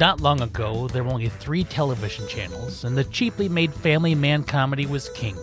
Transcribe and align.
Not 0.00 0.22
long 0.22 0.40
ago, 0.40 0.88
there 0.88 1.04
were 1.04 1.12
only 1.12 1.28
three 1.28 1.62
television 1.62 2.26
channels, 2.26 2.84
and 2.84 2.96
the 2.96 3.04
cheaply 3.04 3.50
made 3.50 3.74
family 3.74 4.14
man 4.14 4.44
comedy 4.44 4.86
was 4.86 5.10
king. 5.10 5.36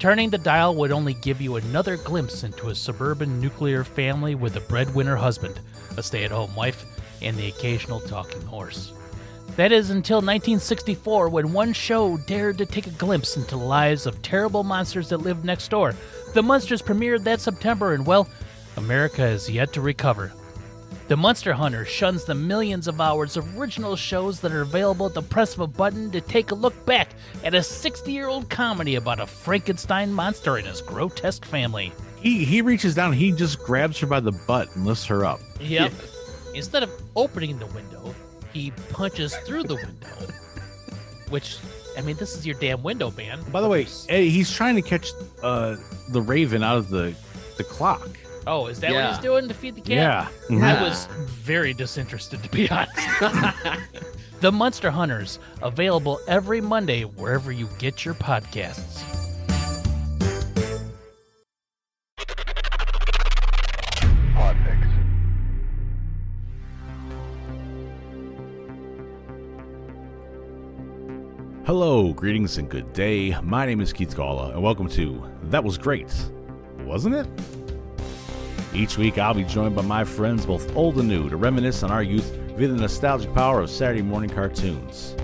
Turning 0.00 0.30
the 0.30 0.36
dial 0.36 0.74
would 0.74 0.90
only 0.90 1.14
give 1.14 1.40
you 1.40 1.54
another 1.54 1.96
glimpse 1.96 2.42
into 2.42 2.70
a 2.70 2.74
suburban 2.74 3.40
nuclear 3.40 3.84
family 3.84 4.34
with 4.34 4.56
a 4.56 4.60
breadwinner 4.62 5.14
husband, 5.14 5.60
a 5.96 6.02
stay 6.02 6.24
at 6.24 6.32
home 6.32 6.52
wife, 6.56 6.84
and 7.22 7.36
the 7.36 7.46
occasional 7.46 8.00
talking 8.00 8.42
horse. 8.42 8.92
That 9.54 9.70
is 9.70 9.90
until 9.90 10.16
1964 10.16 11.28
when 11.28 11.52
one 11.52 11.72
show 11.72 12.16
dared 12.16 12.58
to 12.58 12.66
take 12.66 12.88
a 12.88 12.98
glimpse 12.98 13.36
into 13.36 13.50
the 13.50 13.58
lives 13.58 14.06
of 14.06 14.20
terrible 14.22 14.64
monsters 14.64 15.10
that 15.10 15.18
lived 15.18 15.44
next 15.44 15.68
door. 15.68 15.94
The 16.32 16.42
Munsters 16.42 16.82
premiered 16.82 17.22
that 17.22 17.40
September, 17.40 17.94
and 17.94 18.04
well, 18.04 18.26
America 18.76 19.20
has 19.20 19.48
yet 19.48 19.72
to 19.74 19.80
recover. 19.80 20.32
The 21.08 21.16
Monster 21.16 21.52
Hunter 21.52 21.84
shuns 21.84 22.24
the 22.24 22.34
millions 22.34 22.88
of 22.88 23.00
hours 23.00 23.36
of 23.36 23.58
original 23.58 23.94
shows 23.94 24.40
that 24.40 24.52
are 24.52 24.62
available 24.62 25.06
at 25.06 25.14
the 25.14 25.22
press 25.22 25.54
of 25.54 25.60
a 25.60 25.66
button 25.66 26.10
to 26.12 26.20
take 26.20 26.50
a 26.50 26.54
look 26.54 26.86
back 26.86 27.10
at 27.44 27.54
a 27.54 27.62
60 27.62 28.10
year 28.10 28.28
old 28.28 28.48
comedy 28.48 28.94
about 28.94 29.20
a 29.20 29.26
Frankenstein 29.26 30.12
monster 30.12 30.56
and 30.56 30.66
his 30.66 30.80
grotesque 30.80 31.44
family. 31.44 31.92
He 32.20 32.44
he 32.44 32.62
reaches 32.62 32.94
down, 32.94 33.12
he 33.12 33.32
just 33.32 33.58
grabs 33.58 33.98
her 34.00 34.06
by 34.06 34.20
the 34.20 34.32
butt 34.32 34.74
and 34.74 34.86
lifts 34.86 35.04
her 35.06 35.24
up. 35.24 35.40
Yep. 35.60 35.92
Instead 36.54 36.82
of 36.82 36.90
opening 37.16 37.58
the 37.58 37.66
window, 37.66 38.14
he 38.52 38.70
punches 38.90 39.34
through 39.38 39.64
the 39.64 39.74
window. 39.74 40.08
Which, 41.28 41.58
I 41.98 42.00
mean, 42.02 42.16
this 42.16 42.36
is 42.36 42.46
your 42.46 42.56
damn 42.58 42.82
window, 42.82 43.10
man. 43.10 43.40
By 43.50 43.60
the 43.60 43.68
way, 43.68 43.84
he's 43.84 44.50
trying 44.50 44.76
to 44.76 44.82
catch 44.82 45.10
uh, 45.42 45.76
the 46.10 46.22
raven 46.22 46.62
out 46.62 46.78
of 46.78 46.88
the 46.90 47.14
the 47.56 47.64
clock. 47.64 48.08
Oh, 48.46 48.66
is 48.66 48.78
that 48.80 48.92
what 48.92 49.08
he's 49.08 49.18
doing 49.18 49.48
to 49.48 49.54
feed 49.54 49.74
the 49.74 49.80
cat? 49.80 50.30
Yeah. 50.50 50.76
I 50.78 50.82
was 50.82 51.06
very 51.28 51.72
disinterested, 51.72 52.42
to 52.42 52.50
be 52.50 52.68
honest. 52.68 52.94
the 54.40 54.52
Monster 54.52 54.90
Hunters, 54.90 55.38
available 55.62 56.20
every 56.28 56.60
Monday 56.60 57.04
wherever 57.04 57.52
you 57.52 57.68
get 57.78 58.04
your 58.04 58.14
podcasts. 58.14 59.02
Hello, 71.64 72.12
greetings, 72.12 72.58
and 72.58 72.68
good 72.68 72.92
day. 72.92 73.34
My 73.42 73.64
name 73.64 73.80
is 73.80 73.90
Keith 73.90 74.14
Gawla, 74.14 74.52
and 74.52 74.62
welcome 74.62 74.86
to 74.90 75.24
That 75.44 75.64
Was 75.64 75.78
Great, 75.78 76.12
wasn't 76.80 77.14
it? 77.14 77.63
Each 78.74 78.98
week, 78.98 79.18
I'll 79.18 79.34
be 79.34 79.44
joined 79.44 79.76
by 79.76 79.82
my 79.82 80.02
friends, 80.02 80.46
both 80.46 80.74
old 80.74 80.98
and 80.98 81.06
new, 81.06 81.28
to 81.30 81.36
reminisce 81.36 81.84
on 81.84 81.92
our 81.92 82.02
youth 82.02 82.28
via 82.56 82.66
the 82.66 82.74
nostalgic 82.74 83.32
power 83.32 83.60
of 83.60 83.70
Saturday 83.70 84.02
morning 84.02 84.28
cartoons. 84.28 85.14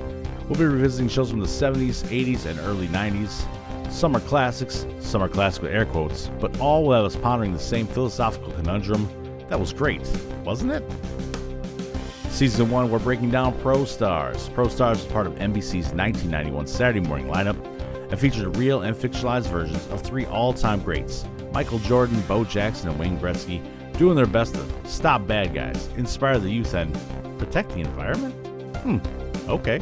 We'll 0.48 0.56
be 0.56 0.66
revisiting 0.66 1.08
shows 1.08 1.30
from 1.30 1.40
the 1.40 1.46
70s, 1.46 2.04
80s, 2.04 2.46
and 2.46 2.60
early 2.60 2.86
90s. 2.86 3.44
Some 3.90 4.14
are 4.14 4.20
classics, 4.20 4.86
some 5.00 5.20
are 5.20 5.28
classic 5.28 5.64
with 5.64 5.72
air 5.72 5.84
quotes, 5.84 6.30
but 6.40 6.60
all 6.60 6.84
will 6.84 6.92
have 6.92 7.04
us 7.04 7.16
pondering 7.16 7.52
the 7.52 7.58
same 7.58 7.88
philosophical 7.88 8.52
conundrum. 8.52 9.08
That 9.48 9.58
was 9.58 9.72
great, 9.72 10.08
wasn't 10.44 10.70
it? 10.70 10.84
Season 12.28 12.70
1, 12.70 12.88
we're 12.88 13.00
breaking 13.00 13.32
down 13.32 13.58
Pro 13.62 13.84
Stars. 13.84 14.48
Pro 14.50 14.68
Stars 14.68 15.00
is 15.00 15.06
part 15.06 15.26
of 15.26 15.34
NBC's 15.34 15.92
1991 15.92 16.68
Saturday 16.68 17.00
morning 17.00 17.26
lineup 17.26 17.56
and 18.12 18.20
featured 18.20 18.56
real 18.56 18.82
and 18.82 18.96
fictionalized 18.96 19.48
versions 19.48 19.84
of 19.88 20.02
three 20.02 20.24
all 20.26 20.52
time 20.52 20.80
greats 20.80 21.24
Michael 21.52 21.78
Jordan, 21.80 22.20
Bo 22.28 22.44
Jackson, 22.44 22.88
and 22.88 22.98
Wayne 22.98 23.18
Gretzky, 23.18 23.62
doing 23.98 24.16
their 24.16 24.26
best 24.26 24.54
to 24.54 24.66
stop 24.84 25.26
bad 25.26 25.54
guys, 25.54 25.88
inspire 25.96 26.38
the 26.38 26.50
youth, 26.50 26.74
and 26.74 26.92
protect 27.38 27.70
the 27.70 27.80
environment? 27.80 28.34
Hmm, 28.78 28.98
okay. 29.50 29.80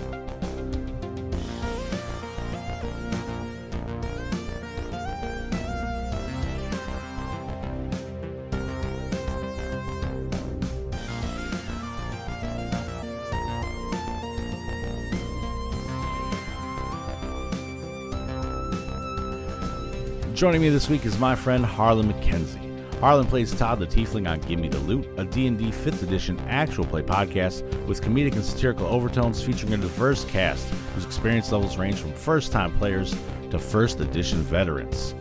Joining 20.39 20.63
me 20.63 20.69
this 20.69 20.89
week 20.89 21.05
is 21.05 21.19
my 21.19 21.35
friend 21.35 21.67
Harland 21.67 22.15
McKenzie. 22.15 22.95
Harland 23.01 23.29
plays 23.29 23.53
Todd 23.53 23.81
the 23.81 23.89
Tiefling 23.89 24.31
on 24.31 24.39
Gimme 24.43 24.69
Da 24.69 24.79
Loot, 24.79 25.05
a 25.17 25.25
D&D 25.25 25.73
5th 25.73 26.05
edition 26.05 26.39
actual 26.47 26.85
play 26.85 27.03
podcast 27.03 27.65
with 27.89 28.01
comedic 28.01 28.35
and 28.35 28.45
satirical 28.45 28.87
overtones 28.87 29.43
featuring 29.43 29.75
a 29.75 29.77
diverse 29.77 30.25
cast 30.27 30.69
whose 30.95 31.05
experience 31.05 31.51
levels 31.51 31.77
range 31.77 31.97
from 31.97 32.13
first-time 32.13 32.73
players 32.79 33.17
to 33.51 33.59
first 33.59 33.99
edition 33.99 34.41
veterans. 34.43 35.13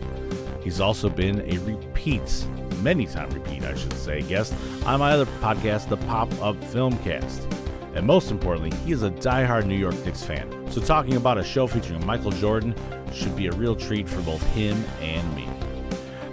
He's 0.61 0.79
also 0.79 1.09
been 1.09 1.41
a 1.51 1.57
repeat, 1.65 2.45
many 2.83 3.07
time 3.07 3.31
repeat, 3.31 3.63
I 3.63 3.73
should 3.73 3.93
say, 3.93 4.21
guest 4.21 4.53
on 4.85 4.99
my 4.99 5.13
other 5.13 5.25
podcast, 5.41 5.89
the 5.89 5.97
Pop 5.97 6.31
Up 6.43 6.57
Filmcast. 6.57 7.51
And 7.95 8.05
most 8.05 8.29
importantly, 8.29 8.77
he 8.85 8.91
is 8.91 9.01
a 9.01 9.09
diehard 9.09 9.65
New 9.65 9.77
York 9.77 9.95
Knicks 10.05 10.21
fan. 10.21 10.56
So 10.77 10.83
talking 10.83 11.15
about 11.15 11.39
a 11.39 11.43
show 11.43 11.65
featuring 11.65 12.05
Michael 12.05 12.29
Jordan 12.29 12.75
should 13.11 13.35
be 13.35 13.47
a 13.47 13.51
real 13.53 13.75
treat 13.75 14.07
for 14.07 14.21
both 14.21 14.43
him 14.53 14.77
and 15.01 15.35
me. 15.35 15.49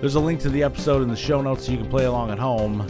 There's 0.03 0.17
a 0.17 0.21
link 0.21 0.39
to 0.41 0.51
the 0.51 0.63
episode 0.63 1.01
in 1.01 1.09
the 1.09 1.17
show 1.17 1.41
notes 1.41 1.65
so 1.65 1.73
you 1.73 1.79
can 1.79 1.89
play 1.89 2.05
along 2.05 2.31
at 2.31 2.39
home. 2.39 2.87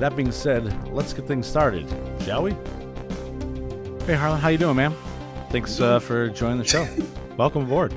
That 0.00 0.16
being 0.16 0.32
said, 0.32 0.92
let's 0.92 1.12
get 1.12 1.28
things 1.28 1.46
started, 1.46 1.88
shall 2.22 2.42
we? 2.42 2.56
Hey 4.04 4.14
Harland, 4.14 4.42
how 4.42 4.48
you 4.48 4.58
doing, 4.58 4.74
man? 4.74 4.92
Thanks 5.50 5.80
uh, 5.80 6.00
for 6.00 6.28
joining 6.28 6.58
the 6.58 6.64
show. 6.64 6.88
Welcome 7.36 7.62
aboard. 7.62 7.94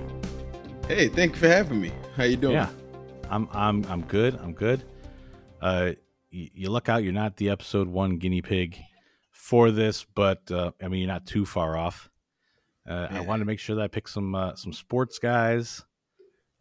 Hey, 0.87 1.07
thank 1.07 1.33
you 1.33 1.39
for 1.39 1.47
having 1.47 1.81
me. 1.81 1.91
How 2.15 2.25
you 2.25 2.37
doing? 2.37 2.53
Yeah, 2.53 2.69
I'm 3.27 3.49
I'm 3.51 3.85
I'm 3.85 4.01
good. 4.03 4.35
I'm 4.35 4.53
good. 4.53 4.83
Uh, 5.59 5.93
you, 6.29 6.49
you 6.53 6.69
look 6.69 6.89
out. 6.89 7.03
You're 7.03 7.13
not 7.13 7.37
the 7.37 7.49
episode 7.49 7.87
one 7.87 8.17
guinea 8.17 8.43
pig 8.43 8.77
for 9.31 9.71
this, 9.71 10.05
but 10.13 10.51
uh, 10.51 10.73
I 10.79 10.89
mean 10.89 10.99
you're 10.99 11.07
not 11.07 11.25
too 11.25 11.47
far 11.47 11.75
off. 11.75 12.08
Uh, 12.89 13.07
I 13.11 13.19
wanted 13.21 13.39
to 13.39 13.45
make 13.45 13.59
sure 13.59 13.75
that 13.75 13.83
I 13.83 13.87
picked 13.87 14.09
some 14.09 14.33
uh, 14.33 14.55
some 14.55 14.73
sports 14.73 15.19
guys 15.19 15.83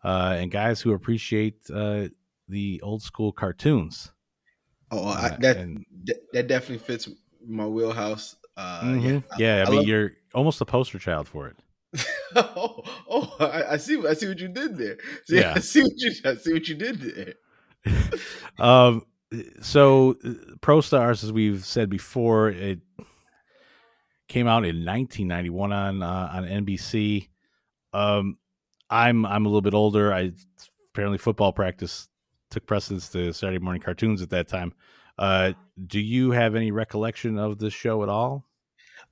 uh, 0.05 0.37
and 0.39 0.51
guys 0.51 0.81
who 0.81 0.93
appreciate 0.93 1.57
uh, 1.73 2.09
the 2.49 2.81
old 2.83 3.03
school 3.03 3.33
cartoons. 3.33 4.13
Oh, 4.91 5.05
I, 5.09 5.27
Uh, 5.29 5.37
that, 5.41 5.57
and- 5.57 5.85
that 6.05 6.17
that 6.35 6.47
definitely 6.49 6.79
fits 6.79 7.09
my 7.47 7.67
wheelhouse. 7.67 8.37
Uh, 8.57 8.83
Mhm. 8.83 9.25
Yeah, 9.39 9.57
yeah. 9.59 9.63
I, 9.63 9.63
I 9.63 9.71
mean 9.71 9.77
love- 9.77 9.87
you're 9.87 10.13
almost 10.35 10.61
a 10.61 10.65
poster 10.67 10.99
child 10.99 11.29
for 11.29 11.49
it. 11.49 11.57
oh, 12.37 12.83
oh, 13.11 13.37
I, 13.41 13.75
I 13.75 13.77
see. 13.79 14.03
I 14.07 14.13
see 14.15 14.29
what 14.29 14.39
you 14.39 14.49
did 14.49 14.77
there. 14.77 14.99
See, 15.27 15.37
Yeah. 15.41 15.55
I 15.57 15.61
see 15.61 15.83
what 15.83 15.93
you. 15.97 16.13
I 16.25 16.35
see 16.35 16.53
what 16.53 16.69
you 16.69 16.75
did 16.75 17.01
there. 17.01 17.35
um, 18.59 19.03
so 19.63 20.17
Pro 20.61 20.81
Stars, 20.81 21.23
as 21.25 21.33
we've 21.33 21.65
said 21.65 21.89
before, 21.89 22.49
it 22.51 22.81
came 24.29 24.47
out 24.47 24.65
in 24.65 24.85
1991 24.85 25.73
on 25.73 26.03
uh, 26.03 26.31
on 26.33 26.45
NBC. 26.45 27.29
Um, 27.93 28.39
I'm 28.91 29.27
I'm 29.27 29.47
a 29.47 29.49
little 29.49 29.63
bit 29.63 29.75
older. 29.75 30.13
I 30.13 30.33
apparently 30.93 31.19
football 31.19 31.53
practice 31.53 32.09
took 32.51 32.67
precedence 32.67 33.09
to 33.11 33.33
Saturday 33.33 33.59
morning 33.59 33.83
cartoons 33.83 34.23
at 34.23 34.31
that 34.31 34.49
time. 34.49 34.73
Uh, 35.19 35.53
do 35.87 36.01
you 36.01 36.31
have 36.31 36.55
any 36.55 36.71
recollection 36.71 37.39
of 37.39 37.59
this 37.59 37.75
show 37.75 38.03
at 38.03 38.09
all? 38.09 38.45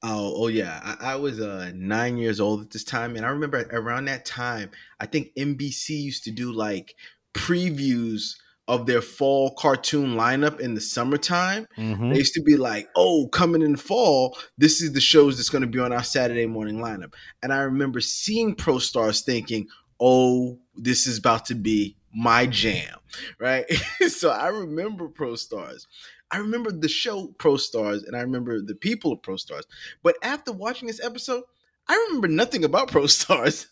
Oh, 0.02 0.44
oh 0.44 0.48
yeah. 0.48 0.80
I, 1.00 1.12
I 1.12 1.16
was 1.16 1.40
uh 1.40 1.72
nine 1.74 2.16
years 2.18 2.40
old 2.40 2.60
at 2.62 2.70
this 2.70 2.84
time, 2.84 3.16
and 3.16 3.24
I 3.24 3.30
remember 3.30 3.68
around 3.72 4.06
that 4.06 4.24
time, 4.24 4.70
I 5.00 5.06
think 5.06 5.34
NBC 5.36 5.90
used 5.90 6.24
to 6.24 6.30
do 6.30 6.52
like 6.52 6.94
previews 7.34 8.36
of 8.68 8.86
their 8.86 9.00
fall 9.00 9.54
cartoon 9.54 10.14
lineup 10.14 10.58
in 10.58 10.74
the 10.74 10.80
summertime. 10.80 11.66
Mm-hmm. 11.78 12.10
They 12.10 12.18
used 12.18 12.34
to 12.34 12.42
be 12.42 12.56
like, 12.56 12.88
"Oh, 12.96 13.28
coming 13.28 13.62
in 13.62 13.76
fall, 13.76 14.36
this 14.58 14.80
is 14.80 14.92
the 14.92 15.00
shows 15.00 15.36
that's 15.36 15.50
going 15.50 15.62
to 15.62 15.68
be 15.68 15.78
on 15.78 15.92
our 15.92 16.02
Saturday 16.02 16.46
morning 16.46 16.78
lineup." 16.78 17.14
And 17.42 17.52
I 17.52 17.58
remember 17.58 18.00
seeing 18.00 18.54
Pro 18.54 18.78
Stars, 18.78 19.22
thinking, 19.22 19.68
"Oh, 20.00 20.58
this 20.74 21.06
is 21.06 21.18
about 21.18 21.46
to 21.46 21.54
be 21.54 21.96
my 22.14 22.46
jam," 22.46 22.98
right? 23.38 23.64
so 24.08 24.30
I 24.30 24.48
remember 24.48 25.08
Pro 25.08 25.36
Stars. 25.36 25.86
I 26.30 26.38
remember 26.38 26.72
the 26.72 26.88
show 26.88 27.28
Pro 27.38 27.56
Stars, 27.56 28.02
and 28.02 28.16
I 28.16 28.20
remember 28.20 28.60
the 28.60 28.74
people 28.74 29.12
of 29.12 29.22
Pro 29.22 29.36
Stars. 29.36 29.64
But 30.02 30.16
after 30.22 30.52
watching 30.52 30.88
this 30.88 31.04
episode, 31.04 31.44
I 31.88 31.94
remember 32.08 32.28
nothing 32.28 32.64
about 32.64 32.90
Pro 32.90 33.06
Stars. 33.06 33.68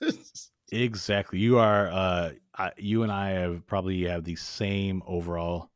Exactly. 0.71 1.39
You 1.41 1.59
are 1.59 1.89
uh 1.89 2.31
I, 2.57 2.73
you 2.77 3.03
and 3.03 3.13
I 3.13 3.31
have 3.31 3.67
probably 3.67 4.05
have 4.05 4.25
the 4.25 4.37
same 4.37 5.03
overall 5.07 5.71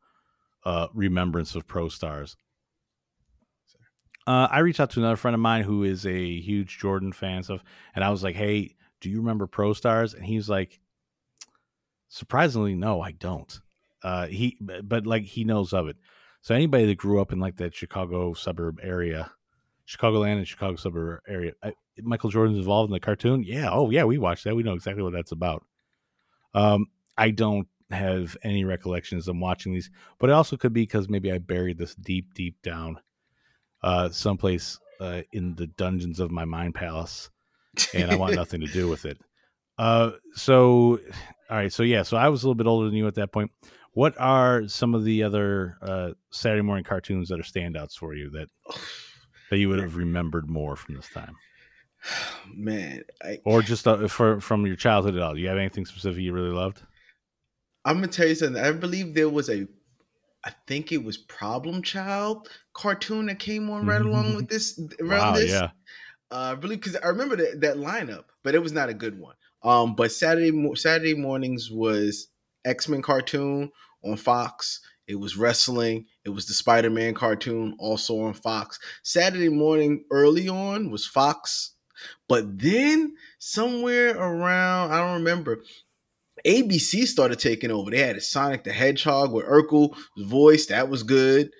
uh 0.64 0.88
remembrance 0.94 1.54
of 1.54 1.66
Pro 1.66 1.88
Stars. 1.88 2.36
Uh 4.26 4.48
I 4.50 4.60
reached 4.60 4.80
out 4.80 4.90
to 4.90 5.00
another 5.00 5.16
friend 5.16 5.34
of 5.34 5.40
mine 5.40 5.64
who 5.64 5.84
is 5.84 6.06
a 6.06 6.40
huge 6.40 6.78
Jordan 6.78 7.12
fan 7.12 7.36
and 7.36 7.44
stuff 7.44 7.64
and 7.94 8.04
I 8.04 8.10
was 8.10 8.22
like, 8.22 8.36
"Hey, 8.36 8.76
do 9.00 9.10
you 9.10 9.18
remember 9.18 9.46
Pro 9.46 9.72
Stars?" 9.72 10.14
And 10.14 10.24
he 10.24 10.36
was 10.36 10.48
like, 10.48 10.80
"Surprisingly, 12.08 12.74
no, 12.74 13.00
I 13.00 13.12
don't." 13.12 13.60
Uh 14.02 14.26
he 14.26 14.56
but, 14.60 14.88
but 14.88 15.06
like 15.06 15.24
he 15.24 15.44
knows 15.44 15.72
of 15.72 15.88
it. 15.88 15.96
So 16.42 16.54
anybody 16.54 16.86
that 16.86 16.96
grew 16.98 17.20
up 17.20 17.32
in 17.32 17.40
like 17.40 17.56
that 17.56 17.74
Chicago 17.74 18.34
suburb 18.34 18.78
area 18.82 19.32
Chicagoland 19.88 20.36
and 20.36 20.46
Chicago 20.46 20.76
suburb 20.76 21.20
area. 21.26 21.52
I, 21.62 21.72
Michael 22.02 22.30
Jordan's 22.30 22.58
involved 22.58 22.90
in 22.90 22.92
the 22.94 23.00
cartoon. 23.00 23.42
Yeah. 23.42 23.70
Oh, 23.72 23.90
yeah. 23.90 24.04
We 24.04 24.18
watched 24.18 24.44
that. 24.44 24.54
We 24.54 24.62
know 24.62 24.74
exactly 24.74 25.02
what 25.02 25.12
that's 25.14 25.32
about. 25.32 25.64
Um, 26.54 26.86
I 27.16 27.30
don't 27.30 27.68
have 27.90 28.36
any 28.42 28.64
recollections 28.64 29.28
of 29.28 29.36
watching 29.36 29.72
these, 29.72 29.90
but 30.18 30.30
it 30.30 30.34
also 30.34 30.56
could 30.56 30.72
be 30.72 30.82
because 30.82 31.08
maybe 31.08 31.32
I 31.32 31.38
buried 31.38 31.78
this 31.78 31.94
deep, 31.94 32.34
deep 32.34 32.60
down, 32.62 33.00
uh, 33.82 34.10
someplace 34.10 34.78
uh, 35.00 35.22
in 35.32 35.54
the 35.54 35.66
dungeons 35.66 36.20
of 36.20 36.30
my 36.30 36.44
mind 36.44 36.74
palace, 36.74 37.30
and 37.94 38.10
I 38.10 38.16
want 38.16 38.34
nothing 38.36 38.60
to 38.60 38.66
do 38.66 38.88
with 38.88 39.04
it. 39.04 39.18
Uh, 39.78 40.12
so, 40.34 40.98
all 41.50 41.56
right. 41.56 41.72
So 41.72 41.82
yeah. 41.82 42.02
So 42.02 42.16
I 42.16 42.28
was 42.28 42.42
a 42.42 42.46
little 42.46 42.56
bit 42.56 42.66
older 42.66 42.86
than 42.86 42.96
you 42.96 43.06
at 43.06 43.14
that 43.14 43.32
point. 43.32 43.50
What 43.92 44.14
are 44.20 44.68
some 44.68 44.94
of 44.94 45.04
the 45.04 45.22
other 45.22 45.78
uh, 45.80 46.10
Saturday 46.30 46.62
morning 46.62 46.84
cartoons 46.84 47.28
that 47.28 47.40
are 47.40 47.44
standouts 47.44 47.94
for 47.94 48.14
you 48.14 48.30
that 48.30 48.48
that 49.50 49.58
you 49.58 49.68
would 49.68 49.80
have 49.80 49.96
remembered 49.96 50.48
more 50.48 50.76
from 50.76 50.96
this 50.96 51.08
time? 51.08 51.34
Man, 52.54 53.02
I, 53.22 53.38
or 53.44 53.62
just 53.62 53.86
uh, 53.86 54.08
for 54.08 54.40
from 54.40 54.66
your 54.66 54.76
childhood 54.76 55.16
at 55.16 55.22
all? 55.22 55.34
Do 55.34 55.40
you 55.40 55.48
have 55.48 55.58
anything 55.58 55.86
specific 55.86 56.22
you 56.22 56.32
really 56.32 56.50
loved? 56.50 56.82
I'm 57.84 57.96
gonna 57.96 58.08
tell 58.08 58.26
you 58.28 58.34
something. 58.34 58.62
I 58.62 58.72
believe 58.72 59.14
there 59.14 59.28
was 59.28 59.48
a, 59.48 59.66
I 60.44 60.52
think 60.66 60.92
it 60.92 61.02
was 61.02 61.16
Problem 61.16 61.82
Child 61.82 62.48
cartoon 62.72 63.26
that 63.26 63.38
came 63.38 63.70
on 63.70 63.86
right 63.86 64.00
along 64.02 64.34
with 64.36 64.48
this. 64.48 64.78
Around 65.00 65.20
Wow, 65.20 65.32
this, 65.34 65.50
yeah. 65.50 65.68
uh, 66.30 66.56
really 66.60 66.76
because 66.76 66.96
I 66.96 67.08
remember 67.08 67.36
that, 67.36 67.60
that 67.60 67.76
lineup, 67.76 68.24
but 68.42 68.54
it 68.54 68.62
was 68.62 68.72
not 68.72 68.88
a 68.88 68.94
good 68.94 69.18
one. 69.18 69.34
Um, 69.62 69.94
but 69.94 70.12
Saturday 70.12 70.52
Saturday 70.74 71.14
mornings 71.14 71.70
was 71.70 72.28
X 72.64 72.88
Men 72.88 73.02
cartoon 73.02 73.70
on 74.04 74.16
Fox. 74.16 74.80
It 75.06 75.18
was 75.18 75.36
wrestling. 75.38 76.06
It 76.24 76.30
was 76.30 76.46
the 76.46 76.52
Spider 76.54 76.90
Man 76.90 77.14
cartoon 77.14 77.74
also 77.78 78.20
on 78.20 78.34
Fox. 78.34 78.78
Saturday 79.02 79.48
morning 79.48 80.04
early 80.10 80.48
on 80.48 80.90
was 80.90 81.06
Fox, 81.06 81.74
but 82.28 82.58
then 82.58 83.14
somewhere 83.38 84.16
around 84.16 84.92
I 84.92 85.00
don't 85.00 85.18
remember. 85.18 85.62
ABC 86.46 87.06
started 87.06 87.38
taking 87.38 87.70
over. 87.70 87.90
They 87.90 87.98
had 87.98 88.16
a 88.16 88.20
Sonic 88.20 88.64
the 88.64 88.72
Hedgehog 88.72 89.32
with 89.32 89.46
Urkel's 89.46 89.98
voice. 90.16 90.66
That 90.66 90.88
was 90.88 91.02
good. 91.02 91.50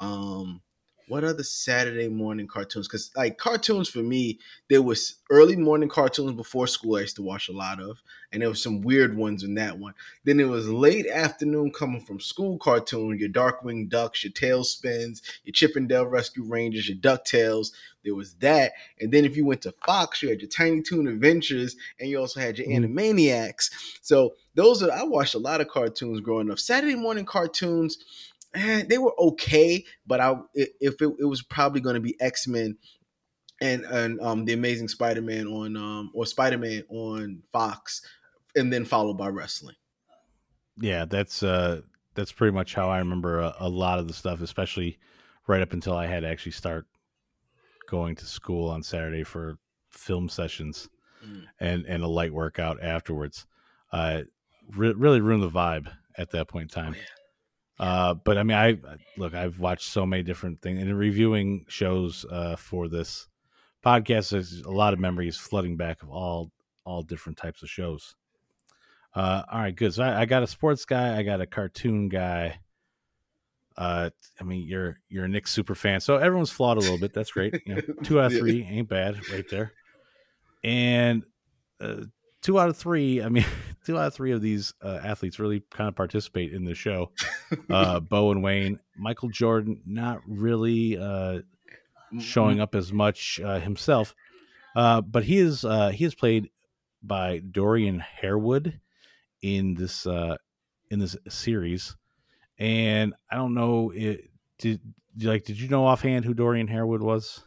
Um, 0.00 0.60
what 1.08 1.24
other 1.24 1.42
Saturday 1.42 2.08
morning 2.08 2.46
cartoons? 2.46 2.86
Because 2.86 3.10
like 3.16 3.38
cartoons 3.38 3.88
for 3.88 3.98
me, 4.00 4.38
there 4.68 4.82
was 4.82 5.16
early 5.30 5.56
morning 5.56 5.88
cartoons 5.88 6.32
before 6.32 6.66
school. 6.66 6.96
I 6.96 7.00
used 7.00 7.16
to 7.16 7.22
watch 7.22 7.48
a 7.48 7.52
lot 7.52 7.80
of, 7.80 8.02
and 8.32 8.42
there 8.42 8.48
was 8.48 8.62
some 8.62 8.82
weird 8.82 9.16
ones 9.16 9.42
in 9.42 9.54
that 9.54 9.78
one. 9.78 9.94
Then 10.24 10.40
it 10.40 10.48
was 10.48 10.68
late 10.68 11.06
afternoon 11.06 11.72
coming 11.72 12.00
from 12.00 12.20
school 12.20 12.58
cartoon. 12.58 13.18
Your 13.18 13.28
Darkwing 13.28 13.88
Ducks, 13.88 14.22
your 14.24 14.32
TaleSpins, 14.32 15.22
your 15.44 15.52
Chip 15.52 15.76
'n 15.76 15.86
Dale 15.86 16.06
Rescue 16.06 16.44
Rangers, 16.44 16.88
your 16.88 16.98
Ducktales. 16.98 17.72
There 18.04 18.14
was 18.14 18.34
that, 18.34 18.72
and 19.00 19.12
then 19.12 19.24
if 19.24 19.36
you 19.36 19.44
went 19.44 19.62
to 19.62 19.74
Fox, 19.84 20.22
you 20.22 20.28
had 20.28 20.40
your 20.40 20.48
Tiny 20.48 20.82
Toon 20.82 21.08
Adventures, 21.08 21.76
and 21.98 22.08
you 22.08 22.18
also 22.18 22.40
had 22.40 22.58
your 22.58 22.68
Mhm. 22.68 22.94
Animaniacs. 22.94 23.70
So 24.02 24.36
those 24.54 24.82
are 24.82 24.90
I 24.90 25.02
watched 25.02 25.34
a 25.34 25.38
lot 25.38 25.60
of 25.60 25.68
cartoons 25.68 26.20
growing 26.20 26.50
up. 26.50 26.58
Saturday 26.58 26.94
morning 26.94 27.24
cartoons, 27.24 27.98
eh, 28.54 28.84
they 28.88 28.98
were 28.98 29.18
okay, 29.20 29.84
but 30.06 30.20
I 30.20 30.36
if 30.54 31.00
it, 31.00 31.14
it 31.18 31.24
was 31.24 31.42
probably 31.42 31.80
going 31.80 31.94
to 31.94 32.00
be 32.00 32.16
X 32.20 32.46
Men 32.46 32.76
and 33.60 33.84
and 33.84 34.20
um 34.20 34.44
the 34.44 34.52
Amazing 34.52 34.88
Spider 34.88 35.22
Man 35.22 35.46
on 35.46 35.76
um 35.76 36.10
or 36.14 36.26
Spider 36.26 36.58
Man 36.58 36.82
on 36.88 37.42
Fox, 37.52 38.02
and 38.54 38.72
then 38.72 38.84
followed 38.84 39.18
by 39.18 39.28
wrestling. 39.28 39.76
Yeah, 40.80 41.04
that's 41.04 41.42
uh 41.42 41.82
that's 42.14 42.32
pretty 42.32 42.54
much 42.54 42.74
how 42.74 42.88
I 42.88 42.98
remember 42.98 43.40
a, 43.40 43.54
a 43.60 43.68
lot 43.68 43.98
of 43.98 44.08
the 44.08 44.14
stuff, 44.14 44.40
especially 44.40 44.98
right 45.46 45.62
up 45.62 45.72
until 45.72 45.94
I 45.96 46.06
had 46.06 46.20
to 46.20 46.28
actually 46.28 46.52
start 46.52 46.86
going 47.88 48.16
to 48.16 48.26
school 48.26 48.68
on 48.70 48.82
Saturday 48.82 49.24
for 49.24 49.58
film 49.90 50.28
sessions 50.28 50.88
Mm. 51.26 51.46
and 51.58 51.84
and 51.86 52.04
a 52.04 52.06
light 52.06 52.32
workout 52.32 52.80
afterwards. 52.80 53.44
Uh, 53.90 54.22
re- 54.76 54.92
really 54.92 55.20
ruined 55.20 55.42
the 55.42 55.50
vibe 55.50 55.92
at 56.16 56.30
that 56.30 56.46
point 56.46 56.70
in 56.76 56.82
time. 56.82 56.94
Uh, 57.78 58.14
but 58.14 58.36
I 58.36 58.42
mean, 58.42 58.56
I 58.56 58.76
look, 59.16 59.34
I've 59.34 59.60
watched 59.60 59.88
so 59.88 60.04
many 60.04 60.22
different 60.22 60.60
things 60.60 60.80
and 60.80 60.88
in 60.88 60.96
reviewing 60.96 61.64
shows 61.68 62.24
uh, 62.30 62.56
for 62.56 62.88
this 62.88 63.28
podcast. 63.84 64.30
There's 64.30 64.62
a 64.62 64.70
lot 64.70 64.92
of 64.92 64.98
memories 64.98 65.36
flooding 65.36 65.76
back 65.76 66.02
of 66.02 66.10
all 66.10 66.50
all 66.84 67.02
different 67.02 67.38
types 67.38 67.62
of 67.62 67.70
shows. 67.70 68.16
Uh, 69.14 69.42
all 69.50 69.60
right, 69.60 69.74
good. 69.74 69.94
So 69.94 70.02
I, 70.02 70.22
I 70.22 70.24
got 70.24 70.42
a 70.42 70.46
sports 70.46 70.84
guy, 70.84 71.16
I 71.16 71.22
got 71.22 71.40
a 71.40 71.46
cartoon 71.46 72.08
guy. 72.08 72.58
Uh, 73.76 74.10
I 74.40 74.44
mean, 74.44 74.66
you're 74.66 74.98
you're 75.08 75.26
a 75.26 75.28
Knick 75.28 75.46
super 75.46 75.76
fan, 75.76 76.00
so 76.00 76.16
everyone's 76.16 76.50
flawed 76.50 76.78
a 76.78 76.80
little 76.80 76.98
bit. 76.98 77.14
That's 77.14 77.30
great. 77.30 77.62
You 77.64 77.76
know, 77.76 77.80
two 78.02 78.20
out 78.20 78.32
of 78.32 78.38
three 78.38 78.64
ain't 78.64 78.88
bad, 78.88 79.28
right 79.30 79.48
there. 79.48 79.72
And 80.64 81.22
uh, 81.80 82.02
two 82.42 82.58
out 82.58 82.70
of 82.70 82.76
three. 82.76 83.22
I 83.22 83.28
mean, 83.28 83.44
two 83.88 83.98
out 83.98 84.08
of 84.08 84.14
three 84.14 84.32
of 84.32 84.42
these 84.42 84.74
uh, 84.82 85.00
athletes 85.02 85.38
really 85.38 85.62
kind 85.70 85.88
of 85.88 85.96
participate 85.96 86.52
in 86.52 86.64
the 86.64 86.74
show. 86.74 87.10
Uh, 87.70 87.98
Bo 87.98 88.30
and 88.30 88.42
Wayne, 88.42 88.78
Michael 88.96 89.30
Jordan, 89.30 89.80
not 89.86 90.20
really 90.26 90.98
uh, 90.98 91.40
showing 92.18 92.60
up 92.60 92.74
as 92.74 92.92
much 92.92 93.40
uh, 93.42 93.58
himself, 93.58 94.14
uh, 94.76 95.00
but 95.00 95.24
he 95.24 95.38
is 95.38 95.64
uh, 95.64 95.88
he 95.88 96.04
is 96.04 96.14
played 96.14 96.50
by 97.02 97.38
Dorian 97.38 98.00
Harewood 98.00 98.80
in 99.40 99.74
this 99.74 100.06
uh, 100.06 100.36
in 100.90 100.98
this 100.98 101.16
series, 101.28 101.96
and 102.58 103.14
I 103.30 103.36
don't 103.36 103.54
know 103.54 103.92
it, 103.94 104.28
did 104.58 104.80
like 105.22 105.44
did 105.44 105.58
you 105.58 105.68
know 105.68 105.86
offhand 105.86 106.26
who 106.26 106.34
Dorian 106.34 106.68
Harewood 106.68 107.02
was? 107.02 107.42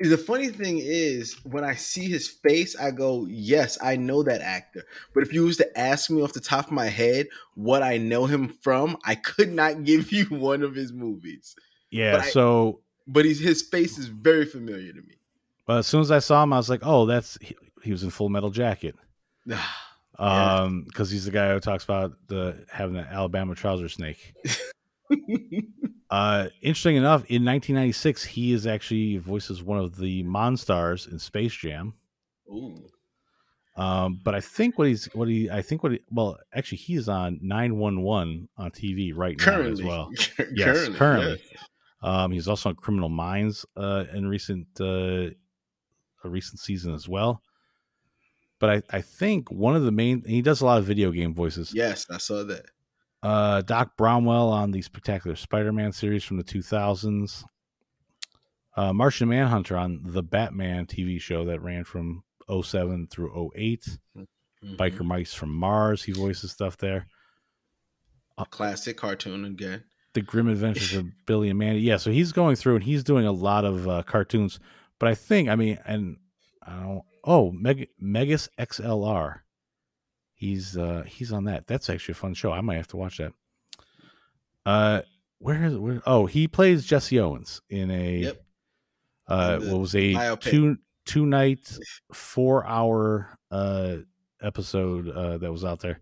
The 0.00 0.16
funny 0.16 0.48
thing 0.48 0.78
is, 0.82 1.34
when 1.44 1.62
I 1.62 1.74
see 1.74 2.08
his 2.08 2.26
face, 2.26 2.74
I 2.74 2.90
go, 2.90 3.26
"Yes, 3.28 3.76
I 3.82 3.96
know 3.96 4.22
that 4.22 4.40
actor." 4.40 4.84
But 5.12 5.22
if 5.24 5.32
you 5.34 5.44
was 5.44 5.58
to 5.58 5.78
ask 5.78 6.08
me 6.10 6.22
off 6.22 6.32
the 6.32 6.40
top 6.40 6.66
of 6.68 6.72
my 6.72 6.86
head 6.86 7.28
what 7.54 7.82
I 7.82 7.98
know 7.98 8.24
him 8.24 8.48
from, 8.62 8.96
I 9.04 9.14
could 9.14 9.52
not 9.52 9.84
give 9.84 10.10
you 10.10 10.24
one 10.26 10.62
of 10.62 10.74
his 10.74 10.92
movies. 10.92 11.54
Yeah, 11.90 12.12
But 12.12 12.20
I- 12.22 12.30
so 12.30 12.80
But 13.06 13.24
he's, 13.26 13.40
his 13.40 13.60
face 13.62 13.98
is 13.98 14.06
very 14.06 14.46
familiar 14.46 14.92
to 14.92 15.02
me. 15.02 15.16
but 15.66 15.78
as 15.78 15.86
soon 15.86 16.00
as 16.00 16.10
I 16.10 16.20
saw 16.20 16.42
him, 16.44 16.52
I 16.54 16.56
was 16.56 16.70
like, 16.70 16.80
oh, 16.82 17.04
that's 17.04 17.36
he, 17.42 17.54
he 17.82 17.90
was 17.92 18.02
in 18.02 18.10
Full 18.10 18.28
Metal 18.30 18.50
Jacket. 18.50 18.94
Yeah. 19.46 19.62
Um, 20.18 20.84
because 20.84 21.10
he's 21.10 21.24
the 21.24 21.30
guy 21.30 21.52
who 21.52 21.60
talks 21.60 21.82
about 21.84 22.12
the 22.28 22.66
having 22.70 22.94
the 22.94 23.00
Alabama 23.10 23.54
trouser 23.54 23.88
snake. 23.88 24.34
Uh, 26.10 26.48
interesting 26.60 26.96
enough, 26.96 27.20
in 27.26 27.44
1996, 27.44 28.24
he 28.24 28.52
is 28.52 28.66
actually 28.66 29.16
voices 29.18 29.62
one 29.62 29.78
of 29.78 29.96
the 29.96 30.24
Monstars 30.24 31.10
in 31.10 31.18
Space 31.18 31.54
Jam. 31.54 31.94
Ooh. 32.48 32.76
Um, 33.76 34.20
but 34.24 34.34
I 34.34 34.40
think 34.40 34.76
what 34.76 34.88
he's 34.88 35.06
what 35.14 35.28
he 35.28 35.48
I 35.48 35.62
think 35.62 35.82
what 35.84 35.92
he 35.92 36.00
well 36.10 36.36
actually 36.52 36.78
he's 36.78 37.08
on 37.08 37.38
911 37.40 38.48
on 38.58 38.70
TV 38.72 39.12
right 39.16 39.38
now 39.46 39.60
as 39.62 39.80
well. 39.82 40.10
currently, 40.36 40.46
Yes, 40.58 40.88
currently. 40.88 41.40
yes. 41.50 41.60
Um, 42.02 42.32
he's 42.32 42.48
also 42.48 42.70
on 42.70 42.74
Criminal 42.74 43.08
Minds 43.08 43.64
uh, 43.76 44.04
in 44.12 44.26
recent 44.26 44.66
uh, 44.80 45.30
a 46.24 46.28
recent 46.28 46.58
season 46.58 46.92
as 46.92 47.08
well. 47.08 47.40
But 48.58 48.70
I, 48.90 48.96
I 48.98 49.00
think 49.00 49.50
one 49.50 49.76
of 49.76 49.84
the 49.84 49.92
main 49.92 50.24
he 50.26 50.42
does 50.42 50.60
a 50.60 50.66
lot 50.66 50.78
of 50.78 50.84
video 50.84 51.12
game 51.12 51.32
voices. 51.32 51.72
Yes, 51.72 52.04
I 52.10 52.18
saw 52.18 52.42
that. 52.44 52.66
Uh, 53.22 53.60
Doc 53.62 53.96
Bromwell 53.98 54.50
on 54.50 54.70
the 54.70 54.80
Spectacular 54.82 55.36
Spider-Man 55.36 55.92
series 55.92 56.24
from 56.24 56.36
the 56.38 56.44
2000s. 56.44 57.44
Uh, 58.76 58.92
Martian 58.92 59.28
Manhunter 59.28 59.76
on 59.76 60.00
the 60.04 60.22
Batman 60.22 60.86
TV 60.86 61.20
show 61.20 61.44
that 61.44 61.60
ran 61.60 61.84
from 61.84 62.22
07 62.48 63.08
through 63.08 63.50
8. 63.54 63.98
Mhm. 64.16 64.26
Biker 64.76 65.04
Mice 65.04 65.34
from 65.34 65.50
Mars, 65.54 66.02
he 66.04 66.12
voices 66.12 66.52
stuff 66.52 66.76
there. 66.76 67.06
classic 68.50 68.96
cartoon 68.96 69.44
again. 69.44 69.84
The 70.14 70.22
Grim 70.22 70.48
Adventures 70.48 70.94
of 70.94 71.06
Billy 71.26 71.50
and 71.50 71.58
Mandy. 71.58 71.80
Yeah, 71.82 71.98
so 71.98 72.10
he's 72.10 72.32
going 72.32 72.56
through 72.56 72.76
and 72.76 72.84
he's 72.84 73.04
doing 73.04 73.26
a 73.26 73.32
lot 73.32 73.64
of 73.66 73.86
uh, 73.86 74.02
cartoons. 74.02 74.58
But 74.98 75.08
I 75.10 75.14
think, 75.14 75.48
I 75.50 75.56
mean, 75.56 75.78
and 75.84 76.16
I 76.62 76.80
don't. 76.80 77.02
Oh, 77.22 77.52
Meg, 77.52 77.88
Megas 77.98 78.48
XLR. 78.58 79.40
He's 80.40 80.74
uh 80.78 81.02
he's 81.06 81.32
on 81.34 81.44
that. 81.44 81.66
That's 81.66 81.90
actually 81.90 82.12
a 82.12 82.16
fun 82.16 82.32
show. 82.32 82.50
I 82.50 82.62
might 82.62 82.76
have 82.76 82.88
to 82.88 82.96
watch 82.96 83.18
that. 83.18 83.32
Uh, 84.64 85.02
where 85.38 85.64
is 85.64 85.76
where? 85.76 86.00
Oh, 86.06 86.24
he 86.24 86.48
plays 86.48 86.86
Jesse 86.86 87.20
Owens 87.20 87.60
in 87.68 87.90
a 87.90 88.16
Yep. 88.20 88.42
uh 89.28 89.58
In 89.60 89.70
what 89.70 89.80
was 89.80 89.94
a 89.94 90.14
biopic. 90.14 90.40
two 90.40 90.78
two 91.04 91.26
night 91.26 91.76
four 92.14 92.66
hour 92.66 93.36
uh 93.50 93.96
episode 94.40 95.10
uh 95.10 95.36
that 95.36 95.52
was 95.52 95.62
out 95.66 95.80
there 95.80 96.00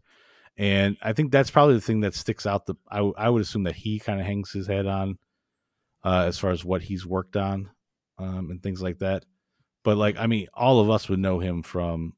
and 0.56 0.96
i 1.02 1.12
think 1.12 1.32
that's 1.32 1.50
probably 1.50 1.74
the 1.74 1.80
thing 1.80 2.00
that 2.02 2.14
sticks 2.14 2.46
out 2.46 2.66
the 2.66 2.74
I, 2.88 2.98
I 3.00 3.28
would 3.28 3.42
assume 3.42 3.64
that 3.64 3.74
he 3.74 3.98
kind 3.98 4.20
of 4.20 4.26
hangs 4.26 4.52
his 4.52 4.68
head 4.68 4.86
on 4.86 5.18
uh 6.04 6.24
as 6.28 6.38
far 6.38 6.50
as 6.52 6.64
what 6.64 6.82
he's 6.82 7.04
worked 7.04 7.36
on 7.36 7.70
um 8.18 8.50
and 8.52 8.62
things 8.62 8.80
like 8.80 8.98
that 8.98 9.24
but 9.82 9.96
like 9.96 10.16
i 10.18 10.26
mean 10.28 10.46
all 10.54 10.78
of 10.78 10.88
us 10.90 11.08
would 11.08 11.18
know 11.18 11.40
him 11.40 11.62
from 11.64 12.12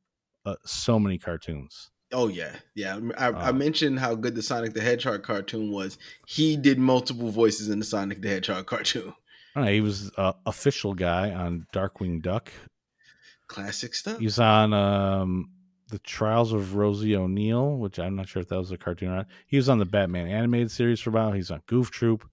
uh, 0.44 0.56
so 0.66 0.98
many 0.98 1.16
cartoons 1.16 1.89
Oh 2.12 2.28
yeah, 2.28 2.56
yeah. 2.74 2.98
I, 3.16 3.26
I 3.28 3.48
Uh, 3.48 3.52
mentioned 3.52 3.98
how 4.00 4.14
good 4.14 4.34
the 4.34 4.42
Sonic 4.42 4.72
the 4.74 4.80
Hedgehog 4.80 5.22
cartoon 5.22 5.70
was. 5.70 5.98
He 6.26 6.56
did 6.56 6.78
multiple 6.78 7.30
voices 7.30 7.68
in 7.68 7.78
the 7.78 7.84
Sonic 7.84 8.20
the 8.20 8.28
Hedgehog 8.28 8.66
cartoon. 8.66 9.14
I 9.54 9.72
he 9.72 9.80
was 9.80 10.10
uh, 10.16 10.32
official 10.46 10.94
guy 10.94 11.30
on 11.30 11.66
Darkwing 11.72 12.22
Duck. 12.22 12.52
Classic 13.48 13.94
stuff. 13.94 14.18
He's 14.18 14.38
on 14.38 14.72
um, 14.72 15.50
the 15.88 15.98
Trials 16.00 16.52
of 16.52 16.74
Rosie 16.76 17.16
O'Neill, 17.16 17.76
which 17.78 17.98
I'm 17.98 18.14
not 18.14 18.28
sure 18.28 18.42
if 18.42 18.48
that 18.48 18.58
was 18.58 18.70
a 18.70 18.76
cartoon 18.78 19.08
or 19.10 19.16
not. 19.16 19.26
He 19.48 19.56
was 19.56 19.68
on 19.68 19.78
the 19.78 19.84
Batman 19.84 20.28
animated 20.28 20.70
series 20.70 21.00
for 21.00 21.10
a 21.10 21.12
while. 21.12 21.32
He's 21.32 21.50
on 21.50 21.62
Goof 21.66 21.90
Troop. 21.90 22.28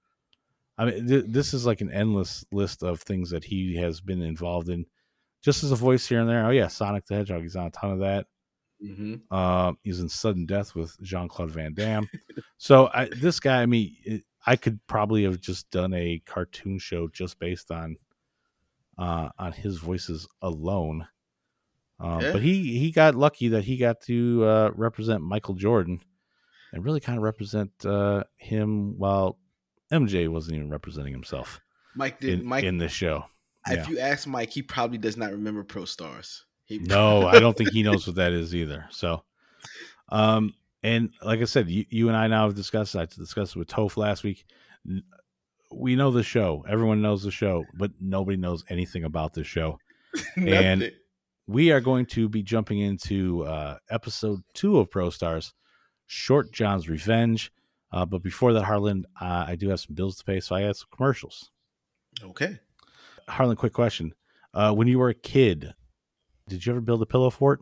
I 0.78 0.86
mean, 0.86 1.08
th- 1.08 1.26
this 1.28 1.56
is 1.56 1.66
like 1.66 1.82
an 1.82 1.92
endless 1.92 2.46
list 2.52 2.84
of 2.84 3.02
things 3.02 3.32
that 3.32 3.44
he 3.44 3.76
has 3.78 4.00
been 4.00 4.22
involved 4.22 4.70
in, 4.70 4.86
just 5.44 5.64
as 5.64 5.72
a 5.72 5.76
voice 5.76 6.06
here 6.08 6.20
and 6.20 6.30
there. 6.30 6.46
Oh 6.46 6.52
yeah, 6.52 6.68
Sonic 6.68 7.08
the 7.08 7.16
Hedgehog. 7.16 7.42
He's 7.42 7.56
on 7.56 7.66
a 7.68 7.72
ton 7.72 7.92
of 7.92 8.00
that. 8.00 8.28
Hmm 8.82 9.16
Uh, 9.32 9.74
he's 9.84 10.00
in 10.00 10.10
Sudden 10.10 10.46
Death 10.46 10.76
with 10.76 10.96
Jean 11.02 11.28
Claude 11.28 11.52
Van 11.52 11.74
Damme. 11.74 12.10
so 12.58 12.90
I, 12.94 13.06
this 13.06 13.40
guy, 13.40 13.62
I 13.62 13.66
mean, 13.66 13.96
it, 14.04 14.24
I 14.46 14.56
could 14.56 14.80
probably 14.88 15.24
have 15.24 15.42
just 15.42 15.70
done 15.72 15.94
a 15.94 16.22
cartoon 16.26 16.80
show 16.80 17.08
just 17.10 17.38
based 17.40 17.70
on 17.72 17.98
uh, 18.98 19.30
on 19.38 19.52
his 19.52 19.78
voices 19.78 20.28
alone. 20.42 21.08
Um, 22.00 22.22
Yeah. 22.22 22.32
But 22.32 22.42
he 22.42 22.78
he 22.80 22.92
got 22.92 23.16
lucky 23.16 23.50
that 23.50 23.64
he 23.64 23.78
got 23.78 24.02
to 24.02 24.46
uh, 24.46 24.72
represent 24.74 25.22
Michael 25.22 25.56
Jordan 25.56 26.00
and 26.72 26.86
really 26.86 27.00
kind 27.00 27.18
of 27.18 27.24
represent 27.24 27.72
uh, 27.86 28.24
him 28.38 28.98
while 28.98 29.38
MJ 29.92 30.28
wasn't 30.28 30.56
even 30.56 30.70
representing 30.70 31.14
himself 31.14 31.60
Mike 31.96 32.20
did. 32.20 32.40
in, 32.40 32.46
Mike, 32.46 32.64
in 32.64 32.78
this 32.78 32.92
show. 32.92 33.26
if 33.68 33.78
yeah. 33.78 33.90
you 33.90 34.00
ask 34.00 34.28
Mike, 34.28 34.50
he 34.50 34.62
probably 34.62 34.98
does 34.98 35.18
not 35.18 35.32
remember 35.32 35.64
Pro 35.64 35.86
Stars. 35.86 36.46
He 36.68 36.78
No, 36.80 37.26
I 37.28 37.40
don't 37.40 37.58
think 37.58 37.72
he 37.72 37.82
knows 37.84 38.06
what 38.06 38.18
that 38.18 38.32
is 38.34 38.54
either. 38.54 38.86
So, 38.92 39.24
um, 40.10 40.54
and 40.84 41.10
like 41.24 41.42
I 41.42 41.46
said, 41.46 41.68
you, 41.70 41.86
you 41.90 42.08
and 42.08 42.16
I 42.16 42.28
now 42.28 42.46
have 42.46 42.56
discussed. 42.56 42.96
I 42.96 43.06
discussed 43.06 43.56
it 43.56 43.60
with 43.60 43.68
Toph 43.68 43.98
last 43.98 44.24
week. 44.24 44.46
We 45.72 45.96
know 45.96 46.12
the 46.12 46.24
show. 46.24 46.64
Everyone 46.70 47.02
knows 47.02 47.24
the 47.24 47.32
show, 47.32 47.66
but 47.74 47.92
nobody 48.00 48.38
knows 48.38 48.64
anything 48.70 49.04
about 49.04 49.34
the 49.34 49.44
show. 49.44 49.80
and- 50.38 50.92
We 51.50 51.72
are 51.72 51.80
going 51.82 52.06
to 52.08 52.28
be 52.28 52.44
jumping 52.44 52.80
into 52.80 53.44
uh, 53.46 53.78
episode 53.90 54.42
two 54.54 54.78
of 54.80 54.92
Pro 54.92 55.10
Stars, 55.10 55.54
Short 56.06 56.52
John's 56.52 56.90
Revenge. 56.90 57.54
Uh, 57.92 58.06
but 58.06 58.22
before 58.22 58.52
that, 58.52 58.66
Harland, 58.66 59.06
uh, 59.22 59.46
I 59.48 59.56
do 59.56 59.70
have 59.70 59.80
some 59.80 59.96
bills 59.96 60.18
to 60.18 60.26
pay, 60.26 60.42
so 60.42 60.56
I 60.58 60.64
got 60.64 60.76
some 60.76 60.90
commercials. 60.94 61.52
okay. 62.22 62.60
Harland, 63.30 63.58
quick 63.60 63.72
question: 63.74 64.14
uh, 64.54 64.74
When 64.74 64.88
you 64.90 65.00
were 65.00 65.08
a 65.10 65.14
kid, 65.14 65.74
did 66.48 66.66
you 66.66 66.74
ever 66.74 66.82
build 66.82 67.02
a 67.02 67.06
pillow 67.06 67.30
fort? 67.30 67.62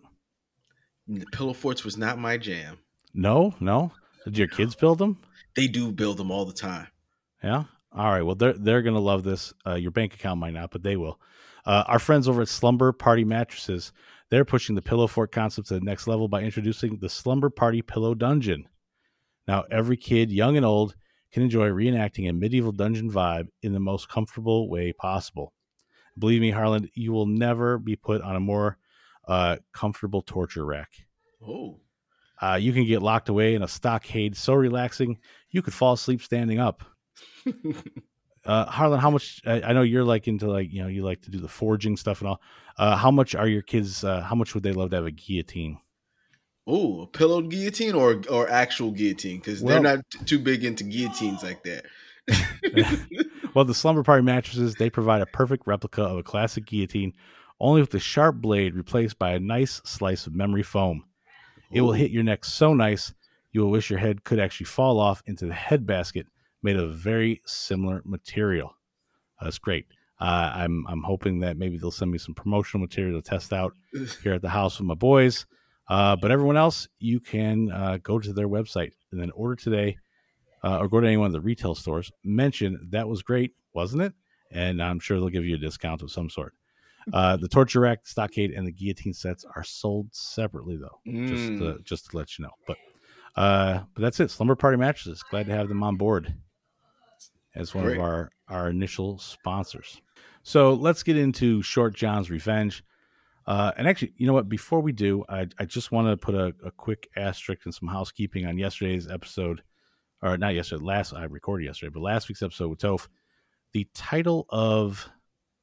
The 1.08 1.26
pillow 1.32 1.54
forts 1.54 1.84
was 1.84 1.98
not 1.98 2.18
my 2.18 2.38
jam. 2.38 2.78
No, 3.14 3.54
no. 3.60 3.92
Did 4.26 4.38
your 4.38 4.48
kids 4.48 4.76
build 4.76 4.98
them? 4.98 5.20
They 5.56 5.68
do 5.68 5.92
build 5.92 6.18
them 6.18 6.32
all 6.32 6.46
the 6.46 6.54
time. 6.54 6.88
Yeah. 7.44 7.66
All 7.96 8.12
right. 8.12 8.24
Well, 8.24 8.36
they're 8.36 8.54
they're 8.54 8.82
gonna 8.82 9.00
love 9.00 9.24
this. 9.24 9.54
Uh, 9.66 9.76
your 9.76 9.92
bank 9.92 10.14
account 10.14 10.40
might 10.40 10.54
not, 10.54 10.72
but 10.72 10.84
they 10.84 10.98
will. 10.98 11.20
Uh, 11.66 11.84
our 11.88 12.00
friends 12.00 12.28
over 12.28 12.42
at 12.42 12.48
Slumber 12.48 12.92
Party 12.92 13.24
Mattresses, 13.24 13.92
they're 14.30 14.46
pushing 14.46 14.76
the 14.76 14.82
pillow 14.82 15.08
fort 15.08 15.32
concept 15.32 15.70
to 15.70 15.76
the 15.76 15.86
next 15.86 16.08
level 16.08 16.28
by 16.28 16.42
introducing 16.42 16.98
the 16.98 17.10
Slumber 17.10 17.50
Party 17.50 17.82
Pillow 17.82 18.14
Dungeon. 18.14 18.68
Now, 19.48 19.64
every 19.72 19.98
kid, 19.98 20.32
young 20.32 20.58
and 20.58 20.66
old, 20.66 20.96
can 21.32 21.44
enjoy 21.44 21.70
reenacting 21.70 22.30
a 22.30 22.34
medieval 22.34 22.72
dungeon 22.72 23.12
vibe 23.12 23.48
in 23.62 23.74
the 23.74 23.80
most 23.80 24.10
comfortable 24.10 24.70
way 24.70 24.94
possible. 24.94 25.54
Believe 26.18 26.42
me, 26.42 26.52
Harland, 26.52 26.90
you 26.94 27.12
will 27.12 27.26
never 27.26 27.78
be 27.78 27.96
put 27.96 28.22
on 28.22 28.36
a 28.36 28.40
more 28.40 28.78
uh, 29.28 29.58
comfortable 29.74 30.22
torture 30.22 30.66
rack. 30.66 30.92
Oh. 31.46 31.80
Uh, 32.42 32.56
you 32.62 32.74
can 32.74 32.86
get 32.86 33.02
locked 33.02 33.30
away 33.30 33.56
in 33.56 33.64
a 33.64 33.68
stockade 33.68 34.36
so 34.36 34.54
relaxing 34.54 35.20
you 35.50 35.62
could 35.62 35.74
fall 35.74 35.94
asleep 35.94 36.22
standing 36.22 36.60
up. 36.60 36.84
Uh, 38.46 38.66
Harland, 38.68 39.02
how 39.02 39.10
much? 39.10 39.42
I, 39.46 39.60
I 39.62 39.74
know 39.74 39.82
you're 39.82 40.04
like 40.04 40.28
into 40.28 40.46
like 40.48 40.72
you 40.72 40.84
know 40.84 40.88
you 40.88 41.04
like 41.04 41.22
to 41.24 41.32
do 41.32 41.40
the 41.40 41.48
forging 41.48 41.98
stuff 41.98 42.22
and 42.22 42.30
all. 42.30 42.42
Uh, 42.78 42.96
how 42.96 43.10
much 43.10 43.34
are 43.34 43.48
your 43.48 43.64
kids? 43.64 44.04
Uh, 44.04 44.22
how 44.22 44.36
much 44.36 44.54
would 44.54 44.62
they 44.62 44.72
love 44.72 44.92
to 44.92 44.98
have 44.98 45.06
a 45.08 45.12
guillotine? 45.12 45.80
Oh, 46.68 47.02
a 47.02 47.08
pillow 47.08 47.42
guillotine 47.42 47.96
or 47.96 48.22
or 48.30 48.48
actual 48.48 48.92
guillotine? 48.92 49.38
Because 49.40 49.62
Well- 49.64 49.82
they're 49.82 49.96
not 49.96 50.06
t- 50.12 50.26
too 50.26 50.38
big 50.38 50.64
into 50.64 50.84
guillotines 50.84 51.42
like 51.42 51.64
that. 51.64 51.86
Well, 53.56 53.64
the 53.64 53.74
Slumber 53.74 54.04
Party 54.04 54.22
mattresses 54.22 54.76
they 54.76 54.90
provide 54.90 55.22
a 55.22 55.26
perfect 55.28 55.66
replica 55.66 56.04
of 56.04 56.18
a 56.18 56.24
classic 56.24 56.66
guillotine, 56.66 57.14
only 57.62 57.80
with 57.80 57.92
the 57.92 58.00
sharp 58.00 58.36
blade 58.36 58.76
replaced 58.76 59.18
by 59.18 59.32
a 59.32 59.40
nice 59.40 59.82
slice 59.86 60.28
of 60.28 60.36
memory 60.36 60.62
foam. 60.62 61.06
It 61.72 61.80
will 61.80 61.94
hit 61.94 62.12
your 62.12 62.24
neck 62.24 62.44
so 62.44 62.74
nice 62.74 63.14
you 63.54 63.62
will 63.62 63.72
wish 63.72 63.90
your 63.90 64.00
head 64.00 64.26
could 64.26 64.42
actually 64.42 64.66
fall 64.66 65.00
off 65.00 65.24
into 65.26 65.46
the 65.46 65.54
head 65.54 65.88
basket 65.88 66.28
made 66.64 66.76
of 66.76 66.96
very 66.96 67.42
similar 67.46 68.02
material. 68.04 68.76
That's 69.42 69.58
great. 69.58 69.86
Uh, 70.20 70.52
I'm 70.54 70.86
I'm 70.90 71.04
hoping 71.04 71.40
that 71.40 71.56
maybe 71.56 71.78
they'll 71.78 71.92
send 71.92 72.12
me 72.12 72.18
some 72.18 72.36
promotional 72.36 72.82
material 72.82 73.22
to 73.22 73.30
test 73.30 73.54
out 73.54 73.74
here 74.22 74.34
at 74.34 74.42
the 74.42 74.50
house 74.50 74.80
with 74.80 74.88
my 74.88 74.96
boys. 74.96 75.46
Uh, 75.88 76.18
but 76.18 76.30
everyone 76.30 76.58
else, 76.58 76.90
you 77.00 77.22
can 77.22 77.72
uh, 77.72 78.00
go 78.04 78.20
to 78.20 78.34
their 78.34 78.50
website 78.50 78.92
and 79.14 79.22
then 79.22 79.32
order 79.32 79.56
today, 79.56 79.98
uh, 80.66 80.80
or 80.80 80.88
go 80.90 81.00
to 81.00 81.08
any 81.08 81.18
one 81.18 81.28
of 81.28 81.34
the 81.34 81.42
retail 81.42 81.76
stores. 81.76 82.12
Mention 82.24 82.88
that 82.92 83.08
was 83.08 83.22
great, 83.22 83.54
wasn't 83.74 84.02
it? 84.02 84.14
And 84.52 84.82
I'm 84.82 85.00
sure 85.00 85.20
they'll 85.20 85.30
give 85.30 85.46
you 85.46 85.56
a 85.56 85.60
discount 85.60 86.02
of 86.02 86.12
some 86.12 86.30
sort. 86.30 86.54
Uh, 87.14 87.38
the 87.38 87.48
torture 87.48 87.82
rack, 87.82 88.08
stockade, 88.08 88.52
and 88.52 88.66
the 88.66 88.72
guillotine 88.72 89.14
sets 89.14 89.46
are 89.56 89.64
sold 89.64 90.08
separately, 90.12 90.76
though. 90.76 91.00
Just 91.28 91.52
Mm. 91.52 91.60
to, 91.60 91.80
just 91.84 92.10
to 92.10 92.18
let 92.18 92.38
you 92.38 92.44
know. 92.46 92.52
But 92.68 92.78
uh, 93.36 93.84
but 93.94 94.02
that's 94.02 94.20
it. 94.20 94.32
Slumber 94.32 94.56
Party 94.56 94.78
mattresses. 94.78 95.22
Glad 95.30 95.46
to 95.48 95.52
have 95.54 95.68
them 95.70 95.84
on 95.84 95.98
board 95.98 96.34
as 97.54 97.74
one 97.76 97.86
Great. 97.86 97.98
of 97.98 98.04
our 98.04 98.32
our 98.48 98.70
initial 98.70 99.18
sponsors. 99.20 100.02
So 100.44 100.74
let's 100.74 101.04
get 101.04 101.18
into 101.18 101.62
Short 101.62 101.96
John's 101.96 102.30
Revenge. 102.30 102.84
Uh, 103.48 103.72
and 103.78 103.88
actually, 103.88 104.14
you 104.18 104.26
know 104.28 104.34
what? 104.34 104.50
Before 104.50 104.80
we 104.82 104.92
do, 104.92 105.24
I, 105.30 105.48
I 105.60 105.66
just 105.66 105.92
want 105.92 106.08
to 106.08 106.18
put 106.18 106.34
a, 106.36 106.54
a 106.64 106.72
quick 106.72 107.08
asterisk 107.16 107.66
and 107.66 107.74
some 107.74 107.88
housekeeping 107.90 108.46
on 108.48 108.58
yesterday's 108.58 109.08
episode, 109.08 109.62
or 110.26 110.38
not 110.38 110.56
yesterday, 110.56 110.84
last 110.84 111.14
I 111.14 111.24
recorded 111.26 111.66
yesterday, 111.66 111.92
but 111.94 112.02
last 112.02 112.28
week's 112.28 112.42
episode 112.42 112.70
with 112.70 112.80
Toph. 112.80 113.08
The 113.74 113.88
title 113.94 114.46
of 114.50 115.10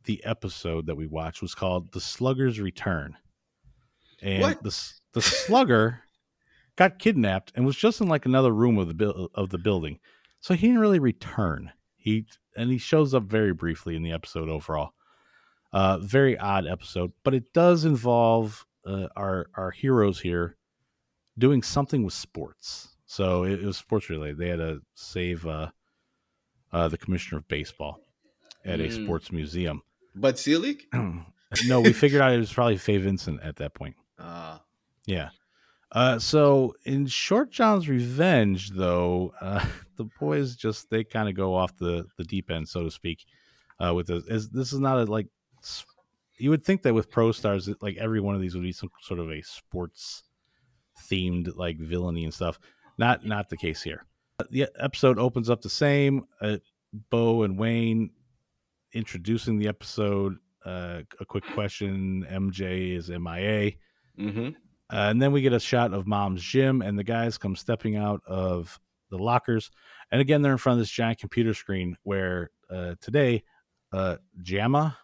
the 0.05 0.23
episode 0.25 0.87
that 0.87 0.97
we 0.97 1.07
watched 1.07 1.43
was 1.43 1.55
called 1.55 1.93
"The 1.93 2.01
Slugger's 2.01 2.61
Return," 2.61 3.17
and 4.23 4.43
What? 4.43 4.63
the 4.63 4.77
the 5.13 5.23
slugger 5.23 6.01
got 6.77 6.99
kidnapped 6.99 7.53
and 7.55 7.65
was 7.67 7.77
just 7.77 8.01
in 8.01 8.09
like 8.09 8.27
another 8.27 8.53
room 8.53 8.79
of 8.79 8.89
the 8.89 8.95
buil- 8.95 9.31
of 9.35 9.51
the 9.51 9.59
building, 9.59 9.99
so 10.41 10.55
he 10.55 10.67
didn't 10.69 10.81
really 10.81 10.99
return. 10.99 11.73
He 11.97 12.27
and 12.57 12.71
he 12.71 12.79
shows 12.79 13.15
up 13.15 13.25
very 13.25 13.53
briefly 13.53 13.97
in 13.97 14.03
the 14.03 14.13
episode 14.13 14.49
overall. 14.49 14.91
Uh, 15.73 15.99
very 15.99 16.37
odd 16.39 16.67
episode, 16.67 17.13
but 17.25 17.33
it 17.33 17.53
does 17.55 17.85
involve 17.87 18.67
uh, 18.87 19.09
our 19.17 19.47
our 19.55 19.71
heroes 19.71 20.21
here 20.21 20.57
doing 21.39 21.63
something 21.63 22.05
with 22.05 22.13
sports. 22.13 22.92
So 23.13 23.45
it, 23.45 23.61
it 23.63 23.67
was 23.67 23.77
sports 23.77 24.09
related. 24.09 24.39
They 24.39 24.49
had 24.49 24.57
to 24.59 24.81
save 24.95 25.47
uh, 25.47 25.69
uh, 26.73 26.89
the 26.89 26.97
commissioner 26.97 27.41
of 27.41 27.47
baseball 27.49 28.01
at 28.65 28.81
a 28.81 28.85
Mm. 28.85 29.05
sports 29.05 29.31
museum. 29.31 29.83
But 30.15 30.39
Selig? 30.39 30.87
no, 31.67 31.81
we 31.83 31.93
figured 31.93 32.23
out 32.23 32.33
it 32.33 32.39
was 32.39 32.51
probably 32.51 32.79
Fay 32.79 32.97
Vincent 32.97 33.43
at 33.43 33.57
that 33.57 33.75
point. 33.75 33.97
Uh, 34.19 34.59
Yeah. 35.05 35.29
Uh, 35.91 36.19
so 36.19 36.75
in 36.87 37.07
Short 37.07 37.51
John's 37.51 37.87
Revenge, 37.87 38.71
though, 38.71 39.35
uh, 39.43 39.63
the 39.99 40.09
boys 40.19 40.57
just 40.57 40.89
they 40.89 41.05
kind 41.05 41.29
of 41.29 41.35
go 41.35 41.55
off 41.55 41.77
the 41.77 42.07
the 42.17 42.25
deep 42.25 42.51
end, 42.51 42.67
so 42.67 42.83
to 42.85 42.91
speak. 42.91 43.27
Uh, 43.79 43.93
with 43.93 44.07
this, 44.07 44.25
as 44.27 44.49
this 44.49 44.73
is 44.73 44.81
not 44.81 44.97
a 44.97 45.05
like 45.05 45.27
you 46.39 46.49
would 46.49 46.65
think 46.65 46.81
that 46.83 46.95
with 46.95 47.11
Pro 47.11 47.31
Stars, 47.31 47.69
like 47.83 47.99
every 47.99 48.21
one 48.21 48.35
of 48.35 48.41
these 48.41 48.55
would 48.55 48.63
be 48.65 48.73
some 48.73 48.91
sort 49.03 49.21
of 49.21 49.31
a 49.31 49.43
sports 49.43 50.23
themed 51.11 51.55
like 51.59 51.77
villainy 51.79 52.25
and 52.25 52.33
stuff. 52.33 52.59
Not 53.03 53.25
not 53.27 53.49
the 53.49 53.57
case 53.57 53.83
here. 53.83 54.05
Uh, 54.39 54.45
The 54.51 54.69
episode 54.79 55.19
opens 55.19 55.51
up 55.51 55.61
the 55.61 55.69
same. 55.69 56.25
Uh, 56.41 56.59
Bo 57.11 57.43
and 57.43 57.59
Wayne 57.59 58.11
introducing 58.93 59.59
the 59.59 59.67
episode. 59.67 60.37
Uh, 60.65 61.01
a 61.19 61.25
quick 61.25 61.45
question: 61.53 62.25
MJ 62.31 62.95
is 62.97 63.11
MIA. 63.11 63.73
hmm 64.17 64.51
Uh, 64.93 65.09
and 65.11 65.21
then 65.21 65.33
we 65.33 65.43
get 65.43 65.53
a 65.53 65.59
shot 65.59 65.93
of 65.93 66.07
mom's 66.07 66.43
gym, 66.43 66.81
and 66.81 66.97
the 66.97 67.03
guys 67.03 67.39
come 67.39 67.57
stepping 67.57 67.97
out 67.97 68.21
of 68.25 68.79
the 69.11 69.19
lockers. 69.19 69.71
And 70.13 70.21
again, 70.21 70.41
they're 70.43 70.53
in 70.53 70.59
front 70.59 70.79
of 70.79 70.83
this 70.83 70.91
giant 70.91 71.19
computer 71.19 71.55
screen 71.55 71.97
where 72.05 72.51
uh, 72.71 72.95
today, 73.01 73.43
uh, 73.93 74.19
Jamma, 74.43 74.95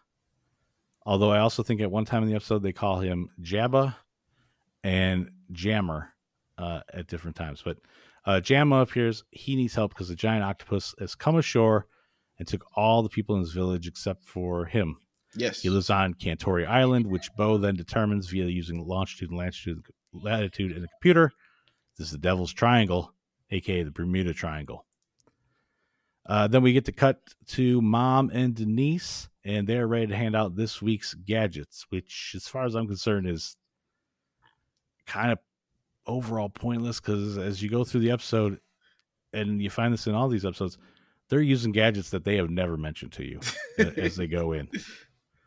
although 1.04 1.32
I 1.32 1.40
also 1.40 1.62
think 1.64 1.80
at 1.80 1.90
one 1.90 2.04
time 2.04 2.22
in 2.22 2.28
the 2.28 2.36
episode 2.36 2.62
they 2.62 2.72
call 2.72 3.00
him 3.00 3.30
Jabba 3.42 3.96
and 4.84 5.30
Jammer 5.52 6.12
uh, 6.58 6.80
at 6.92 7.06
different 7.06 7.36
times. 7.36 7.62
But 7.64 7.78
uh, 8.26 8.40
Jamma 8.42 8.82
appears. 8.82 9.24
He 9.30 9.56
needs 9.56 9.74
help 9.74 9.92
because 9.92 10.08
the 10.08 10.14
giant 10.14 10.44
octopus 10.44 10.94
has 10.98 11.14
come 11.14 11.36
ashore 11.36 11.86
and 12.38 12.46
took 12.46 12.64
all 12.76 13.02
the 13.02 13.08
people 13.08 13.36
in 13.36 13.40
his 13.40 13.52
village 13.52 13.86
except 13.86 14.24
for 14.24 14.64
him. 14.66 14.96
Yes. 15.34 15.62
He 15.62 15.70
lives 15.70 15.90
on 15.90 16.14
Cantori 16.14 16.66
Island, 16.66 17.06
which 17.06 17.30
Bo 17.36 17.58
then 17.58 17.76
determines 17.76 18.28
via 18.28 18.46
using 18.46 18.86
longitude 18.86 19.30
and 19.30 19.38
latitude, 19.38 19.82
latitude 20.12 20.76
in 20.76 20.84
a 20.84 20.88
computer. 20.88 21.30
This 21.96 22.06
is 22.06 22.12
the 22.12 22.18
Devil's 22.18 22.52
Triangle, 22.52 23.12
aka 23.50 23.82
the 23.82 23.90
Bermuda 23.90 24.32
Triangle. 24.32 24.84
Uh, 26.26 26.46
then 26.46 26.62
we 26.62 26.72
get 26.72 26.84
to 26.84 26.92
cut 26.92 27.20
to 27.46 27.80
mom 27.80 28.30
and 28.32 28.54
Denise, 28.54 29.28
and 29.44 29.66
they're 29.66 29.86
ready 29.86 30.08
to 30.08 30.16
hand 30.16 30.36
out 30.36 30.54
this 30.54 30.82
week's 30.82 31.14
gadgets, 31.14 31.86
which, 31.88 32.34
as 32.36 32.46
far 32.46 32.64
as 32.64 32.74
I'm 32.74 32.86
concerned, 32.86 33.26
is 33.26 33.56
kind 35.06 35.32
of 35.32 35.38
overall 36.08 36.48
pointless 36.48 36.98
because 36.98 37.38
as 37.38 37.62
you 37.62 37.68
go 37.68 37.84
through 37.84 38.00
the 38.00 38.10
episode, 38.10 38.58
and 39.32 39.62
you 39.62 39.70
find 39.70 39.92
this 39.92 40.06
in 40.06 40.14
all 40.14 40.28
these 40.28 40.44
episodes, 40.44 40.78
they're 41.28 41.40
using 41.40 41.72
gadgets 41.72 42.10
that 42.10 42.24
they 42.24 42.36
have 42.36 42.50
never 42.50 42.76
mentioned 42.76 43.12
to 43.12 43.24
you 43.24 43.40
as 43.96 44.16
they 44.16 44.26
go 44.26 44.52
in. 44.52 44.68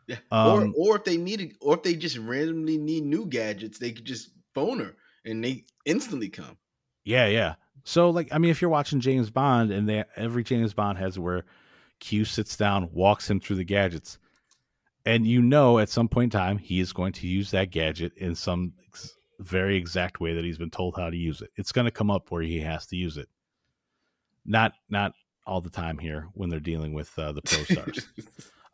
Yeah. 0.06 0.16
Um, 0.30 0.74
or 0.76 0.92
or 0.92 0.96
if 0.96 1.04
they 1.04 1.16
needed 1.16 1.56
or 1.60 1.74
if 1.74 1.82
they 1.82 1.94
just 1.94 2.18
randomly 2.18 2.78
need 2.78 3.04
new 3.04 3.26
gadgets, 3.26 3.78
they 3.78 3.92
could 3.92 4.04
just 4.04 4.30
phone 4.54 4.78
her 4.80 4.96
and 5.24 5.44
they 5.44 5.64
instantly 5.84 6.28
come. 6.28 6.56
Yeah, 7.04 7.26
yeah. 7.26 7.54
So 7.84 8.10
like 8.10 8.28
I 8.32 8.38
mean 8.38 8.50
if 8.50 8.60
you're 8.60 8.70
watching 8.70 9.00
James 9.00 9.30
Bond 9.30 9.70
and 9.70 9.88
they 9.88 10.04
every 10.16 10.44
James 10.44 10.74
Bond 10.74 10.98
has 10.98 11.18
where 11.18 11.44
Q 12.00 12.24
sits 12.24 12.56
down, 12.56 12.88
walks 12.92 13.28
him 13.28 13.40
through 13.40 13.56
the 13.56 13.64
gadgets. 13.64 14.18
And 15.04 15.26
you 15.26 15.42
know 15.42 15.80
at 15.80 15.88
some 15.88 16.08
point 16.08 16.32
in 16.32 16.38
time 16.38 16.58
he 16.58 16.78
is 16.78 16.92
going 16.92 17.12
to 17.14 17.26
use 17.26 17.50
that 17.50 17.70
gadget 17.70 18.12
in 18.16 18.34
some 18.36 18.72
very 19.42 19.76
exact 19.76 20.20
way 20.20 20.34
that 20.34 20.44
he's 20.44 20.58
been 20.58 20.70
told 20.70 20.96
how 20.96 21.10
to 21.10 21.16
use 21.16 21.42
it. 21.42 21.50
It's 21.56 21.72
going 21.72 21.84
to 21.84 21.90
come 21.90 22.10
up 22.10 22.30
where 22.30 22.42
he 22.42 22.60
has 22.60 22.86
to 22.86 22.96
use 22.96 23.16
it. 23.16 23.28
Not 24.44 24.72
not 24.90 25.12
all 25.46 25.60
the 25.60 25.70
time 25.70 25.98
here 25.98 26.28
when 26.34 26.48
they're 26.50 26.60
dealing 26.60 26.92
with 26.94 27.16
uh, 27.18 27.32
the 27.32 27.42
pro 27.42 27.62
stars. 27.64 28.06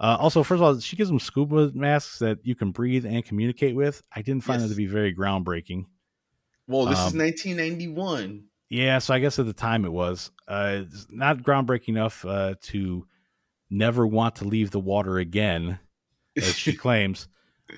Uh, 0.01 0.17
also, 0.21 0.45
first 0.45 0.59
of 0.59 0.63
all, 0.63 0.79
she 0.79 0.95
gives 0.95 1.11
them 1.11 1.19
scuba 1.19 1.73
masks 1.75 2.21
that 2.21 2.39
you 2.45 2.55
can 2.55 2.71
breathe 2.71 3.05
and 3.05 3.25
communicate 3.25 3.75
with. 3.75 4.01
I 4.15 4.23
didn't 4.23 4.45
find 4.45 4.61
Yes. 4.61 4.69
that 4.69 4.75
to 4.75 4.79
be 4.79 4.87
very 4.87 5.13
groundbreaking. 5.13 5.87
well, 6.69 6.85
this 6.87 7.01
is 7.01 7.13
Um, 7.15 7.19
1991. 7.19 8.45
Yeah, 8.71 9.01
so 9.01 9.13
I 9.13 9.19
guess 9.19 9.41
at 9.41 9.47
the 9.47 9.53
time 9.53 9.85
it 9.85 9.91
was 9.91 10.31
uh, 10.47 10.83
it's 10.87 11.09
not 11.11 11.39
groundbreaking 11.43 11.89
enough 11.89 12.25
uh, 12.25 12.55
to 12.67 13.09
never 13.71 14.07
want 14.07 14.37
to 14.37 14.45
leave 14.45 14.71
the 14.71 14.79
water 14.79 15.19
again, 15.19 15.81
as 16.37 16.55
she 16.57 16.73
claims. 16.77 17.27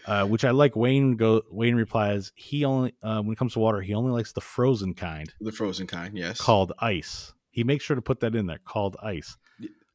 Uh, 0.07 0.25
which 0.27 0.45
I 0.45 0.51
like. 0.53 0.77
Wayne 0.77 1.17
go. 1.17 1.43
Wayne 1.51 1.75
replies, 1.75 2.33
he 2.37 2.65
only 2.65 2.95
uh, 3.03 3.21
when 3.23 3.33
it 3.33 3.39
comes 3.39 3.55
to 3.55 3.59
water, 3.59 3.81
he 3.81 3.93
only 3.95 4.13
likes 4.13 4.33
the 4.33 4.41
frozen 4.41 4.95
kind 4.95 5.33
The 5.41 5.51
frozen 5.53 5.87
kind, 5.87 6.17
yes. 6.17 6.41
called 6.41 6.73
ice. 6.79 7.33
He 7.51 7.65
makes 7.65 7.85
sure 7.85 7.97
to 7.97 8.03
put 8.03 8.21
that 8.21 8.35
in 8.37 8.47
there, 8.47 8.61
called 8.65 8.97
ice. 9.03 9.37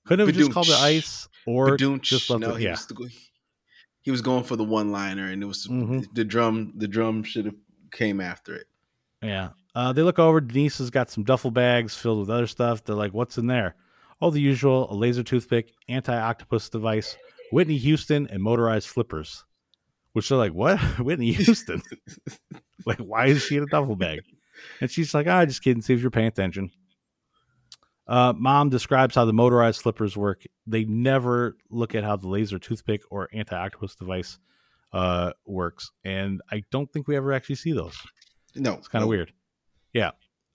Couldn't 0.06 0.28
have 0.28 0.36
just 0.36 0.52
called 0.52 0.68
it 0.68 0.76
ice, 0.76 1.28
or 1.48 1.78
just 1.78 2.30
left 2.30 2.42
no, 2.42 2.56
it. 2.56 2.60
he 2.60 2.66
Yeah, 2.66 2.72
was 2.72 2.86
go- 2.86 3.08
he 4.02 4.12
was 4.12 4.22
going 4.22 4.44
for 4.44 4.56
the 4.56 4.64
one 4.66 4.92
liner 4.92 5.32
and 5.32 5.42
it 5.42 5.46
was 5.46 5.66
Mhm. 5.68 6.06
the 6.14 6.24
drum 6.26 6.74
the 6.76 6.88
drum 6.88 7.24
should 7.24 7.46
have 7.46 7.56
came 7.92 8.20
after 8.22 8.54
it. 8.56 8.68
Yeah. 9.24 9.50
Uh, 9.74 9.94
they 9.94 10.04
look 10.04 10.20
over. 10.20 10.40
Denise 10.42 10.78
has 10.78 10.90
got 10.90 11.10
some 11.10 11.24
duffel 11.24 11.52
bags 11.52 11.96
filled 11.96 12.20
with 12.20 12.30
other 12.30 12.48
stuff. 12.48 12.84
They're 12.84 12.96
like, 12.96 13.14
what's 13.14 13.38
in 13.38 13.48
there? 13.48 13.76
Oh, 14.22 14.30
the 14.30 14.40
usual 14.42 14.92
a 14.92 14.96
laser 14.96 15.24
toothpick, 15.24 15.74
anti 15.90 16.16
octopus 16.16 16.70
device, 16.70 17.18
Whitney 17.52 17.78
Houston, 17.78 18.28
and 18.28 18.44
motorized 18.44 18.88
flippers. 18.90 19.44
Which 20.16 20.30
they're 20.30 20.38
like, 20.38 20.54
what? 20.54 20.80
Whitney 21.00 21.34
Houston? 21.34 21.82
like, 22.86 23.00
why 23.00 23.26
is 23.28 23.44
she 23.44 23.58
in 23.58 23.64
a 23.64 23.66
duffel 23.66 23.98
bag? 23.98 24.22
And 24.80 24.90
she's 24.90 25.14
like, 25.14 25.28
ah, 25.28 25.44
just 25.46 25.62
kidding. 25.62 25.82
See 25.82 25.94
if 25.94 26.00
you're 26.02 26.10
paying 26.10 26.28
attention. 26.28 26.72
Uh, 28.08 28.32
Mom 28.38 28.70
describes 28.70 29.16
how 29.16 29.26
the 29.26 29.34
motorized 29.34 29.82
slippers 29.82 30.16
work. 30.16 30.44
They 30.66 30.86
never 30.86 31.58
look 31.70 31.96
at 31.96 32.06
how 32.06 32.16
the 32.16 32.30
laser 32.30 32.58
toothpick 32.60 33.02
or 33.12 33.28
anti 33.34 33.58
octopus 33.58 33.96
device 33.96 34.40
uh, 34.94 35.34
works. 35.46 35.92
And 36.06 36.42
I 36.50 36.64
don't 36.72 36.90
think 36.94 37.10
we 37.10 37.18
ever 37.18 37.34
actually 37.34 37.56
see 37.56 37.74
those. 37.74 37.98
No, 38.56 38.76
It's 38.76 38.88
kind 38.88 39.02
of 39.04 39.08
no. 39.08 39.10
weird. 39.10 39.34
Yeah. 39.92 40.12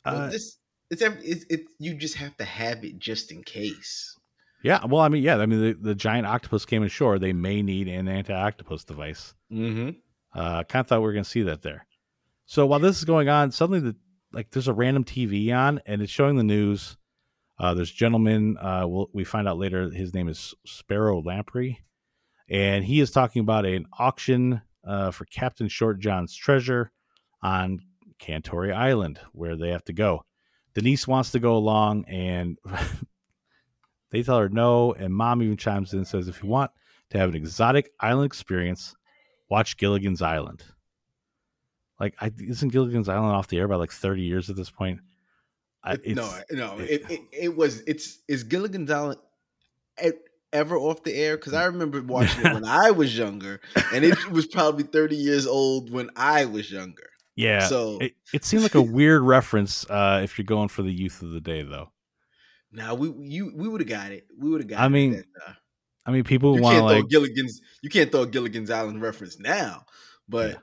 Well, 0.06 0.16
Uh, 0.16 0.30
this 0.30 0.56
it's, 0.90 1.02
it's 1.02 1.44
it 1.50 1.60
you 1.78 1.94
just 1.96 2.14
have 2.16 2.34
to 2.38 2.44
have 2.46 2.82
it 2.82 2.98
just 2.98 3.30
in 3.30 3.42
case. 3.42 4.16
yeah. 4.64 4.84
Well, 4.86 5.02
I 5.02 5.08
mean, 5.10 5.22
yeah. 5.22 5.36
I 5.36 5.44
mean, 5.44 5.60
the, 5.60 5.72
the 5.74 5.94
giant 5.94 6.26
octopus 6.26 6.64
came 6.64 6.82
ashore. 6.82 7.18
They 7.18 7.34
may 7.34 7.60
need 7.60 7.88
an 7.88 8.08
anti-octopus 8.08 8.84
device. 8.84 9.34
Mm-hmm. 9.52 9.90
Uh, 10.38 10.64
kind 10.64 10.80
of 10.80 10.86
thought 10.86 11.00
we 11.00 11.06
were 11.06 11.12
going 11.12 11.24
to 11.24 11.30
see 11.30 11.42
that 11.42 11.62
there. 11.62 11.86
So 12.46 12.66
while 12.66 12.80
this 12.80 12.98
is 12.98 13.04
going 13.04 13.28
on, 13.28 13.50
suddenly 13.50 13.80
the 13.80 13.96
like 14.32 14.50
there's 14.50 14.68
a 14.68 14.72
random 14.72 15.04
TV 15.04 15.54
on 15.54 15.80
and 15.86 16.02
it's 16.02 16.12
showing 16.12 16.36
the 16.36 16.44
news. 16.44 16.96
Uh, 17.58 17.74
there's 17.74 17.90
a 17.90 17.94
gentleman. 17.94 18.56
Uh, 18.58 18.86
we'll, 18.86 19.10
we 19.12 19.24
find 19.24 19.46
out 19.46 19.58
later 19.58 19.90
his 19.90 20.14
name 20.14 20.28
is 20.28 20.54
Sparrow 20.64 21.20
Lamprey, 21.20 21.80
and 22.48 22.84
he 22.84 23.00
is 23.00 23.10
talking 23.10 23.40
about 23.40 23.66
an 23.66 23.86
auction 23.98 24.62
uh, 24.84 25.10
for 25.10 25.26
Captain 25.26 25.68
Short 25.68 26.00
John's 26.00 26.34
treasure 26.34 26.90
on 27.42 27.80
Cantoria 28.18 28.74
Island, 28.74 29.20
where 29.32 29.56
they 29.56 29.68
have 29.70 29.84
to 29.84 29.92
go. 29.92 30.24
Denise 30.74 31.06
wants 31.06 31.32
to 31.32 31.38
go 31.38 31.56
along, 31.56 32.04
and 32.06 32.56
they 34.10 34.22
tell 34.22 34.38
her 34.38 34.48
no. 34.48 34.92
And 34.94 35.12
Mom 35.12 35.42
even 35.42 35.56
chimes 35.56 35.92
in 35.92 35.98
and 35.98 36.08
says, 36.08 36.28
"If 36.28 36.42
you 36.42 36.48
want 36.48 36.70
to 37.10 37.18
have 37.18 37.28
an 37.28 37.36
exotic 37.36 37.90
island 38.00 38.26
experience, 38.26 38.94
watch 39.50 39.76
Gilligan's 39.76 40.22
Island." 40.22 40.64
Like, 41.98 42.14
I, 42.20 42.32
isn't 42.38 42.70
Gilligan's 42.70 43.10
Island 43.10 43.34
off 43.34 43.48
the 43.48 43.58
air 43.58 43.68
by 43.68 43.76
like 43.76 43.92
thirty 43.92 44.22
years 44.22 44.48
at 44.48 44.56
this 44.56 44.70
point? 44.70 45.00
I, 45.84 45.96
no, 46.06 46.30
no, 46.50 46.78
it- 46.78 47.10
it, 47.10 47.20
it, 47.32 47.56
was 47.56 47.80
it's 47.86 48.18
is 48.28 48.44
Gilligan's 48.44 48.90
Island 48.90 49.18
ever 50.52 50.76
off 50.76 51.02
the 51.04 51.14
air? 51.14 51.36
Because 51.36 51.52
I 51.54 51.64
remember 51.64 52.02
watching 52.02 52.44
it 52.44 52.52
when 52.54 52.64
I 52.66 52.90
was 52.90 53.16
younger, 53.16 53.60
and 53.92 54.04
it 54.04 54.30
was 54.30 54.46
probably 54.46 54.84
thirty 54.84 55.16
years 55.16 55.46
old 55.46 55.90
when 55.92 56.10
I 56.16 56.44
was 56.46 56.70
younger. 56.70 57.08
yeah. 57.36 57.60
So 57.66 57.98
it, 58.00 58.14
it 58.32 58.44
seemed 58.44 58.62
like 58.62 58.74
a 58.74 58.82
weird 58.82 59.22
reference 59.22 59.88
uh, 59.88 60.20
if 60.22 60.38
you're 60.38 60.44
going 60.44 60.68
for 60.68 60.82
the 60.82 60.92
youth 60.92 61.22
of 61.22 61.30
the 61.30 61.40
day, 61.40 61.62
though. 61.62 61.90
now 62.72 62.94
we 62.94 63.12
you 63.28 63.52
we 63.54 63.68
would 63.68 63.80
have 63.80 63.88
got 63.88 64.12
it. 64.12 64.26
We 64.38 64.50
would 64.50 64.60
have 64.62 64.68
got. 64.68 64.80
I 64.80 64.88
mean, 64.88 65.12
that, 65.12 65.24
uh, 65.46 65.52
I 66.06 66.10
mean, 66.12 66.24
people 66.24 66.56
you 66.56 66.62
want 66.62 66.74
can't 66.76 66.84
to 66.88 66.94
throw 66.94 67.00
like, 67.00 67.08
Gilligan's. 67.10 67.60
You 67.82 67.90
can't 67.90 68.10
throw 68.10 68.22
a 68.22 68.26
Gilligan's 68.26 68.70
Island 68.70 69.00
reference 69.02 69.38
now, 69.38 69.84
but. 70.28 70.50
Yeah. 70.50 70.56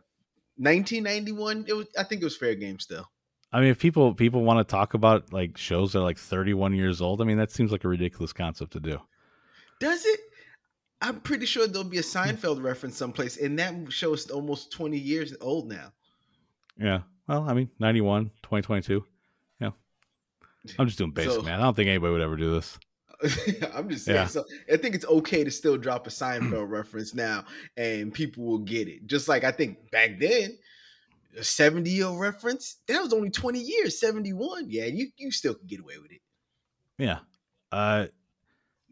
1991, 0.60 1.66
it 1.68 1.74
was. 1.74 1.86
I 1.98 2.04
think 2.04 2.22
it 2.22 2.26
was 2.26 2.36
fair 2.36 2.56
game 2.56 2.80
still. 2.80 3.08
I 3.54 3.60
mean, 3.60 3.70
if 3.70 3.78
people 3.78 4.16
people 4.16 4.44
want 4.44 4.58
to 4.60 4.64
talk 4.70 4.96
about 4.96 5.32
like 5.32 5.56
shows 5.56 5.94
that 5.94 6.00
are 6.00 6.04
like 6.04 6.18
31 6.18 6.74
years 6.74 7.00
old, 7.00 7.22
I 7.22 7.26
mean, 7.26 7.38
that 7.38 7.52
seems 7.52 7.72
like 7.72 7.84
a 7.84 7.88
ridiculous 7.88 8.34
concept 8.34 8.74
to 8.74 8.80
do. 8.80 9.00
Does 9.80 10.04
it? 10.04 10.20
I'm 11.00 11.22
pretty 11.22 11.46
sure 11.46 11.68
there'll 11.68 11.84
Hmm. 11.84 11.92
be 11.92 12.00
a 12.00 12.02
Seinfeld 12.02 12.64
reference 12.64 12.98
someplace, 12.98 13.38
and 13.38 13.60
that 13.60 13.76
show 13.94 14.14
is 14.16 14.32
almost 14.32 14.72
20 14.72 14.98
years 14.98 15.36
old 15.42 15.70
now. 15.70 15.94
Yeah. 16.80 17.02
Well, 17.28 17.48
I 17.48 17.54
mean, 17.54 17.70
91, 17.78 18.32
2022. 18.42 19.06
Yeah. 19.62 19.70
I'm 20.80 20.88
just 20.88 20.98
doing 20.98 21.12
basic 21.14 21.34
So- 21.34 21.42
math. 21.44 21.60
I 21.60 21.64
don't 21.64 21.76
think 21.76 21.88
anybody 21.90 22.14
would 22.14 22.22
ever 22.22 22.36
do 22.36 22.52
this. 22.56 22.80
I'm 23.74 23.90
just 23.90 24.06
saying. 24.06 24.16
Yeah. 24.16 24.28
So 24.28 24.46
I 24.72 24.78
think 24.78 24.96
it's 24.96 25.06
okay 25.06 25.44
to 25.44 25.52
still 25.52 25.78
drop 25.78 26.06
a 26.08 26.10
Seinfeld 26.10 26.70
reference 26.70 27.14
now, 27.14 27.46
and 27.76 28.14
people 28.14 28.44
will 28.44 28.60
get 28.60 28.88
it. 28.88 29.08
Just 29.08 29.28
like 29.28 29.44
I 29.44 29.52
think 29.52 29.90
back 29.92 30.20
then, 30.20 30.58
a 31.38 31.44
70 31.44 31.90
year 31.90 32.10
reference 32.10 32.78
that 32.88 33.02
was 33.02 33.14
only 33.14 33.30
20 33.30 33.60
years. 33.60 34.00
71, 34.00 34.70
yeah, 34.70 34.86
you 34.86 35.08
you 35.18 35.32
still 35.32 35.56
can 35.56 35.68
get 35.68 35.80
away 35.80 35.98
with 36.02 36.12
it. 36.12 36.22
Yeah. 36.98 37.20
Uh, 37.72 38.08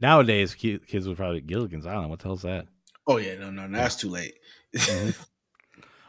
nowadays, 0.02 0.56
kids 0.56 1.08
would 1.08 1.18
probably 1.18 1.42
Gilligan's 1.42 1.86
Island. 1.86 2.10
What 2.10 2.20
the 2.20 2.26
hell's 2.26 2.42
that? 2.44 2.68
Oh 3.08 3.18
yeah, 3.18 3.36
no, 3.36 3.52
no, 3.52 3.68
no 3.68 3.78
that's 3.78 3.96
too 3.96 4.10
late. 4.10 4.36
Mhm. 4.74 5.16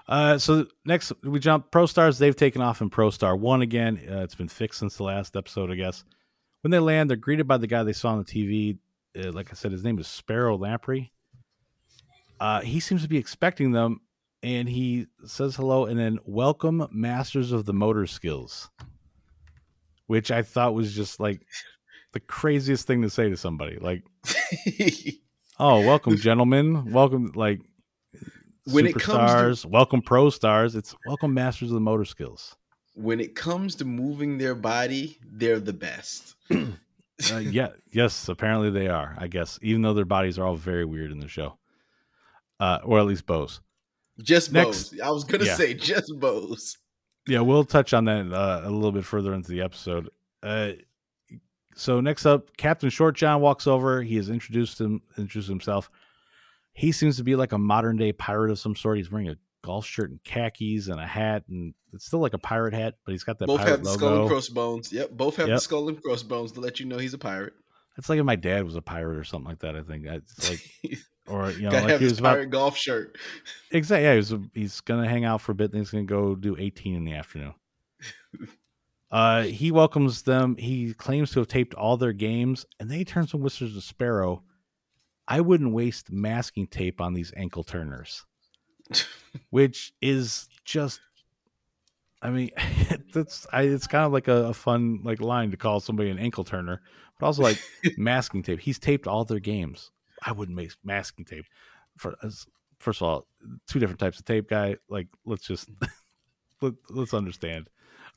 Uh, 0.08 0.38
so 0.38 0.64
next 0.84 1.12
we 1.24 1.40
jump 1.40 1.68
Pro 1.72 1.84
Stars. 1.84 2.16
They've 2.16 2.36
taken 2.36 2.62
off 2.62 2.80
in 2.80 2.88
Pro 2.88 3.10
Star 3.10 3.34
One 3.34 3.62
again. 3.62 4.00
Uh, 4.08 4.20
it's 4.20 4.36
been 4.36 4.46
fixed 4.46 4.78
since 4.78 4.96
the 4.96 5.02
last 5.02 5.34
episode, 5.34 5.68
I 5.68 5.74
guess. 5.74 6.04
When 6.66 6.72
they 6.72 6.80
land, 6.80 7.08
they're 7.08 7.16
greeted 7.16 7.46
by 7.46 7.58
the 7.58 7.68
guy 7.68 7.84
they 7.84 7.92
saw 7.92 8.08
on 8.10 8.18
the 8.18 8.24
TV. 8.24 8.78
Uh, 9.16 9.30
like 9.30 9.52
I 9.52 9.54
said, 9.54 9.70
his 9.70 9.84
name 9.84 10.00
is 10.00 10.08
Sparrow 10.08 10.58
Lamprey. 10.58 11.12
Uh, 12.40 12.60
he 12.60 12.80
seems 12.80 13.02
to 13.02 13.08
be 13.08 13.18
expecting 13.18 13.70
them, 13.70 14.00
and 14.42 14.68
he 14.68 15.06
says 15.26 15.54
hello, 15.54 15.84
and 15.86 15.96
then 15.96 16.18
welcome, 16.24 16.88
masters 16.90 17.52
of 17.52 17.66
the 17.66 17.72
motor 17.72 18.04
skills, 18.08 18.68
which 20.08 20.32
I 20.32 20.42
thought 20.42 20.74
was 20.74 20.92
just 20.92 21.20
like 21.20 21.46
the 22.12 22.18
craziest 22.18 22.84
thing 22.84 23.00
to 23.02 23.10
say 23.10 23.30
to 23.30 23.36
somebody. 23.36 23.78
Like, 23.78 24.02
oh, 25.60 25.86
welcome, 25.86 26.16
gentlemen. 26.16 26.90
Welcome, 26.90 27.30
like 27.36 27.60
When 28.64 28.86
it 28.86 28.96
comes 28.96 29.30
to- 29.30 29.66
superstars. 29.68 29.70
welcome, 29.70 30.02
pro 30.02 30.30
stars. 30.30 30.74
It's 30.74 30.96
welcome, 31.06 31.32
masters 31.32 31.70
of 31.70 31.74
the 31.74 31.80
motor 31.80 32.04
skills. 32.04 32.56
When 32.96 33.20
it 33.20 33.34
comes 33.34 33.76
to 33.76 33.84
moving 33.84 34.38
their 34.38 34.54
body, 34.54 35.18
they're 35.24 35.60
the 35.60 35.72
best. 35.72 36.34
Uh, 37.32 37.38
yeah, 37.38 37.68
yes, 37.90 38.28
apparently 38.28 38.68
they 38.68 38.88
are. 38.88 39.16
I 39.16 39.26
guess, 39.26 39.58
even 39.62 39.80
though 39.80 39.94
their 39.94 40.04
bodies 40.04 40.38
are 40.38 40.44
all 40.44 40.54
very 40.54 40.84
weird 40.84 41.10
in 41.10 41.18
the 41.18 41.28
show, 41.28 41.56
uh, 42.60 42.80
or 42.84 42.98
at 42.98 43.06
least 43.06 43.24
Bo's. 43.24 43.62
Just 44.22 44.52
Next- 44.52 44.90
Bo's. 44.90 45.00
I 45.00 45.08
was 45.08 45.24
gonna 45.24 45.46
yeah. 45.46 45.54
say 45.54 45.72
just 45.72 46.12
Bo's. 46.18 46.76
Yeah, 47.26 47.40
we'll 47.40 47.64
touch 47.64 47.94
on 47.94 48.04
that 48.04 48.30
uh, 48.30 48.60
a 48.64 48.70
little 48.70 48.92
bit 48.92 49.06
further 49.06 49.32
into 49.32 49.50
the 49.50 49.62
episode. 49.62 50.10
Uh, 50.42 50.72
so 51.74 52.00
next 52.00 52.24
up, 52.24 52.56
Captain 52.56 52.88
Short 52.90 53.16
John 53.16 53.40
walks 53.40 53.66
over. 53.66 54.02
He 54.02 54.16
has 54.16 54.28
introduced 54.28 54.80
him, 54.80 55.02
introduced 55.18 55.48
himself. 55.48 55.90
He 56.74 56.92
seems 56.92 57.16
to 57.16 57.24
be 57.24 57.34
like 57.34 57.52
a 57.52 57.58
modern 57.58 57.96
day 57.96 58.12
pirate 58.12 58.50
of 58.50 58.58
some 58.58 58.76
sort. 58.76 58.98
He's 58.98 59.10
wearing 59.10 59.28
a 59.28 59.36
golf 59.66 59.84
shirt 59.84 60.10
and 60.10 60.22
khakis 60.22 60.86
and 60.88 61.00
a 61.00 61.06
hat, 61.06 61.42
and 61.48 61.74
it's 61.92 62.06
still 62.06 62.20
like 62.20 62.34
a 62.34 62.38
pirate 62.38 62.72
hat, 62.72 62.94
but 63.04 63.12
he's 63.12 63.24
got 63.24 63.38
that 63.40 63.46
both 63.46 63.60
have 63.60 63.82
the 63.82 63.90
skull 63.90 64.20
and 64.20 64.28
crossbones. 64.30 64.92
Yep, 64.92 65.10
both 65.10 65.36
have 65.36 65.48
Yep. 65.48 65.56
the 65.56 65.60
skull 65.60 65.88
and 65.88 66.00
crossbones 66.00 66.52
to 66.52 66.60
let 66.60 66.78
you 66.78 66.86
know 66.86 66.98
he's 66.98 67.14
a 67.14 67.18
pirate. 67.18 67.52
It's 67.98 68.08
like 68.08 68.18
if 68.20 68.24
my 68.24 68.36
dad 68.36 68.64
was 68.64 68.76
a 68.76 68.82
pirate 68.82 69.16
or 69.18 69.24
something 69.24 69.48
like 69.48 69.58
that. 69.60 69.74
I 69.74 69.82
think 69.82 70.06
it's 70.06 70.50
like, 70.50 70.98
or 71.26 71.50
you 71.50 71.62
know, 71.62 71.70
Gotta 71.70 71.86
like 71.88 71.98
he 71.98 72.04
his 72.04 72.12
was 72.12 72.18
about 72.20 72.34
pirate 72.34 72.50
golf 72.50 72.76
shirt. 72.76 73.16
exactly. 73.72 74.04
Yeah, 74.04 74.12
he 74.12 74.16
was, 74.18 74.34
he's 74.54 74.80
gonna 74.82 75.08
hang 75.08 75.24
out 75.24 75.40
for 75.40 75.52
a 75.52 75.54
bit. 75.54 75.72
Then 75.72 75.80
he's 75.80 75.90
gonna 75.90 76.04
go 76.04 76.34
do 76.34 76.56
18 76.58 76.94
in 76.94 77.04
the 77.04 77.14
afternoon. 77.14 77.54
Uh, 79.08 79.42
he 79.42 79.70
welcomes 79.70 80.22
them. 80.22 80.56
He 80.56 80.92
claims 80.92 81.30
to 81.30 81.38
have 81.38 81.46
taped 81.48 81.74
all 81.74 81.96
their 81.96 82.12
games, 82.12 82.66
and 82.80 82.90
then 82.90 82.98
he 82.98 83.04
turns 83.04 83.30
to 83.30 83.36
whispers 83.36 83.74
to 83.74 83.80
Sparrow. 83.80 84.42
I 85.28 85.40
wouldn't 85.40 85.72
waste 85.72 86.10
masking 86.10 86.66
tape 86.66 87.00
on 87.00 87.14
these 87.14 87.32
ankle 87.36 87.62
turners, 87.62 88.24
which 89.50 89.92
is 90.00 90.48
just. 90.64 91.00
I 92.22 92.30
mean, 92.30 92.50
that's 93.12 93.46
I, 93.52 93.62
it's 93.62 93.86
kind 93.86 94.04
of 94.04 94.12
like 94.12 94.28
a, 94.28 94.46
a 94.46 94.54
fun 94.54 95.00
like 95.04 95.20
line 95.20 95.50
to 95.50 95.56
call 95.56 95.80
somebody 95.80 96.10
an 96.10 96.18
ankle 96.18 96.44
turner, 96.44 96.80
but 97.18 97.26
also 97.26 97.42
like 97.42 97.60
masking 97.96 98.42
tape. 98.42 98.60
He's 98.60 98.78
taped 98.78 99.06
all 99.06 99.24
their 99.24 99.40
games. 99.40 99.90
I 100.22 100.32
wouldn't 100.32 100.56
make 100.56 100.72
masking 100.82 101.24
tape. 101.24 101.44
For 101.98 102.16
as- 102.22 102.46
first 102.78 103.00
of 103.00 103.08
all, 103.08 103.26
two 103.68 103.78
different 103.78 104.00
types 104.00 104.18
of 104.18 104.24
tape, 104.24 104.48
guy. 104.48 104.76
Like, 104.88 105.08
let's 105.24 105.46
just 105.46 105.68
let, 106.60 106.74
let's 106.90 107.14
understand. 107.14 107.68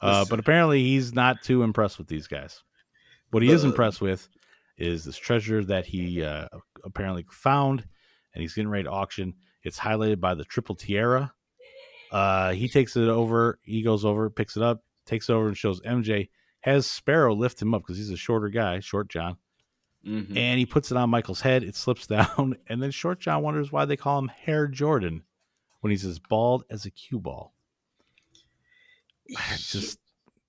Uh, 0.01 0.25
but 0.29 0.39
apparently, 0.39 0.81
he's 0.81 1.13
not 1.13 1.43
too 1.43 1.61
impressed 1.63 1.97
with 1.97 2.07
these 2.07 2.27
guys. 2.27 2.63
What 3.31 3.43
he 3.43 3.51
is 3.51 3.63
impressed 3.63 4.01
with 4.01 4.27
is 4.77 5.03
this 5.03 5.17
treasure 5.17 5.63
that 5.65 5.85
he 5.85 6.23
uh, 6.23 6.47
apparently 6.85 7.25
found, 7.29 7.85
and 8.33 8.41
he's 8.41 8.53
getting 8.53 8.69
ready 8.69 8.85
to 8.85 8.91
auction. 8.91 9.35
It's 9.63 9.79
highlighted 9.79 10.19
by 10.19 10.33
the 10.35 10.43
triple 10.45 10.75
tiara. 10.75 11.33
Uh, 12.11 12.53
he 12.53 12.67
takes 12.67 12.95
it 12.95 13.07
over. 13.09 13.59
He 13.63 13.81
goes 13.81 14.03
over, 14.05 14.29
picks 14.29 14.57
it 14.57 14.63
up, 14.63 14.83
takes 15.05 15.29
it 15.29 15.33
over, 15.33 15.47
and 15.47 15.57
shows 15.57 15.81
MJ. 15.81 16.29
Has 16.61 16.85
Sparrow 16.87 17.33
lift 17.35 17.61
him 17.61 17.73
up 17.73 17.81
because 17.83 17.97
he's 17.97 18.09
a 18.09 18.17
shorter 18.17 18.49
guy, 18.49 18.79
Short 18.79 19.09
John, 19.09 19.37
Mhm. 20.05 20.35
and 20.35 20.59
he 20.59 20.65
puts 20.65 20.91
it 20.91 20.97
on 20.97 21.09
Michael's 21.09 21.41
head. 21.41 21.63
It 21.63 21.75
slips 21.75 22.07
down, 22.07 22.57
and 22.67 22.81
then 22.81 22.91
Short 22.91 23.19
John 23.19 23.43
wonders 23.43 23.71
why 23.71 23.85
they 23.85 23.95
call 23.97 24.19
him 24.19 24.27
Hair 24.29 24.67
Jordan 24.69 25.23
when 25.81 25.91
he's 25.91 26.03
as 26.05 26.19
bald 26.19 26.63
as 26.69 26.85
a 26.85 26.91
cue 26.91 27.19
ball. 27.19 27.53
Just 29.57 29.99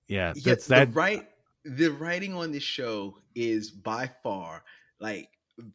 yeah, 0.07 0.33
Yeah, 0.35 0.41
that's 0.43 0.67
that. 0.67 0.93
right 0.95 1.27
the 1.63 1.89
writing 1.89 2.33
on 2.33 2.51
this 2.51 2.63
show 2.63 3.15
is 3.35 3.69
by 3.69 4.09
far 4.23 4.63
like 4.99 5.29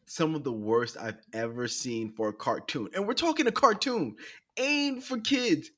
some 0.05 0.35
of 0.35 0.43
the 0.43 0.51
worst 0.51 0.97
I've 0.99 1.19
ever 1.33 1.67
seen 1.67 2.11
for 2.13 2.29
a 2.29 2.33
cartoon. 2.33 2.89
And 2.95 3.07
we're 3.07 3.13
talking 3.13 3.47
a 3.47 3.51
cartoon, 3.51 4.15
ain't 4.57 5.03
for 5.03 5.17
kids. 5.17 5.69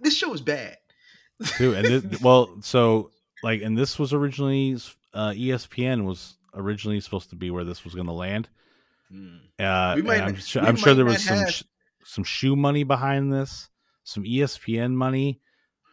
This 0.00 0.16
show 0.16 0.32
is 0.34 0.40
bad. 0.40 0.76
too. 1.56 1.74
And 1.74 1.84
this, 1.86 2.20
well, 2.22 2.56
so 2.62 3.10
like, 3.42 3.62
and 3.62 3.76
this 3.76 3.98
was 3.98 4.12
originally 4.12 4.74
uh, 5.14 5.30
ESPN 5.30 6.04
was 6.04 6.36
originally 6.54 7.00
supposed 7.00 7.30
to 7.30 7.36
be 7.36 7.50
where 7.50 7.64
this 7.64 7.84
was 7.84 7.94
going 7.94 8.06
to 8.06 8.12
land. 8.12 8.48
Hmm. 9.10 9.36
Uh, 9.58 9.96
might 10.02 10.20
I'm 10.22 10.32
not- 10.32 10.42
sure, 10.42 10.62
we 10.62 10.68
I'm 10.68 10.76
sure 10.76 10.94
there 10.94 11.04
was 11.04 11.24
some 11.24 11.38
have- 11.38 11.50
sh- 11.52 11.62
some 12.04 12.24
shoe 12.24 12.56
money 12.56 12.84
behind 12.84 13.32
this, 13.32 13.68
some 14.04 14.24
ESPN 14.24 14.92
money. 14.92 15.40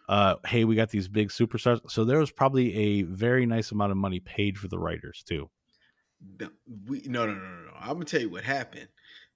Uh, 0.09 0.35
hey, 0.45 0.63
we 0.65 0.75
got 0.75 0.89
these 0.89 1.07
big 1.07 1.29
superstars, 1.29 1.79
so 1.89 2.03
there 2.05 2.19
was 2.19 2.29
probably 2.31 2.75
a 2.75 3.01
very 3.03 3.45
nice 3.45 3.71
amount 3.71 3.91
of 3.91 3.97
money 3.97 4.19
paid 4.19 4.57
for 4.57 4.67
the 4.67 4.77
writers 4.77 5.23
too. 5.27 5.49
No, 6.39 6.49
we, 6.87 7.01
no, 7.05 7.25
no, 7.25 7.33
no, 7.33 7.39
no, 7.41 7.65
no. 7.65 7.71
I'm 7.75 7.93
gonna 7.93 8.05
tell 8.05 8.21
you 8.21 8.29
what 8.29 8.43
happened. 8.43 8.87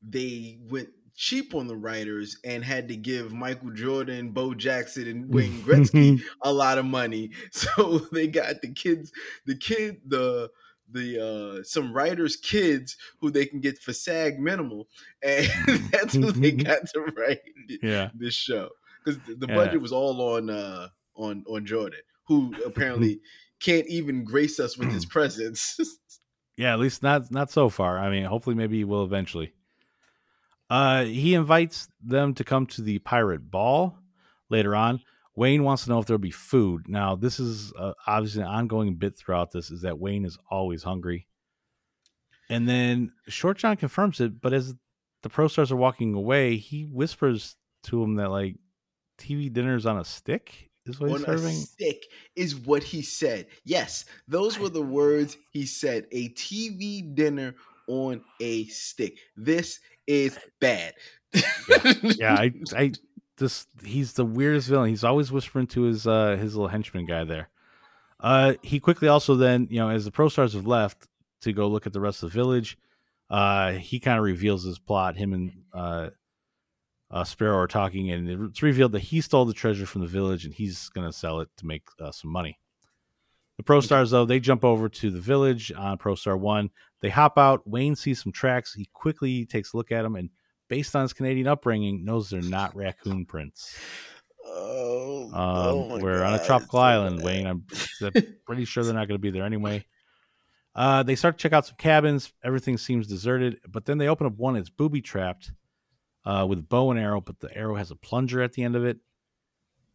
They 0.01 0.59
went 0.69 0.89
cheap 1.15 1.55
on 1.55 1.67
the 1.67 1.75
writers 1.75 2.37
and 2.45 2.63
had 2.63 2.87
to 2.89 2.95
give 2.95 3.33
Michael 3.33 3.71
Jordan, 3.71 4.31
Bo 4.31 4.53
Jackson, 4.53 5.07
and 5.07 5.33
Wayne 5.33 5.61
Gretzky 5.61 6.21
a 6.43 6.53
lot 6.53 6.77
of 6.77 6.85
money. 6.85 7.31
So 7.51 7.99
they 8.11 8.27
got 8.27 8.61
the 8.61 8.71
kids, 8.73 9.11
the 9.45 9.55
kid, 9.55 10.01
the 10.05 10.49
the 10.89 11.59
uh 11.59 11.63
some 11.63 11.91
writers' 11.93 12.37
kids 12.37 12.95
who 13.19 13.29
they 13.31 13.45
can 13.45 13.59
get 13.59 13.77
for 13.79 13.91
SAG 13.93 14.39
minimal, 14.39 14.87
and 15.21 15.47
that's 15.91 16.15
who 16.15 16.31
they 16.31 16.51
got 16.51 16.87
to 16.93 17.01
write 17.17 17.41
Yeah, 17.81 18.11
this 18.13 18.33
show 18.33 18.69
because 19.03 19.21
the, 19.23 19.35
the 19.35 19.47
Yeah. 19.47 19.55
budget 19.55 19.81
was 19.81 19.91
all 19.91 20.21
on 20.35 20.49
uh 20.49 20.89
on 21.15 21.43
on 21.47 21.65
Jordan, 21.65 21.99
who 22.27 22.55
apparently 22.65 23.19
can't 23.59 23.87
even 23.87 24.23
grace 24.23 24.59
us 24.59 24.77
with 24.77 24.91
his 24.91 25.05
presence. 25.17 25.77
Yeah. 26.57 26.73
At 26.73 26.79
least 26.79 27.03
not 27.03 27.31
not 27.31 27.51
so 27.51 27.69
far. 27.69 27.97
I 27.99 28.09
mean, 28.09 28.25
hopefully, 28.25 28.55
maybe 28.55 28.77
he 28.77 28.83
will 28.83 29.03
eventually. 29.03 29.53
Uh, 30.69 31.05
he 31.05 31.33
invites 31.33 31.87
them 32.03 32.33
to 32.33 32.43
come 32.43 32.65
to 32.65 32.81
the 32.81 32.99
pirate 32.99 33.49
ball 33.49 33.97
later 34.49 34.75
on. 34.75 34.99
Wayne 35.35 35.63
wants 35.63 35.83
to 35.83 35.91
know 35.91 35.99
if 35.99 36.07
there'll 36.07 36.17
be 36.17 36.31
food. 36.31 36.89
Now, 36.89 37.15
this 37.15 37.39
is 37.39 37.71
uh, 37.77 37.93
obviously 38.05 38.41
an 38.41 38.47
ongoing 38.47 38.95
bit 38.95 39.15
throughout 39.15 39.51
this 39.51 39.69
is 39.69 39.83
that 39.83 39.99
Wayne 39.99 40.25
is 40.25 40.37
always 40.49 40.83
hungry. 40.83 41.27
And 42.49 42.67
then 42.67 43.11
Short 43.27 43.57
John 43.57 43.77
confirms 43.77 44.19
it, 44.19 44.41
but 44.41 44.53
as 44.53 44.73
the 45.21 45.29
pro 45.29 45.47
stars 45.47 45.71
are 45.71 45.77
walking 45.77 46.15
away, 46.15 46.57
he 46.57 46.83
whispers 46.83 47.55
to 47.83 48.01
him 48.01 48.15
that 48.15 48.31
like 48.31 48.55
TV 49.19 49.51
dinner's 49.51 49.85
on 49.85 49.99
a 49.99 50.05
stick 50.05 50.66
is 50.87 50.99
what 50.99 51.11
he's 51.11 51.23
on 51.23 51.35
a 51.35 51.51
stick 51.51 52.05
is 52.35 52.55
what 52.55 52.83
he 52.83 53.01
said. 53.01 53.47
Yes, 53.63 54.05
those 54.27 54.59
were 54.59 54.69
the 54.69 54.81
words 54.81 55.37
he 55.51 55.65
said. 55.65 56.07
A 56.11 56.29
TV 56.29 57.13
dinner 57.15 57.55
on 57.87 58.21
a 58.39 58.65
stick. 58.65 59.17
This 59.35 59.79
is 60.05 60.37
bad. 60.59 60.93
yeah, 62.03 62.35
I, 62.35 62.53
I, 62.75 62.91
this 63.37 63.67
he's 63.83 64.13
the 64.13 64.25
weirdest 64.25 64.67
villain. 64.67 64.89
He's 64.89 65.03
always 65.03 65.31
whispering 65.31 65.67
to 65.67 65.83
his 65.83 66.07
uh 66.07 66.37
his 66.39 66.55
little 66.55 66.69
henchman 66.69 67.05
guy 67.05 67.23
there. 67.23 67.49
Uh, 68.19 68.55
he 68.63 68.79
quickly 68.79 69.07
also 69.07 69.35
then 69.35 69.67
you 69.69 69.79
know 69.79 69.89
as 69.89 70.05
the 70.05 70.11
pro 70.11 70.29
stars 70.29 70.53
have 70.53 70.65
left 70.65 71.07
to 71.41 71.53
go 71.53 71.67
look 71.67 71.85
at 71.85 71.93
the 71.93 72.01
rest 72.01 72.23
of 72.23 72.31
the 72.31 72.35
village, 72.35 72.77
uh, 73.29 73.73
he 73.73 73.99
kind 73.99 74.17
of 74.17 74.23
reveals 74.23 74.63
his 74.63 74.79
plot. 74.79 75.15
Him 75.15 75.33
and 75.33 75.51
uh, 75.73 76.09
uh, 77.09 77.23
Sparrow 77.23 77.57
are 77.57 77.67
talking, 77.67 78.11
and 78.11 78.49
it's 78.49 78.61
revealed 78.61 78.91
that 78.91 78.99
he 78.99 79.21
stole 79.21 79.45
the 79.45 79.53
treasure 79.53 79.85
from 79.85 80.01
the 80.01 80.07
village 80.07 80.45
and 80.45 80.53
he's 80.53 80.89
gonna 80.89 81.13
sell 81.13 81.39
it 81.39 81.49
to 81.57 81.65
make 81.65 81.83
uh, 81.99 82.11
some 82.11 82.31
money. 82.31 82.59
The 83.57 83.63
Pro 83.63 83.81
Stars, 83.81 84.11
though, 84.11 84.25
they 84.25 84.39
jump 84.39 84.63
over 84.63 84.87
to 84.87 85.09
the 85.09 85.19
village 85.19 85.71
on 85.71 85.97
Pro 85.97 86.15
Star 86.15 86.37
One. 86.37 86.69
They 87.01 87.09
hop 87.09 87.37
out. 87.37 87.67
Wayne 87.67 87.95
sees 87.95 88.21
some 88.21 88.31
tracks. 88.31 88.73
He 88.73 88.87
quickly 88.93 89.45
takes 89.45 89.73
a 89.73 89.77
look 89.77 89.91
at 89.91 90.03
them 90.03 90.15
and 90.15 90.29
based 90.67 90.95
on 90.95 91.03
his 91.03 91.13
Canadian 91.13 91.47
upbringing, 91.47 92.03
knows 92.03 92.29
they're 92.29 92.41
not 92.41 92.75
raccoon 92.75 93.25
prints. 93.25 93.77
Oh, 94.45 95.25
Um, 95.27 95.33
oh 95.33 95.99
we're 96.01 96.23
on 96.23 96.35
a 96.35 96.45
tropical 96.45 96.79
island. 96.79 97.23
Wayne. 97.23 97.47
I'm 97.47 97.65
pretty 98.45 98.65
sure 98.65 98.83
they're 98.83 98.93
not 98.93 99.07
going 99.07 99.19
to 99.19 99.21
be 99.21 99.31
there 99.31 99.45
anyway. 99.45 99.85
Uh, 100.75 101.03
they 101.03 101.15
start 101.15 101.37
to 101.37 101.41
check 101.41 101.53
out 101.53 101.65
some 101.65 101.77
cabins. 101.77 102.31
Everything 102.43 102.77
seems 102.77 103.07
deserted, 103.07 103.59
but 103.67 103.85
then 103.85 103.97
they 103.97 104.07
open 104.07 104.27
up 104.27 104.37
one. 104.37 104.55
It's 104.55 104.69
booby 104.69 105.01
trapped 105.01 105.51
uh, 106.25 106.45
with 106.47 106.67
bow 106.67 106.91
and 106.91 106.99
arrow, 106.99 107.21
but 107.21 107.39
the 107.39 107.55
arrow 107.55 107.75
has 107.75 107.91
a 107.91 107.95
plunger 107.95 108.41
at 108.41 108.53
the 108.53 108.63
end 108.63 108.75
of 108.75 108.85
it. 108.85 108.97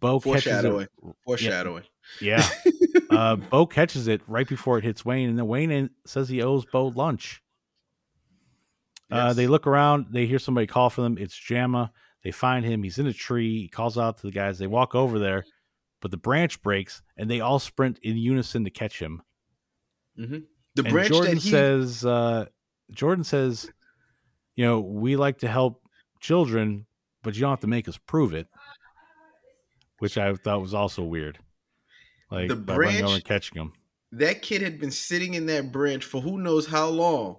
Bo 0.01 0.19
catches 0.19 0.45
Foreshadowing. 0.45 0.83
it. 1.05 1.15
Foreshadowing. 1.25 1.85
Yeah, 2.21 2.45
uh, 3.11 3.37
Bo 3.37 3.67
catches 3.67 4.09
it 4.09 4.21
right 4.27 4.49
before 4.49 4.79
it 4.79 4.85
hits 4.85 5.05
Wayne, 5.05 5.29
and 5.29 5.39
then 5.39 5.47
Wayne 5.47 5.91
says 6.07 6.29
he 6.29 6.43
owes 6.43 6.65
Bo 6.65 6.87
lunch. 6.89 7.41
Uh, 9.11 9.33
they 9.35 9.47
look 9.47 9.67
around. 9.67 10.07
They 10.11 10.27
hear 10.27 10.39
somebody 10.39 10.67
call 10.67 10.89
for 10.89 11.03
them. 11.03 11.19
It's 11.19 11.39
Jamma. 11.39 11.91
They 12.25 12.31
find 12.31 12.65
him. 12.65 12.83
He's 12.83 12.99
in 12.99 13.07
a 13.07 13.13
tree. 13.13 13.61
He 13.63 13.69
calls 13.69 13.99
out 13.99 14.17
to 14.19 14.23
the 14.27 14.33
guys. 14.33 14.59
They 14.59 14.67
walk 14.67 14.95
over 14.95 15.19
there, 15.19 15.45
but 16.01 16.11
the 16.11 16.17
branch 16.17 16.63
breaks, 16.63 17.03
and 17.17 17.31
they 17.31 17.41
all 17.41 17.59
sprint 17.59 17.99
in 18.03 18.17
unison 18.17 18.65
to 18.65 18.71
catch 18.71 18.99
him. 18.99 19.23
Mhm. 20.19 20.45
The 20.75 20.83
and 20.85 20.93
branch 20.93 21.09
Jordan 21.11 21.35
that 21.35 21.43
he 21.43 21.51
says, 21.51 22.05
uh, 22.07 22.47
Jordan 22.91 23.25
says, 23.25 23.71
you 24.57 24.65
know, 24.65 24.81
we 24.81 25.17
like 25.17 25.39
to 25.39 25.49
help 25.49 25.82
children, 26.23 26.87
but 27.23 27.35
you 27.35 27.43
don't 27.43 27.51
have 27.51 27.61
to 27.61 27.67
make 27.67 27.89
us 27.89 27.99
prove 27.99 28.33
it. 28.33 28.47
Which 29.99 30.17
I 30.17 30.35
thought 30.35 30.63
was 30.63 30.73
also 30.75 31.03
weird. 31.03 31.39
Like 32.31 32.49
The 32.49 32.55
over 32.55 32.63
branch- 32.63 33.25
catching 33.25 33.61
him. 33.61 33.73
that 34.13 34.41
kid 34.43 34.63
had 34.63 34.81
been 34.81 34.91
sitting 34.91 35.35
in 35.35 35.47
that 35.47 35.71
branch 35.71 36.05
for 36.05 36.21
who 36.21 36.39
knows 36.39 36.67
how 36.67 36.89
long, 36.89 37.39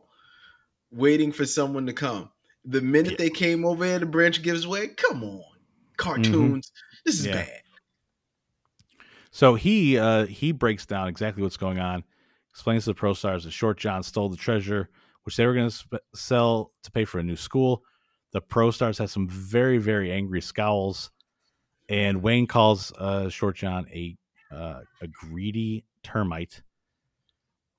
waiting 0.91 1.31
for 1.31 1.45
someone 1.45 1.85
to 1.87 1.93
come. 1.93 2.29
The 2.65 2.81
minute 2.81 3.13
Yeah. 3.13 3.17
they 3.17 3.29
came 3.29 3.65
over 3.65 3.83
here, 3.83 3.99
the 3.99 4.05
branch 4.05 4.41
gives 4.43 4.65
way. 4.67 4.87
Come 4.89 5.23
on, 5.23 5.43
cartoons. 5.97 6.71
This 7.05 7.19
is 7.19 7.25
Mm-hmm. 7.25 7.35
Yeah. 7.37 7.43
bad. 7.45 7.61
So 9.31 9.55
he 9.55 9.97
uh, 9.97 10.25
he 10.27 10.51
breaks 10.51 10.85
down 10.85 11.07
exactly 11.07 11.41
what's 11.43 11.57
going 11.57 11.79
on, 11.79 12.03
explains 12.51 12.83
to 12.85 12.91
the 12.91 12.95
pro 12.95 13.13
stars 13.13 13.43
that 13.45 13.51
Short 13.51 13.77
John 13.77 14.03
stole 14.03 14.29
the 14.29 14.37
treasure, 14.37 14.89
which 15.23 15.35
they 15.35 15.45
were 15.47 15.53
going 15.55 15.69
to 15.69 15.75
sp- 15.75 16.05
sell 16.13 16.71
to 16.83 16.91
pay 16.91 17.03
for 17.03 17.19
a 17.19 17.23
new 17.23 17.35
school. 17.35 17.83
The 18.33 18.41
pro 18.41 18.71
stars 18.71 18.97
have 18.97 19.11
some 19.11 19.27
very 19.27 19.77
very 19.77 20.11
angry 20.11 20.41
scowls, 20.41 21.11
and 21.87 22.21
Wayne 22.21 22.47
calls 22.47 22.91
uh, 22.97 23.29
Short 23.29 23.55
John 23.55 23.87
a 23.89 24.17
uh, 24.51 24.81
a 25.01 25.07
greedy 25.07 25.85
termite. 26.03 26.61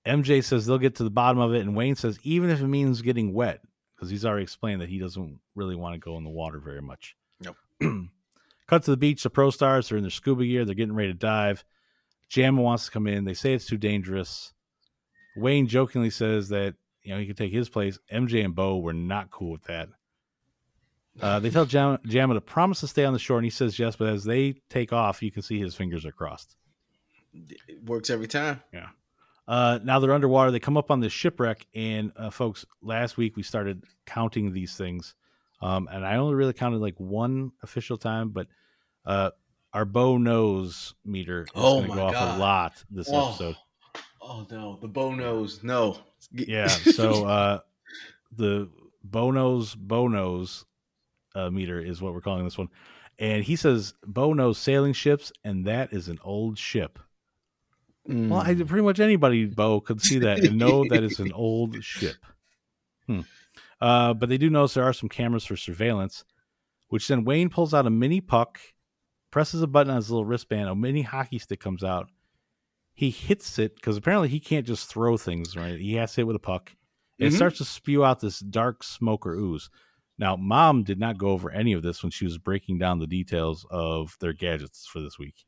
MJ 0.06 0.44
says 0.44 0.66
they'll 0.66 0.78
get 0.78 0.96
to 0.96 1.04
the 1.04 1.10
bottom 1.10 1.40
of 1.40 1.54
it, 1.54 1.60
and 1.60 1.76
Wayne 1.76 1.96
says 1.96 2.18
even 2.22 2.50
if 2.50 2.60
it 2.60 2.66
means 2.66 3.02
getting 3.02 3.32
wet, 3.32 3.60
because 3.94 4.10
he's 4.10 4.24
already 4.24 4.42
explained 4.42 4.80
that 4.80 4.88
he 4.88 4.98
doesn't 4.98 5.40
really 5.54 5.76
want 5.76 5.94
to 5.94 5.98
go 5.98 6.16
in 6.16 6.24
the 6.24 6.30
water 6.30 6.58
very 6.58 6.82
much. 6.82 7.16
Nope. 7.40 7.56
Cut 8.66 8.84
to 8.84 8.90
the 8.90 8.96
beach. 8.96 9.22
The 9.22 9.30
pro 9.30 9.50
stars 9.50 9.90
are 9.92 9.96
in 9.96 10.02
their 10.02 10.10
scuba 10.10 10.44
gear. 10.44 10.64
They're 10.64 10.74
getting 10.74 10.94
ready 10.94 11.12
to 11.12 11.18
dive. 11.18 11.64
Jamma 12.30 12.58
wants 12.58 12.86
to 12.86 12.90
come 12.90 13.06
in. 13.06 13.24
They 13.24 13.34
say 13.34 13.54
it's 13.54 13.66
too 13.66 13.76
dangerous. 13.76 14.52
Wayne 15.36 15.66
jokingly 15.66 16.10
says 16.10 16.48
that 16.50 16.74
you 17.02 17.12
know 17.12 17.20
he 17.20 17.26
could 17.26 17.36
take 17.36 17.52
his 17.52 17.68
place. 17.68 17.98
MJ 18.12 18.44
and 18.44 18.54
Bo 18.54 18.78
were 18.78 18.92
not 18.92 19.30
cool 19.30 19.52
with 19.52 19.64
that. 19.64 19.88
Uh, 21.20 21.38
they 21.38 21.50
tell 21.50 21.64
Jam- 21.64 21.98
Jamma 22.06 22.34
to 22.34 22.40
promise 22.40 22.80
to 22.80 22.88
stay 22.88 23.04
on 23.04 23.12
the 23.12 23.18
shore, 23.18 23.38
and 23.38 23.44
he 23.44 23.50
says 23.50 23.78
yes. 23.78 23.94
But 23.96 24.08
as 24.08 24.24
they 24.24 24.54
take 24.68 24.92
off, 24.92 25.22
you 25.22 25.30
can 25.30 25.42
see 25.42 25.58
his 25.60 25.74
fingers 25.74 26.04
are 26.04 26.12
crossed. 26.12 26.56
It 27.32 27.84
works 27.84 28.10
every 28.10 28.26
time. 28.28 28.60
Yeah. 28.72 28.88
Uh, 29.46 29.78
now 29.84 29.98
they're 29.98 30.12
underwater. 30.12 30.50
They 30.50 30.58
come 30.60 30.76
up 30.76 30.90
on 30.90 31.00
this 31.00 31.12
shipwreck, 31.12 31.66
and 31.74 32.12
uh, 32.16 32.30
folks, 32.30 32.64
last 32.82 33.16
week 33.16 33.36
we 33.36 33.42
started 33.42 33.84
counting 34.06 34.52
these 34.52 34.74
things, 34.76 35.14
um, 35.60 35.88
and 35.92 36.04
I 36.04 36.16
only 36.16 36.34
really 36.34 36.52
counted 36.54 36.78
like 36.78 36.94
one 36.98 37.52
official 37.62 37.98
time, 37.98 38.30
but 38.30 38.46
uh, 39.04 39.30
our 39.74 39.84
Bo 39.84 40.16
Knows 40.16 40.94
meter 41.04 41.42
is 41.42 41.48
Oh 41.54 41.78
going 41.80 41.90
to 41.90 41.96
go 41.96 42.02
off 42.06 42.36
a 42.36 42.40
lot 42.40 42.84
this 42.90 43.08
Oh. 43.12 43.28
episode. 43.28 43.56
Oh 44.22 44.46
no, 44.50 44.78
the 44.80 44.88
Bo 44.88 45.14
Knows. 45.14 45.62
No. 45.62 45.98
Yeah, 46.32 46.68
so 46.68 47.26
uh, 47.26 47.58
the 48.34 48.70
Bo 49.02 49.30
Bono's 49.76 50.64
uh, 51.34 51.50
meter 51.50 51.80
is 51.80 52.00
what 52.00 52.14
we're 52.14 52.20
calling 52.20 52.44
this 52.44 52.58
one, 52.58 52.68
and 53.18 53.42
he 53.44 53.56
says 53.56 53.94
Bo 54.06 54.32
knows 54.32 54.58
sailing 54.58 54.92
ships, 54.92 55.32
and 55.44 55.66
that 55.66 55.92
is 55.92 56.08
an 56.08 56.18
old 56.24 56.58
ship. 56.58 56.98
Mm. 58.08 58.28
Well, 58.28 58.40
I, 58.40 58.54
pretty 58.54 58.82
much 58.82 59.00
anybody, 59.00 59.46
Bo, 59.46 59.80
could 59.80 60.00
see 60.02 60.18
that 60.20 60.40
and 60.40 60.58
know 60.58 60.84
that 60.90 61.02
it's 61.02 61.18
an 61.20 61.32
old 61.34 61.82
ship. 61.82 62.16
Hmm. 63.06 63.20
Uh, 63.80 64.14
but 64.14 64.28
they 64.28 64.38
do 64.38 64.50
notice 64.50 64.74
there 64.74 64.84
are 64.84 64.92
some 64.92 65.08
cameras 65.08 65.44
for 65.44 65.56
surveillance, 65.56 66.24
which 66.88 67.08
then 67.08 67.24
Wayne 67.24 67.48
pulls 67.48 67.72
out 67.74 67.86
a 67.86 67.90
mini 67.90 68.20
puck, 68.20 68.58
presses 69.30 69.62
a 69.62 69.66
button 69.66 69.90
on 69.90 69.96
his 69.96 70.10
little 70.10 70.24
wristband, 70.24 70.68
a 70.68 70.74
mini 70.74 71.02
hockey 71.02 71.38
stick 71.38 71.60
comes 71.60 71.82
out. 71.82 72.08
He 72.92 73.10
hits 73.10 73.58
it 73.58 73.74
because 73.74 73.96
apparently 73.96 74.28
he 74.28 74.38
can't 74.38 74.66
just 74.66 74.88
throw 74.88 75.16
things, 75.16 75.56
right? 75.56 75.78
He 75.78 75.94
has 75.94 76.12
to 76.12 76.20
hit 76.20 76.26
with 76.26 76.36
a 76.36 76.40
puck. 76.40 76.72
And 77.18 77.30
Mhm. 77.30 77.32
It 77.32 77.36
starts 77.36 77.58
to 77.58 77.64
spew 77.64 78.04
out 78.04 78.20
this 78.20 78.38
dark 78.40 78.84
smoke 78.84 79.26
or 79.26 79.34
ooze. 79.34 79.70
Now, 80.18 80.36
mom 80.36 80.84
did 80.84 80.98
not 81.00 81.18
go 81.18 81.28
over 81.28 81.50
any 81.50 81.72
of 81.72 81.82
this 81.82 82.02
when 82.02 82.10
she 82.10 82.24
was 82.24 82.38
breaking 82.38 82.78
down 82.78 82.98
the 83.00 83.06
details 83.06 83.66
of 83.70 84.16
their 84.20 84.32
gadgets 84.32 84.86
for 84.86 85.00
this 85.00 85.18
week. 85.18 85.44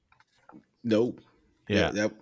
Nope. 0.83 1.21
Yeah. 1.69 1.91
that 1.93 2.13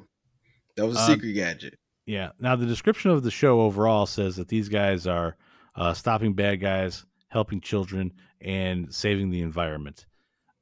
that 0.76 0.86
was 0.86 0.96
a 0.96 1.00
Uh, 1.00 1.06
secret 1.06 1.32
gadget. 1.32 1.78
Yeah. 2.06 2.30
Now 2.38 2.56
the 2.56 2.66
description 2.66 3.10
of 3.10 3.22
the 3.22 3.30
show 3.30 3.60
overall 3.60 4.06
says 4.06 4.36
that 4.36 4.48
these 4.48 4.68
guys 4.68 5.06
are 5.06 5.36
uh, 5.76 5.94
stopping 5.94 6.34
bad 6.34 6.60
guys, 6.60 7.04
helping 7.28 7.60
children, 7.60 8.12
and 8.40 8.92
saving 8.94 9.30
the 9.30 9.40
environment. 9.40 10.06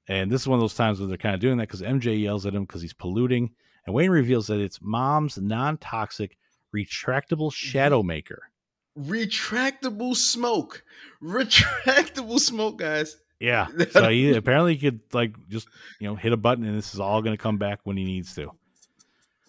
And 0.08 0.30
this 0.30 0.40
is 0.42 0.48
one 0.48 0.56
of 0.58 0.60
those 0.62 0.74
times 0.74 0.98
where 0.98 1.08
they're 1.08 1.16
kind 1.16 1.34
of 1.34 1.40
doing 1.40 1.58
that 1.58 1.68
because 1.68 1.82
MJ 1.82 2.20
yells 2.20 2.46
at 2.46 2.54
him 2.54 2.64
because 2.64 2.82
he's 2.82 2.92
polluting, 2.94 3.50
and 3.86 3.94
Wayne 3.94 4.10
reveals 4.10 4.46
that 4.48 4.60
it's 4.60 4.78
mom's 4.82 5.38
non-toxic 5.38 6.36
retractable 6.74 7.52
shadow 7.52 8.02
maker. 8.02 8.50
Retractable 8.98 10.14
smoke. 10.16 10.85
Retractable 11.22 12.38
smoke, 12.38 12.78
guys. 12.78 13.16
Yeah. 13.40 13.66
So 13.90 14.09
he 14.09 14.35
apparently 14.35 14.76
could 14.76 15.00
like 15.12 15.35
just 15.48 15.66
you 15.98 16.09
know 16.09 16.14
hit 16.14 16.33
a 16.33 16.37
button 16.37 16.64
and 16.64 16.76
this 16.76 16.94
is 16.94 17.00
all 17.00 17.22
going 17.22 17.37
to 17.37 17.42
come 17.42 17.59
back 17.59 17.81
when 17.85 17.96
he 17.96 18.05
needs 18.05 18.35
to. 18.37 18.52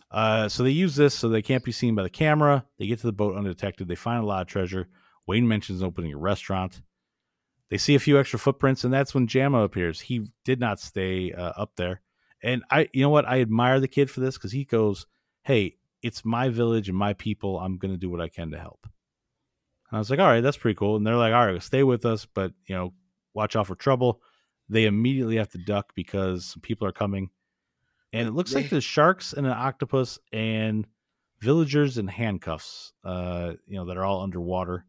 Uh, 0.10 0.48
so 0.48 0.64
they 0.64 0.70
use 0.70 0.96
this 0.96 1.14
so 1.14 1.28
they 1.28 1.42
can't 1.42 1.64
be 1.64 1.72
seen 1.72 1.96
by 1.96 2.04
the 2.04 2.10
camera. 2.10 2.66
They 2.78 2.88
get 2.88 3.00
to 3.00 3.08
the 3.08 3.14
boat 3.14 3.36
undetected. 3.36 3.88
They 3.88 3.96
find 3.96 4.24
a 4.24 4.26
lot 4.26 4.42
of 4.42 4.48
treasure. 4.48 4.88
Wayne 5.26 5.48
mentions 5.48 5.82
opening 5.82 6.14
a 6.14 6.18
restaurant. 6.18 6.82
They 7.70 7.78
see 7.78 7.96
a 7.96 8.00
few 8.00 8.20
extra 8.20 8.38
footprints, 8.38 8.84
and 8.84 8.94
that's 8.94 9.16
when 9.16 9.28
Jamma 9.28 9.64
appears. 9.64 10.02
He 10.02 10.28
did 10.44 10.60
not 10.60 10.80
stay 10.80 11.32
uh, 11.32 11.54
up 11.58 11.72
there, 11.76 12.02
and 12.44 12.64
I, 12.70 12.90
you 12.94 13.02
know 13.02 13.10
what, 13.10 13.28
I 13.28 13.42
admire 13.42 13.80
the 13.80 13.88
kid 13.88 14.12
for 14.12 14.20
this 14.20 14.38
because 14.38 14.52
he 14.52 14.64
goes, 14.64 15.08
"Hey, 15.42 15.78
it's 16.04 16.24
my 16.24 16.50
village 16.50 16.90
and 16.90 16.98
my 16.98 17.14
people. 17.14 17.60
I'm 17.60 17.78
going 17.78 17.92
to 17.92 17.98
do 17.98 18.12
what 18.12 18.22
I 18.22 18.28
can 18.28 18.52
to 18.52 18.60
help." 18.60 18.88
And 19.94 19.98
I 19.98 20.00
was 20.00 20.10
like, 20.10 20.20
"All 20.20 20.26
right, 20.26 20.42
that's 20.42 20.58
pretty 20.58 20.74
cool." 20.76 20.96
And 20.96 21.06
they're 21.06 21.16
like, 21.16 21.36
"All 21.36 21.46
right, 21.46 21.62
stay 21.62 21.84
with 21.84 22.04
us, 22.04 22.26
but 22.26 22.52
you 22.66 22.74
know, 22.76 22.94
watch 23.36 23.56
out 23.56 23.68
for 23.68 23.76
trouble." 23.76 24.22
They 24.68 24.86
immediately 24.86 25.36
have 25.36 25.50
to 25.50 25.60
duck 25.60 25.94
because 25.94 26.46
some 26.46 26.62
people 26.62 26.88
are 26.88 26.92
coming, 26.92 27.30
and 28.12 28.28
it 28.28 28.32
looks 28.32 28.56
like 28.56 28.64
They- 28.66 28.70
there's 28.70 28.84
sharks 28.84 29.34
and 29.34 29.46
an 29.46 29.54
octopus 29.54 30.18
and 30.32 30.88
villagers 31.42 32.00
in 32.00 32.08
handcuffs. 32.08 32.94
Uh, 33.04 33.54
you 33.68 33.76
know, 33.76 33.86
that 33.86 33.98
are 33.98 34.04
all 34.04 34.22
underwater. 34.24 34.84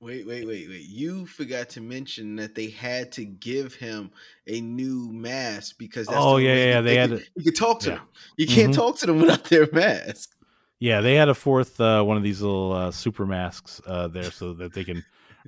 Wait, 0.00 0.26
wait, 0.26 0.46
wait, 0.48 0.68
wait. 0.68 0.88
You 0.88 1.26
forgot 1.26 1.68
to 1.68 1.80
mention 1.80 2.34
that 2.36 2.56
they 2.56 2.70
had 2.70 3.12
to 3.12 3.24
give 3.24 3.74
him 3.74 4.10
a 4.48 4.60
new 4.62 5.12
mask 5.12 5.76
because 5.78 6.08
that's 6.08 6.18
Oh, 6.20 6.38
the 6.38 6.42
yeah, 6.44 6.54
yeah, 6.56 6.74
that 6.80 6.82
they 6.82 6.96
had 6.96 7.10
could, 7.10 7.18
to- 7.20 7.30
you 7.36 7.44
could 7.44 7.56
talk 7.56 7.80
to 7.80 7.90
yeah. 7.90 7.96
them. 7.98 8.06
You 8.36 8.46
can't 8.48 8.72
Mhm. 8.72 8.76
talk 8.76 8.98
to 8.98 9.06
them 9.06 9.20
without 9.20 9.44
their 9.44 9.68
mask. 9.70 10.34
Yeah, 10.80 11.02
they 11.02 11.14
had 11.14 11.28
a 11.28 11.34
fourth 11.34 11.78
uh, 11.80 12.02
one 12.02 12.16
of 12.16 12.22
these 12.22 12.40
little 12.40 12.72
uh, 12.72 12.90
super 12.90 13.26
masks 13.26 13.80
uh, 13.86 14.08
there 14.08 14.30
so 14.30 14.54
that 14.54 14.72
they 14.72 14.82
can 14.82 15.04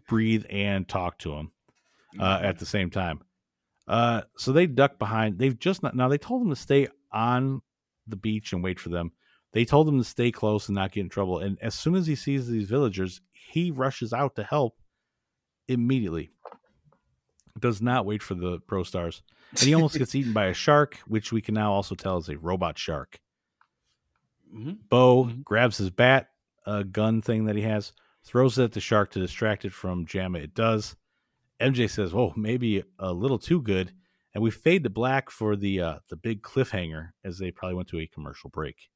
breathe 0.09 0.45
and 0.51 0.87
talk 0.87 1.18
to 1.18 1.33
him 1.33 1.51
uh, 2.21 2.37
Mm-hmm. 2.37 2.45
at 2.45 2.59
the 2.59 2.66
same 2.66 2.90
time. 2.90 3.21
Uh, 3.88 4.23
so 4.37 4.53
they 4.53 4.66
duck 4.66 4.99
behind. 4.99 5.38
They've 5.38 5.59
just 5.59 5.83
not 5.83 5.97
now. 5.97 6.09
They 6.09 6.18
told 6.18 6.42
them 6.42 6.51
to 6.51 6.57
stay 6.57 6.88
on 7.11 7.62
the 8.07 8.16
beach 8.16 8.53
and 8.53 8.62
wait 8.62 8.79
for 8.79 8.90
them. 8.90 9.12
They 9.53 9.64
told 9.64 9.88
him 9.88 9.99
to 9.99 10.05
stay 10.05 10.31
close 10.31 10.68
and 10.68 10.75
not 10.77 10.92
get 10.92 11.01
in 11.01 11.09
trouble. 11.09 11.38
And 11.38 11.59
as 11.61 11.75
soon 11.75 11.95
as 11.95 12.07
he 12.07 12.14
sees 12.14 12.47
these 12.47 12.68
villagers, 12.68 13.21
he 13.33 13.71
rushes 13.71 14.12
out 14.12 14.37
to 14.37 14.45
help 14.45 14.79
immediately. 15.68 16.31
Does 17.59 17.81
not 17.83 18.07
wait 18.07 18.23
for 18.23 18.35
the 18.35 18.61
pro 18.66 18.83
stars, 18.83 19.23
and 19.51 19.61
he 19.61 19.75
almost 19.75 19.99
gets 19.99 20.14
eaten 20.14 20.33
by 20.33 20.47
a 20.47 20.55
shark, 20.55 20.99
which 21.07 21.33
we 21.33 21.42
can 21.42 21.55
now 21.55 21.73
also 21.73 21.95
tell 21.95 22.16
is 22.18 22.29
a 22.31 22.38
robot 22.38 22.79
shark. 22.79 23.21
Mhm. 24.53 24.79
Bo 24.88 25.25
Mhm. 25.25 25.45
grabs 25.45 25.79
his 25.79 25.91
bat, 25.91 26.31
a 26.67 26.85
gun 26.85 27.23
thing 27.23 27.47
that 27.47 27.57
he 27.57 27.62
has, 27.62 27.93
throws 28.25 28.59
it 28.59 28.65
at 28.65 28.73
the 28.73 28.81
shark 28.81 29.11
to 29.12 29.21
distract 29.21 29.65
it 29.65 29.73
from 29.73 30.07
Jamma. 30.07 30.38
It 30.43 30.55
does. 30.55 30.97
MJ 31.61 31.87
says, 31.88 32.15
"Oh, 32.15 32.33
maybe 32.37 32.83
a 32.99 33.12
little 33.12 33.38
too 33.38 33.62
good," 33.62 33.93
and 34.35 34.43
we 34.43 34.51
fade 34.51 34.85
to 34.85 34.91
black 34.91 35.31
for 35.31 35.57
the 35.57 35.81
uh, 35.81 35.99
the 36.09 36.17
big 36.17 36.43
cliffhanger 36.43 37.12
as 37.25 37.38
they 37.38 37.51
probably 37.51 37.77
went 37.77 37.88
to 37.91 38.01
a 38.01 38.07
commercial 38.07 38.51
break. 38.51 38.91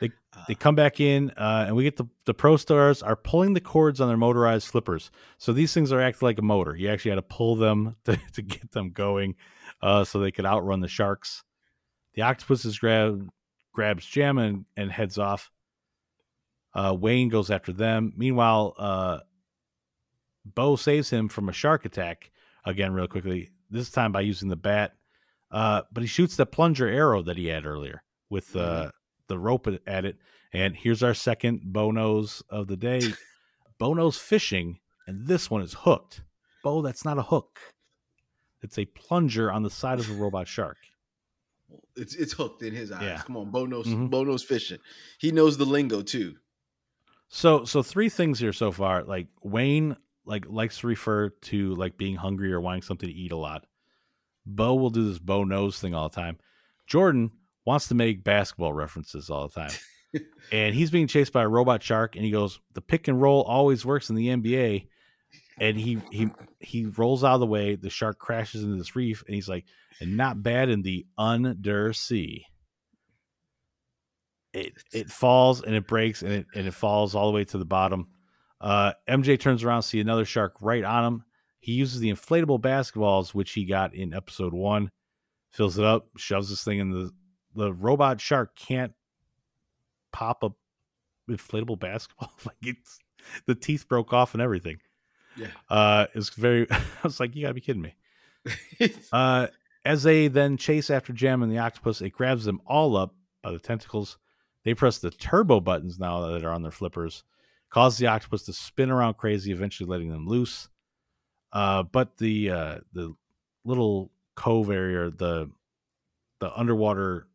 They 0.00 0.10
Uh, 0.32 0.44
they 0.46 0.54
come 0.54 0.74
back 0.76 1.00
in, 1.00 1.30
uh, 1.30 1.64
and 1.66 1.74
we 1.74 1.82
get 1.82 1.96
the 1.96 2.04
the 2.24 2.34
pro 2.34 2.56
stars 2.56 3.02
are 3.02 3.16
pulling 3.16 3.54
the 3.54 3.60
cords 3.60 4.00
on 4.00 4.08
their 4.08 4.16
motorized 4.16 4.66
slippers. 4.68 5.10
So 5.38 5.52
these 5.52 5.72
things 5.74 5.90
are 5.92 6.00
acting 6.00 6.26
like 6.26 6.38
a 6.38 6.42
motor. 6.42 6.76
You 6.76 6.88
actually 6.88 7.10
had 7.10 7.16
to 7.16 7.22
pull 7.22 7.56
them 7.56 7.96
to, 8.04 8.16
to 8.34 8.42
get 8.42 8.70
them 8.72 8.90
going, 8.92 9.34
uh, 9.82 10.04
so 10.04 10.20
they 10.20 10.30
could 10.30 10.46
outrun 10.46 10.80
the 10.80 10.88
sharks. 10.88 11.42
The 12.14 12.22
octopuses 12.22 12.78
grab 12.78 13.28
grabs 13.72 14.04
Jamma 14.04 14.48
and, 14.48 14.64
and 14.76 14.90
heads 14.90 15.18
off. 15.18 15.50
Uh, 16.74 16.96
Wayne 16.98 17.28
goes 17.28 17.50
after 17.50 17.72
them. 17.72 18.12
Meanwhile, 18.16 18.74
uh, 18.78 19.18
Bo 20.44 20.76
saves 20.76 21.10
him 21.10 21.28
from 21.28 21.48
a 21.48 21.52
shark 21.52 21.84
attack 21.84 22.30
again, 22.64 22.92
real 22.92 23.08
quickly. 23.08 23.50
This 23.70 23.90
time 23.90 24.12
by 24.12 24.22
using 24.22 24.48
the 24.48 24.56
bat, 24.56 24.92
uh, 25.50 25.82
but 25.92 26.02
he 26.02 26.06
shoots 26.06 26.36
the 26.36 26.46
plunger 26.46 26.86
arrow 26.88 27.22
that 27.22 27.36
he 27.36 27.46
had 27.46 27.66
earlier 27.66 28.02
with 28.30 28.54
uh, 28.56 28.90
the 29.28 29.38
rope 29.38 29.66
at- 29.66 29.80
at 29.86 30.04
it. 30.04 30.16
And 30.52 30.74
here's 30.74 31.02
our 31.02 31.14
second 31.14 31.60
Bo 31.64 31.90
Knows 31.90 32.42
of 32.48 32.66
the 32.68 32.76
day. 32.76 33.02
Bo 33.78 33.94
knows 33.94 34.16
fishing, 34.18 34.80
and 35.06 35.26
this 35.26 35.50
one 35.50 35.62
is 35.62 35.74
hooked. 35.80 36.22
Bo, 36.64 36.82
that's 36.82 37.04
not 37.04 37.18
a 37.18 37.22
hook. 37.22 37.60
It's 38.62 38.78
a 38.78 38.86
plunger 38.86 39.52
on 39.52 39.62
the 39.62 39.70
side 39.70 40.00
of 40.00 40.10
a 40.10 40.14
robot 40.14 40.48
shark. 40.48 40.78
It's 41.96 42.14
it's 42.14 42.32
hooked 42.32 42.62
in 42.62 42.74
his 42.74 42.90
eyes. 42.92 43.02
Yeah. 43.02 43.22
Come 43.22 43.36
on, 43.36 43.50
Bo 43.50 43.66
knows 43.66 43.86
Mhm. 43.86 44.10
Bo 44.10 44.24
knows 44.24 44.42
fishing. 44.42 44.78
He 45.18 45.32
knows 45.32 45.56
the 45.56 45.64
lingo 45.66 46.02
too. 46.02 46.36
So 47.28 47.64
so 47.64 47.82
three 47.82 48.08
things 48.08 48.38
here 48.38 48.52
so 48.52 48.72
far. 48.72 49.04
Like 49.04 49.28
Wayne 49.42 49.96
like 50.24 50.46
likes 50.48 50.78
to 50.78 50.86
refer 50.86 51.30
to 51.30 51.74
like 51.74 51.96
being 51.96 52.16
hungry 52.16 52.52
or 52.52 52.60
wanting 52.60 52.82
something 52.82 53.08
to 53.08 53.14
eat 53.14 53.32
a 53.32 53.36
lot. 53.36 53.66
Bo 54.46 54.74
will 54.74 54.90
do 54.90 55.08
this 55.08 55.18
Bo 55.18 55.44
Knows 55.44 55.78
thing 55.78 55.94
all 55.94 56.08
the 56.08 56.14
time. 56.14 56.38
Jordan 56.86 57.30
wants 57.66 57.88
to 57.88 57.94
make 57.94 58.24
basketball 58.24 58.72
references 58.72 59.28
all 59.28 59.48
the 59.48 59.54
time. 59.60 59.70
and 60.52 60.74
he's 60.74 60.90
being 60.90 61.06
chased 61.06 61.34
by 61.34 61.42
a 61.42 61.48
robot 61.48 61.82
shark 61.82 62.16
and 62.16 62.24
he 62.24 62.30
goes, 62.30 62.60
The 62.72 62.80
pick 62.80 63.08
and 63.08 63.20
roll 63.20 63.42
always 63.42 63.84
works 63.84 64.08
in 64.08 64.16
the 64.16 64.28
NBA. 64.28 64.86
And 65.60 65.76
he 65.76 66.00
he 66.10 66.28
he 66.60 66.86
rolls 66.86 67.24
out 67.24 67.34
of 67.34 67.40
the 67.40 67.46
way, 67.46 67.74
the 67.74 67.90
shark 67.90 68.18
crashes 68.18 68.62
into 68.62 68.76
this 68.76 68.94
reef, 68.94 69.24
and 69.26 69.34
he's 69.34 69.48
like, 69.48 69.64
and 70.00 70.16
not 70.16 70.42
bad 70.42 70.68
in 70.68 70.82
the 70.82 71.06
undersea. 71.16 72.46
It 74.52 74.72
it 74.92 75.10
falls 75.10 75.62
and 75.62 75.74
it 75.74 75.86
breaks 75.86 76.22
and 76.22 76.32
it 76.32 76.46
and 76.54 76.66
it 76.66 76.74
falls 76.74 77.14
all 77.14 77.26
the 77.26 77.34
way 77.34 77.44
to 77.44 77.58
the 77.58 77.64
bottom. 77.64 78.08
Uh, 78.60 78.92
MJ 79.08 79.38
turns 79.38 79.62
around, 79.62 79.82
see 79.82 80.00
another 80.00 80.24
shark 80.24 80.54
right 80.60 80.84
on 80.84 81.04
him. 81.04 81.24
He 81.60 81.72
uses 81.72 82.00
the 82.00 82.10
inflatable 82.10 82.60
basketballs, 82.60 83.34
which 83.34 83.52
he 83.52 83.64
got 83.64 83.94
in 83.94 84.14
episode 84.14 84.54
one, 84.54 84.90
fills 85.50 85.78
it 85.78 85.84
up, 85.84 86.08
shoves 86.16 86.48
this 86.48 86.64
thing 86.64 86.78
in 86.78 86.90
the 86.90 87.10
the 87.54 87.72
robot 87.72 88.20
shark 88.20 88.56
can't 88.56 88.92
pop 90.12 90.42
a 90.42 90.50
inflatable 91.30 91.78
basketball. 91.80 92.32
like 92.44 92.56
it's 92.62 92.98
the 93.46 93.54
teeth 93.54 93.86
broke 93.88 94.12
off 94.12 94.34
and 94.34 94.42
everything. 94.42 94.78
Yeah. 95.38 95.48
Uh, 95.68 96.06
it's 96.14 96.30
very. 96.30 96.66
I 96.70 96.82
was 97.02 97.20
like, 97.20 97.34
you 97.34 97.42
gotta 97.42 97.54
be 97.54 97.60
kidding 97.60 97.82
me. 97.82 97.94
Uh, 99.12 99.48
as 99.84 100.02
they 100.02 100.28
then 100.28 100.56
chase 100.56 100.90
after 100.90 101.12
Jam 101.12 101.42
and 101.42 101.50
the 101.50 101.58
octopus, 101.58 102.00
it 102.00 102.10
grabs 102.10 102.44
them 102.44 102.60
all 102.66 102.96
up 102.96 103.14
by 103.42 103.50
the 103.50 103.58
tentacles. 103.58 104.18
They 104.64 104.74
press 104.74 104.98
the 104.98 105.10
turbo 105.10 105.60
buttons 105.60 105.98
now 105.98 106.20
that 106.28 106.44
are 106.44 106.52
on 106.52 106.62
their 106.62 106.70
flippers, 106.70 107.24
cause 107.70 107.98
the 107.98 108.06
octopus 108.06 108.44
to 108.44 108.52
spin 108.52 108.90
around 108.90 109.14
crazy, 109.16 109.50
eventually 109.50 109.88
letting 109.88 110.10
them 110.10 110.26
loose. 110.26 110.68
Uh, 111.52 111.82
but 111.82 112.18
the 112.18 112.50
uh, 112.50 112.78
the 112.92 113.14
little 113.64 114.10
cove 114.34 114.70
area, 114.70 115.10
the 115.10 115.50
the 116.40 116.56
underwater 116.58 117.26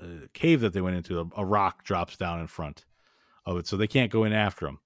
uh, 0.00 0.26
cave 0.32 0.60
that 0.60 0.72
they 0.72 0.80
went 0.80 0.96
into, 0.96 1.20
a, 1.20 1.40
a 1.40 1.44
rock 1.44 1.84
drops 1.84 2.16
down 2.16 2.40
in 2.40 2.46
front 2.46 2.84
of 3.44 3.56
it, 3.56 3.66
so 3.66 3.76
they 3.76 3.86
can't 3.86 4.12
go 4.12 4.24
in 4.24 4.32
after 4.32 4.66
them. 4.66 4.78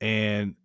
And 0.00 0.56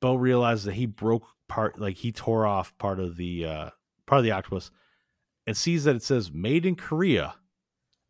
Bo 0.00 0.14
realizes 0.14 0.64
that 0.64 0.74
he 0.74 0.86
broke 0.86 1.24
part, 1.48 1.78
like 1.78 1.96
he 1.96 2.12
tore 2.12 2.46
off 2.46 2.76
part 2.78 3.00
of 3.00 3.16
the 3.16 3.44
uh, 3.46 3.70
part 4.06 4.18
of 4.18 4.24
the 4.24 4.32
octopus, 4.32 4.70
and 5.46 5.56
sees 5.56 5.84
that 5.84 5.96
it 5.96 6.02
says 6.02 6.32
"Made 6.32 6.66
in 6.66 6.76
Korea." 6.76 7.34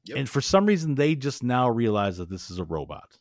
Yep. 0.05 0.19
And 0.19 0.29
for 0.29 0.41
some 0.41 0.67
reason, 0.67 0.95
they 0.95 1.15
just 1.17 1.43
now 1.43 1.69
realize 1.69 2.19
that 2.19 2.31
this 2.31 2.51
is 2.51 2.59
a 2.59 2.65
robot. 2.65 3.19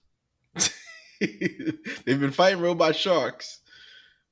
They've 1.20 2.20
been 2.20 2.32
fighting 2.32 2.62
robot 2.62 2.96
sharks, 2.96 3.62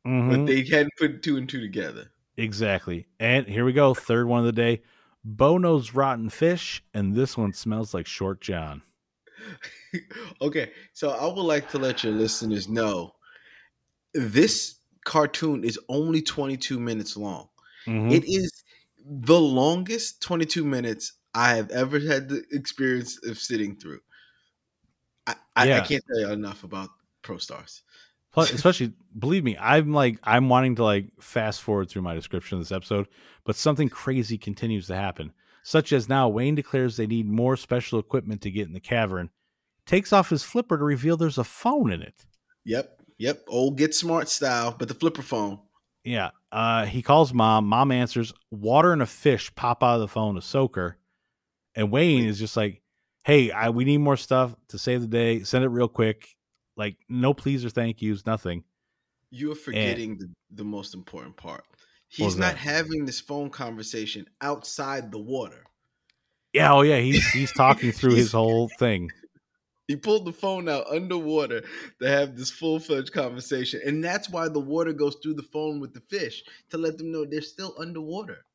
Mhm. 0.06 0.30
but 0.30 0.46
they 0.46 0.64
hadn't 0.64 0.94
put 0.98 1.24
two 1.24 1.38
and 1.38 1.48
two 1.50 1.62
together. 1.62 2.12
Exactly. 2.38 3.08
And 3.20 3.48
here 3.48 3.66
we 3.66 3.74
go. 3.74 3.94
Third 3.94 4.28
one 4.28 4.40
of 4.40 4.46
the 4.46 4.52
day. 4.52 4.82
Bo 5.24 5.58
knows 5.58 5.94
rotten 5.94 6.30
fish, 6.30 6.84
and 6.94 7.16
this 7.16 7.38
one 7.38 7.54
smells 7.54 7.94
like 7.94 8.06
Short 8.06 8.42
John. 8.42 8.82
okay, 10.42 10.72
so 10.92 11.12
I 11.12 11.26
would 11.26 11.42
like 11.44 11.70
to 11.72 11.80
let 11.80 12.04
your 12.04 12.14
listeners 12.14 12.68
know 12.68 13.14
this 14.14 14.76
cartoon 15.04 15.64
is 15.64 15.80
only 15.90 16.22
22 16.22 16.80
minutes 16.80 17.18
long. 17.18 17.50
Mhm. 17.86 18.12
It 18.12 18.24
is 18.26 18.64
the 19.06 19.40
longest 19.40 20.22
22 20.22 20.64
minutes 20.64 21.14
I 21.34 21.56
have 21.56 21.70
ever 21.72 22.00
had 22.00 22.30
the 22.30 22.44
experience 22.52 23.20
of 23.26 23.38
sitting 23.38 23.76
through. 23.76 24.00
I, 25.28 25.36
I, 25.56 25.74
I 25.74 25.80
can't 25.82 26.04
tell 26.08 26.22
you 26.22 26.32
enough 26.32 26.64
about 26.64 26.90
Pro 27.22 27.38
Stars. 27.38 27.84
Plus, 28.32 28.52
especially, 28.54 28.94
believe 29.18 29.44
me, 29.44 29.58
I'm 29.58 29.94
like, 29.94 30.20
I'm 30.24 30.50
wanting 30.50 30.76
to 30.76 30.84
like 30.84 31.08
fast 31.20 31.62
forward 31.62 31.90
through 31.90 32.02
my 32.02 32.14
description 32.14 32.58
of 32.58 32.64
this 32.64 32.72
episode, 32.72 33.08
but 33.44 33.56
something 33.56 33.90
crazy 33.90 34.38
continues 34.38 34.88
to 34.88 34.96
happen, 34.96 35.34
such 35.64 35.92
as 35.92 36.10
now 36.10 36.30
Wayne 36.30 36.56
declares 36.56 36.98
they 36.98 37.08
need 37.08 37.28
more 37.28 37.58
special 37.58 38.00
equipment 38.00 38.42
to 38.42 38.52
get 38.52 38.68
in 38.68 38.74
the 38.74 38.80
cavern, 38.80 39.30
takes 39.86 40.14
off 40.14 40.30
his 40.30 40.44
flipper 40.44 40.78
to 40.78 40.84
reveal 40.84 41.18
there's 41.18 41.38
a 41.38 41.44
phone 41.44 41.92
in 41.92 42.02
it. 42.02 42.26
Yep, 42.66 43.03
yep, 43.24 43.46
old 43.48 43.78
Get 43.78 43.96
Smart 43.96 44.28
style, 44.28 44.76
but 44.78 44.90
the 44.90 44.94
flipper 44.94 45.22
phone. 45.22 45.60
Yeah. 46.04 46.32
Uh, 46.52 46.86
he 46.86 47.02
calls 47.02 47.34
mom. 47.34 47.66
Mom 47.66 47.92
answers. 47.92 48.34
Water 48.52 48.92
and 48.92 49.02
a 49.02 49.06
fish 49.06 49.54
pop 49.56 49.82
out 49.82 49.96
of 49.96 50.02
the 50.02 50.10
phone 50.10 50.36
to 50.36 50.42
soak 50.42 50.76
her. 50.76 50.98
And 51.74 51.90
Wayne 51.90 52.26
is 52.26 52.38
just 52.38 52.58
like, 52.58 52.82
hey, 53.24 53.50
I, 53.50 53.70
we 53.70 53.86
need 53.86 54.00
more 54.00 54.18
stuff 54.18 54.54
to 54.68 54.78
save 54.78 55.02
the 55.02 55.08
day. 55.08 55.44
Send 55.44 55.64
it 55.64 55.70
real 55.70 55.88
quick. 55.88 56.36
Like, 56.76 56.98
no 57.08 57.34
please 57.34 57.64
or 57.64 57.70
thank 57.70 58.02
yous, 58.02 58.26
nothing. 58.26 58.66
You 59.32 59.54
are 59.54 59.56
forgetting 59.56 60.18
the, 60.18 60.28
the 60.52 60.66
most 60.66 60.94
important 60.94 61.38
part. 61.38 61.64
He's 62.10 62.36
not 62.36 62.52
that? 62.52 62.58
having 62.58 63.06
this 63.06 63.22
phone 63.22 63.50
conversation 63.50 64.26
outside 64.42 65.12
the 65.12 65.18
water. 65.18 65.64
Yeah. 66.52 66.74
Oh, 66.74 66.82
yeah. 66.82 67.00
He's, 67.00 67.26
he's 67.32 67.54
talking 67.54 67.94
through 67.94 68.16
his 68.16 68.32
whole 68.34 68.70
thing. 68.78 69.10
He 69.88 69.96
pulled 69.96 70.26
the 70.26 70.32
phone 70.32 70.70
out 70.70 70.86
underwater 70.90 71.64
to 72.02 72.08
have 72.08 72.38
this 72.38 72.50
full 72.50 72.80
fledged 72.80 73.12
conversation. 73.12 73.82
And 73.86 74.04
that's 74.04 74.30
why 74.30 74.48
the 74.48 74.60
water 74.60 74.94
goes 74.94 75.16
through 75.22 75.34
the 75.34 75.44
phone 75.44 75.80
with 75.80 75.94
the 75.94 76.00
fish 76.02 76.44
to 76.70 76.78
let 76.78 76.98
them 76.98 77.12
know 77.12 77.26
they're 77.26 77.42
still 77.42 77.76
underwater. 77.78 78.46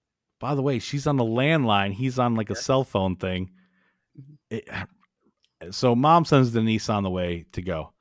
By 0.41 0.55
the 0.55 0.62
way, 0.62 0.79
she's 0.79 1.07
on 1.07 1.17
the 1.17 1.25
landline. 1.25 1.93
He's 1.93 2.19
on 2.19 2.35
like 2.35 2.49
a 2.51 2.55
Yeah. 2.55 2.61
cell 2.61 2.85
phone 2.85 3.17
thing. 3.17 3.51
It- 4.51 4.69
so 5.71 5.95
mom 5.95 6.25
sends 6.25 6.53
Denise 6.53 6.88
on 6.88 7.03
the 7.03 7.11
way 7.11 7.45
to 7.53 7.61
go. 7.62 7.93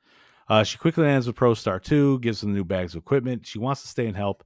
Uh, 0.48 0.64
she 0.64 0.78
quickly 0.78 1.04
lands 1.04 1.26
with 1.26 1.36
ProStar 1.36 1.82
2, 1.82 2.20
gives 2.20 2.40
them 2.40 2.54
new 2.54 2.64
bags 2.64 2.94
of 2.94 3.00
equipment. 3.02 3.46
She 3.46 3.58
wants 3.58 3.82
to 3.82 3.88
stay 3.88 4.06
and 4.06 4.16
help. 4.16 4.42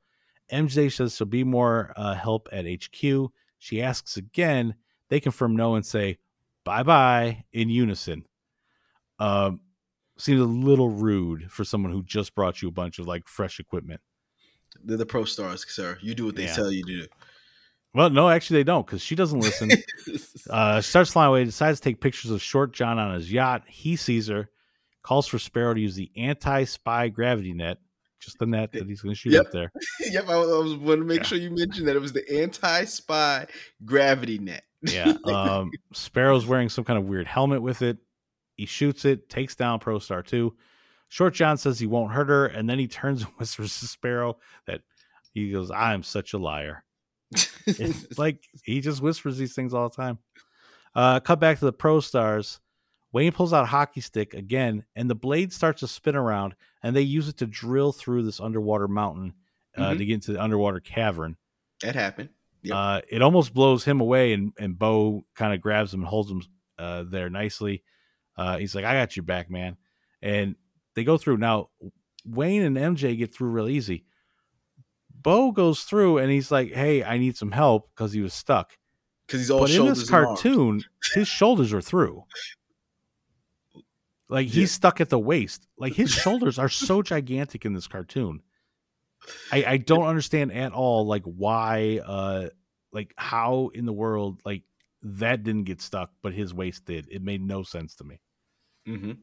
MJ 0.51 0.93
says 0.93 1.15
she'll 1.15 1.27
be 1.29 1.45
more 1.45 1.93
uh, 1.97 2.15
help 2.15 2.49
at 2.51 2.67
HQ. 2.67 3.31
She 3.59 3.81
asks 3.81 4.17
again. 4.17 4.75
They 5.09 5.21
confirm 5.21 5.55
no 5.55 5.77
and 5.77 5.87
say 5.87 6.19
bye 6.65 6.83
bye 6.83 7.45
in 7.53 7.69
unison. 7.69 8.25
Um, 9.19 9.61
seems 10.19 10.41
a 10.41 10.45
little 10.45 10.91
rude 10.91 11.51
for 11.51 11.65
someone 11.65 11.93
who 11.93 12.03
just 12.03 12.35
brought 12.35 12.63
you 12.63 12.69
a 12.69 12.73
bunch 12.73 12.99
of 12.99 13.07
like 13.07 13.27
fresh 13.29 13.59
equipment. 13.61 14.01
They're 14.85 14.97
the 14.97 15.07
pro 15.07 15.25
stars, 15.25 15.65
sir. 15.69 15.99
You 16.03 16.15
do 16.15 16.25
what 16.27 16.37
they 16.37 16.45
Yeah. 16.45 16.55
tell 16.55 16.71
you 16.71 16.85
to 16.85 17.01
do. 17.03 17.07
Well, 17.95 18.09
no, 18.09 18.29
actually 18.31 18.61
they 18.61 18.65
don't 18.65 18.87
because 18.87 19.03
she 19.03 19.15
doesn't 19.15 19.41
listen. 19.41 19.71
Uh, 20.51 20.81
starts 20.81 21.13
flying 21.13 21.29
away, 21.29 21.45
decides 21.45 21.79
to 21.79 21.85
take 21.89 22.01
pictures 22.01 22.31
of 22.33 22.43
Short 22.43 22.73
John 22.73 22.99
on 22.99 23.15
his 23.15 23.31
yacht. 23.33 23.63
He 23.69 23.95
sees 23.97 24.27
her, 24.27 24.51
calls 25.03 25.27
for 25.29 25.39
Sparrow 25.39 25.73
to 25.75 25.81
use 25.81 25.95
the 25.95 26.11
anti 26.17 26.65
spy 26.65 27.09
gravity 27.09 27.53
net, 27.53 27.79
just 28.19 28.39
the 28.39 28.47
net 28.47 28.73
that 28.73 28.87
he's 28.87 29.01
going 29.03 29.15
to 29.15 29.19
shoot 29.19 29.33
Yep. 29.35 29.47
up 29.47 29.53
there. 29.53 29.73
yep, 30.11 30.29
I, 30.29 30.33
I 30.33 30.37
was 30.59 30.75
want 30.75 31.01
to 31.01 31.05
make 31.07 31.19
Yeah. 31.19 31.25
sure 31.25 31.39
you 31.39 31.51
mentioned 31.51 31.87
that 31.87 31.95
it 31.97 32.01
was 32.03 32.13
the 32.13 32.29
anti-spy 32.41 33.47
gravity 33.85 34.39
net. 34.39 34.65
Yeah. 34.83 35.13
Um, 35.25 35.71
Sparrow's 35.93 36.45
wearing 36.47 36.69
some 36.69 36.85
kind 36.85 36.99
of 36.99 37.05
weird 37.05 37.27
helmet 37.29 37.63
with 37.63 37.83
it. 37.83 37.99
He 38.63 38.67
shoots 38.67 39.05
it, 39.05 39.29
takes 39.29 39.57
down 39.57 39.81
Pro 39.81 39.99
Star 39.99 40.23
2. 40.23 40.55
Short 41.09 41.35
John 41.35 41.57
says 41.57 41.81
he 41.81 41.89
won't 41.89 42.13
hurt 42.13 42.29
her, 42.29 42.47
and 42.47 42.71
then 42.71 42.79
he 42.79 42.87
turns 42.87 43.23
and 43.23 43.31
whispers 43.39 43.77
to 43.81 43.87
Sparrow 43.89 44.39
that 44.69 44.83
he 45.35 45.51
goes, 45.51 45.73
I 45.73 45.95
am 45.95 46.05
such 46.05 46.33
a 46.33 46.39
liar. 46.39 46.85
It's 47.67 48.17
like 48.19 48.45
he 48.63 48.81
just 48.81 49.03
whispers 49.03 49.37
these 49.37 49.53
things 49.53 49.75
all 49.75 49.89
the 49.89 49.97
time. 49.97 50.19
Uh, 50.95 51.19
cut 51.19 51.41
back 51.41 51.59
to 51.59 51.65
the 51.65 51.73
pro 51.73 51.99
stars. 51.99 52.61
Wayne 53.13 53.33
pulls 53.33 53.53
out 53.53 53.65
a 53.65 53.67
hockey 53.67 54.01
stick 54.01 54.33
again, 54.33 54.85
and 54.95 55.11
the 55.11 55.17
blade 55.17 55.53
starts 55.53 55.81
to 55.81 55.89
spin 55.89 56.15
around, 56.15 56.55
and 56.85 56.95
they 56.95 57.03
use 57.03 57.27
it 57.29 57.39
to 57.39 57.47
drill 57.47 57.91
through 57.91 58.23
this 58.23 58.39
underwater 58.39 58.87
mountain 58.87 59.35
uh, 59.77 59.91
Mhm. 59.91 59.99
to 59.99 60.05
get 60.07 60.15
into 60.15 60.33
the 60.35 60.41
underwater 60.43 60.79
cavern. 60.79 61.37
that 61.81 61.97
happened. 61.97 62.29
Yep. 62.63 62.77
Uh, 62.77 63.01
it 63.09 63.23
almost 63.23 63.53
blows 63.53 63.85
him 63.85 64.01
away, 64.01 64.33
and, 64.35 64.53
and 64.57 64.79
Bo 64.79 65.25
kind 65.35 65.53
of 65.53 65.61
grabs 65.61 65.93
him 65.93 66.01
and 66.03 66.09
holds 66.09 66.31
him 66.31 66.43
uh, 66.79 67.03
there 67.09 67.29
nicely. 67.29 67.83
Uh, 68.37 68.59
he's 68.59 68.75
like, 68.75 68.85
I 68.85 68.95
got 68.95 69.17
your 69.17 69.25
back, 69.25 69.51
man. 69.51 69.77
And 70.23 70.57
they 70.95 71.05
go 71.05 71.17
through. 71.19 71.37
Now, 71.39 71.69
Wayne 72.25 72.63
and 72.63 72.77
MJ 72.77 73.17
get 73.19 73.35
through 73.35 73.51
real 73.51 73.69
easy. 73.69 74.05
Bo 75.15 75.53
goes 75.53 75.83
through 75.83 76.19
and 76.19 76.31
he's 76.31 76.51
like, 76.51 76.73
Hey, 76.73 77.05
I 77.05 77.19
need 77.19 77.37
some 77.37 77.53
help 77.53 77.91
because 77.95 78.13
he 78.13 78.21
was 78.21 78.35
stuck. 78.35 78.77
Because 79.27 79.41
he's 79.41 79.51
all 79.51 79.61
but 79.61 79.71
in 79.71 79.87
this 79.87 80.09
cartoon, 80.09 80.83
his 81.15 81.29
shoulders 81.29 81.73
are 81.73 81.81
through. 81.81 82.25
Like 84.29 84.47
he's 84.47 84.57
Yeah. 84.57 84.67
stuck 84.77 85.01
at 85.01 85.11
the 85.11 85.19
waist. 85.19 85.67
Like 85.77 85.93
his 85.95 86.11
shoulders 86.11 86.59
are 86.59 86.69
so 86.69 87.03
gigantic 87.03 87.65
in 87.65 87.73
this 87.75 87.87
cartoon. 87.87 88.41
I, 89.53 89.65
I 89.65 89.77
don't 89.77 90.07
understand 90.07 90.53
at 90.53 90.73
all 90.73 91.07
like 91.07 91.23
why 91.25 92.01
uh 92.05 92.49
like 92.93 93.15
how 93.17 93.71
in 93.75 93.87
the 93.87 93.93
world 93.93 94.41
like 94.45 94.63
that 95.03 95.43
didn't 95.43 95.65
get 95.65 95.81
stuck, 95.81 96.11
but 96.23 96.33
his 96.33 96.55
waist 96.55 96.85
did. 96.85 97.09
It 97.11 97.23
made 97.23 97.43
no 97.43 97.63
sense 97.63 97.95
to 97.97 98.05
me. 98.05 98.21
Mhm. 98.87 99.19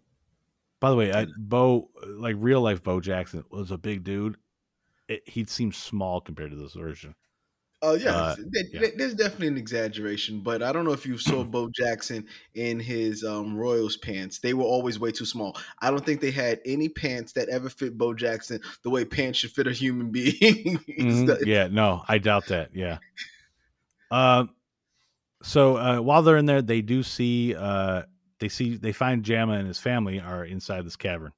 By 0.79 0.89
the 0.89 0.95
way, 0.95 1.11
I, 1.13 1.27
Bo 1.37 1.89
like 2.07 2.35
real 2.39 2.61
life 2.61 2.83
Bo 2.83 2.99
Jackson 3.01 3.43
was 3.49 3.71
a 3.71 3.77
big 3.77 4.03
dude. 4.03 4.37
It, 5.07 5.27
he 5.27 5.43
seems 5.45 5.75
small 5.77 6.21
compared 6.21 6.51
to 6.51 6.57
this 6.57 6.73
version. 6.73 7.15
Oh 7.81 7.93
yeah, 7.93 8.13
Uh, 8.13 8.35
there- 8.37 8.63
yeah. 8.73 8.89
there's 8.97 9.13
definitely 9.13 9.47
an 9.47 9.57
exaggeration, 9.57 10.41
but 10.41 10.61
I 10.61 10.73
don't 10.73 10.83
know 10.83 10.91
if 10.91 11.05
you 11.05 11.17
saw 11.17 11.43
Bo 11.45 11.69
Jackson 11.73 12.27
in 12.53 12.77
his 12.79 13.23
um, 13.23 13.55
Royals 13.55 13.95
pants. 13.95 14.39
They 14.39 14.53
were 14.53 14.65
always 14.65 14.99
way 14.99 15.13
too 15.13 15.25
small. 15.25 15.57
I 15.81 15.89
don't 15.89 16.05
think 16.05 16.19
they 16.19 16.31
had 16.31 16.59
any 16.65 16.89
pants 16.89 17.31
that 17.33 17.47
ever 17.49 17.69
fit 17.69 17.97
Bo 17.97 18.13
Jackson 18.13 18.59
the 18.83 18.89
way 18.89 19.05
pants 19.05 19.39
should 19.39 19.51
fit 19.51 19.67
a 19.67 19.71
human 19.71 20.11
being. 20.11 20.77
Mhm. 20.99 21.45
Yeah, 21.45 21.67
no, 21.67 22.03
I 22.07 22.17
doubt 22.17 22.47
that. 22.47 22.71
Yeah. 22.75 22.97
Um. 24.11 24.49
So 25.41 25.77
uh, 25.77 25.99
while 25.99 26.21
they're 26.21 26.37
in 26.37 26.45
there, 26.45 26.61
they 26.61 26.81
do 26.81 27.03
see 27.03 27.55
uh 27.55 28.03
they 28.39 28.49
see 28.49 28.77
they 28.77 28.91
find 28.91 29.23
Jamma 29.23 29.57
and 29.57 29.67
his 29.67 29.79
family 29.79 30.19
are 30.19 30.45
inside 30.45 30.85
this 30.85 30.95
cavern. 30.95 31.31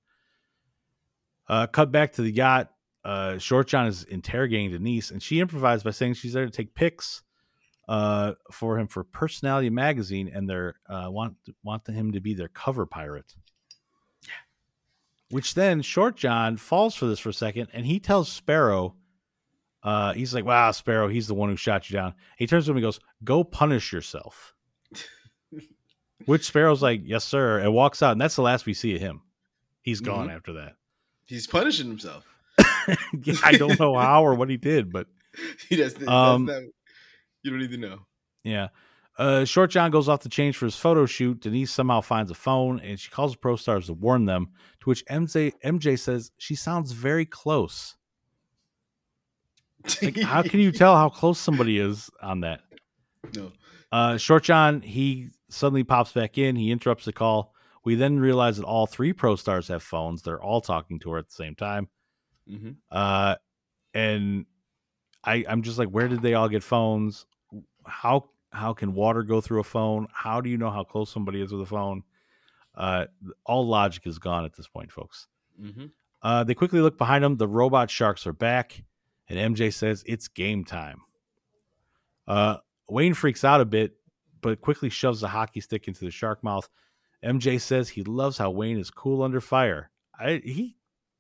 Uh, 1.48 1.68
cut 1.68 1.92
back 1.92 2.14
to 2.14 2.22
the 2.22 2.32
yacht. 2.32 2.72
Uh, 3.04 3.38
Short 3.40 3.68
John 3.68 3.88
is 3.88 4.04
interrogating 4.04 4.72
Denise, 4.72 5.12
and 5.12 5.22
she 5.22 5.40
improvised 5.40 5.84
by 5.84 5.92
saying 5.92 6.14
she's 6.14 6.34
there 6.34 6.46
to 6.46 6.52
take 6.52 6.76
pics 6.76 7.24
uh, 7.90 8.34
for 8.52 8.78
him 8.78 8.88
for 8.88 9.04
Personality 9.04 9.70
Magazine, 9.70 10.32
and 10.34 10.48
they're 10.48 10.76
uh, 10.88 11.08
want 11.10 11.36
want 11.64 11.86
him 11.88 12.12
to 12.14 12.22
be 12.22 12.34
their 12.34 12.48
cover 12.48 12.86
pirate. 12.86 13.36
Which 15.30 15.54
then 15.54 15.82
Short 15.82 16.16
John 16.18 16.58
falls 16.58 16.94
for 16.94 17.06
this 17.06 17.20
for 17.20 17.30
a 17.30 17.34
second, 17.34 17.70
and 17.74 17.86
he 17.86 18.00
tells 18.00 18.32
Sparrow, 18.32 18.96
uh, 19.84 20.14
he's 20.14 20.34
like, 20.34 20.46
"Wow, 20.46 20.72
Sparrow, 20.72 21.08
he's 21.08 21.28
the 21.28 21.34
one 21.34 21.50
who 21.50 21.56
shot 21.56 21.90
you 21.90 21.94
down." 21.96 22.14
He 22.38 22.48
turns 22.48 22.66
to 22.66 22.72
him 22.72 22.78
and 22.78 22.84
goes, 22.84 23.00
"Go 23.24 23.44
punish 23.44 23.92
yourself." 23.94 24.54
Which 26.26 26.46
Sparrow's 26.46 26.84
like, 26.84 27.02
"Yes, 27.04 27.24
sir," 27.26 27.60
and 27.60 27.74
walks 27.74 28.04
out, 28.04 28.12
and 28.12 28.22
that's 28.22 28.36
the 28.36 28.44
last 28.44 28.66
we 28.68 28.74
see 28.76 28.96
of 28.96 29.02
him. 29.02 29.22
He's 29.82 30.02
gone 30.02 30.28
Mhm. 30.30 30.36
after 30.36 30.54
that. 30.54 30.76
He's 31.26 31.48
punishing 31.48 31.88
himself. 31.88 32.26
I 33.44 33.54
don't 33.58 33.80
know 33.80 33.98
how 33.98 34.24
or 34.24 34.36
what 34.36 34.50
he 34.50 34.58
did, 34.58 34.92
but 34.92 35.08
He 35.70 35.76
does. 35.78 35.96
Um, 36.08 36.46
not- 36.46 36.62
you 37.44 37.50
don't 37.50 37.60
need 37.60 37.72
to 37.72 37.78
know. 37.78 38.00
yeah. 38.44 38.68
Uh, 39.18 39.46
Short 39.46 39.70
John 39.72 39.92
goes 39.92 40.08
off 40.08 40.22
to 40.22 40.30
change 40.30 40.58
for 40.58 40.66
his 40.66 40.76
photo 40.76 41.06
shoot. 41.06 41.42
Denise 41.42 41.72
somehow 41.72 42.02
finds 42.02 42.32
a 42.32 42.34
phone 42.36 42.80
and 42.80 43.00
she 43.00 43.10
calls 43.12 43.34
the 43.34 43.38
Pro 43.38 43.56
Stars 43.56 43.88
to 43.88 43.94
warn 43.94 44.26
them. 44.26 44.48
To 44.80 44.90
which 44.90 45.06
MJ 45.08 45.52
MJ 45.64 46.00
says 46.00 46.32
she 46.38 46.56
sounds 46.56 46.92
very 46.94 47.26
close. 47.26 47.98
Like, 50.02 50.18
how 50.22 50.42
can 50.44 50.60
you 50.60 50.72
tell 50.82 50.96
how 50.96 51.10
close 51.10 51.40
somebody 51.40 51.78
is 51.80 52.10
on 52.22 52.42
that? 52.42 52.62
No. 53.36 53.52
Uh, 53.92 54.18
Short 54.18 54.44
John 54.44 54.82
he 54.82 55.30
suddenly 55.50 55.84
pops 55.84 56.12
back 56.12 56.38
in. 56.38 56.56
He 56.56 56.72
interrupts 56.72 57.06
the 57.06 57.14
call. 57.14 57.54
We 57.84 57.96
then 57.96 58.20
realize 58.20 58.58
that 58.58 58.64
all 58.66 58.86
three 58.86 59.12
Pro 59.14 59.36
Stars 59.36 59.68
have 59.68 59.84
phones. 59.84 60.22
They're 60.22 60.42
all 60.42 60.62
talking 60.62 61.00
to 61.00 61.12
her 61.12 61.18
at 61.18 61.28
the 61.28 61.34
same 61.34 61.56
time. 61.56 61.90
Mhm. 62.50 62.76
Uh, 62.92 63.36
and 63.94 64.46
I 65.24 65.44
I'm 65.48 65.62
just 65.62 65.78
like, 65.78 65.90
where 65.90 66.08
did 66.08 66.22
they 66.22 66.34
all 66.36 66.48
get 66.50 66.64
phones? 66.64 67.26
How 67.86 68.30
how 68.52 68.74
can 68.74 68.94
water 68.94 69.24
go 69.24 69.42
through 69.42 69.60
a 69.62 69.64
phone? 69.66 70.08
How 70.14 70.42
do 70.42 70.50
you 70.50 70.58
know 70.58 70.70
how 70.70 70.84
close 70.84 71.12
somebody 71.12 71.42
is 71.42 71.52
with 71.52 71.62
a 71.62 71.66
phone? 71.66 72.04
Uh, 72.76 73.06
all 73.46 73.68
logic 73.68 74.08
is 74.08 74.20
gone 74.20 74.46
at 74.46 74.54
this 74.56 74.68
point, 74.68 74.92
folks. 74.92 75.28
Mhm. 75.62 75.92
Uh, 76.22 76.44
they 76.44 76.54
quickly 76.54 76.80
look 76.82 76.98
behind 76.98 77.24
them. 77.24 77.36
The 77.38 77.48
robot 77.48 77.90
sharks 77.90 78.26
are 78.28 78.34
back, 78.34 78.84
and 79.32 79.56
MJ 79.56 79.74
says 79.74 80.04
it's 80.06 80.28
game 80.28 80.66
time. 80.66 81.02
Uh, 82.28 82.58
Wayne 82.90 83.14
freaks 83.14 83.46
out 83.46 83.62
a 83.62 83.66
bit, 83.66 83.94
but 84.42 84.60
quickly 84.60 84.90
shoves 84.90 85.22
the 85.22 85.30
hockey 85.30 85.62
stick 85.62 85.88
into 85.88 86.04
the 86.04 86.12
shark 86.12 86.44
mouth. 86.44 86.68
MJ 87.24 87.60
says 87.62 87.88
he 87.88 88.04
loves 88.04 88.38
how 88.38 88.50
Wayne 88.50 88.78
is 88.78 88.92
cool 88.92 89.24
under 89.24 89.40
fire. 89.40 89.90
I 90.20 90.42
he 90.44 90.76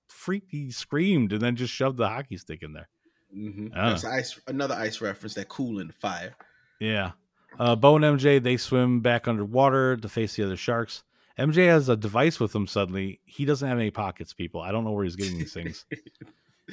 freaked, 0.08 0.52
he 0.52 0.72
screamed, 0.72 1.32
and 1.32 1.42
then 1.42 1.56
just 1.56 1.74
shoved 1.74 1.98
the 1.98 2.10
hockey 2.10 2.38
stick 2.38 2.64
in 2.64 2.74
there. 2.74 2.90
Mhm. 3.36 3.72
Ah. 3.74 3.92
That's 3.92 4.04
ice. 4.04 4.40
Another 4.46 4.76
ice 4.76 5.00
reference. 5.00 5.36
That 5.36 5.48
cool 5.48 5.80
in 5.80 5.88
the 5.88 5.94
fire. 5.94 6.36
Yeah. 6.80 7.12
Uh, 7.58 7.76
Bo 7.78 7.96
and 7.96 8.04
MJ 8.04 8.40
they 8.44 8.58
swim 8.58 9.00
back 9.00 9.28
underwater 9.28 9.96
to 9.96 10.10
face 10.10 10.36
the 10.36 10.44
other 10.44 10.58
sharks. 10.58 11.04
MJ 11.40 11.68
has 11.68 11.88
a 11.88 11.96
device 11.96 12.42
with 12.42 12.54
him 12.54 12.68
suddenly. 12.68 13.22
He 13.24 13.46
doesn't 13.46 13.68
have 13.68 13.80
any 13.80 13.92
pockets, 13.92 14.34
people. 14.34 14.60
I 14.60 14.72
don't 14.74 14.84
know 14.84 14.92
where 14.92 15.06
he's 15.06 15.16
getting 15.16 15.38
these 15.38 15.54
things. 15.54 15.86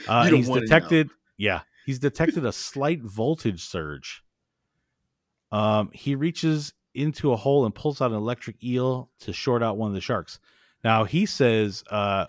Uh, 0.07 0.27
he's 0.27 0.49
detected. 0.49 1.11
Yeah, 1.39 1.61
he's 1.87 1.99
detected 1.99 2.45
a 2.45 2.53
slight 2.53 3.01
voltage 3.01 3.65
surge. 3.65 4.23
Um, 5.51 5.91
he 5.95 6.15
reaches 6.15 6.75
into 6.95 7.33
a 7.33 7.37
hole 7.37 7.65
and 7.65 7.75
pulls 7.75 8.03
out 8.03 8.11
an 8.11 8.17
electric 8.17 8.63
eel 8.63 9.11
to 9.21 9.33
short 9.33 9.63
out 9.63 9.79
one 9.79 9.89
of 9.89 9.95
the 9.95 10.01
sharks. 10.01 10.41
Now 10.85 11.05
he 11.05 11.25
says, 11.27 11.85
uh, 11.91 12.27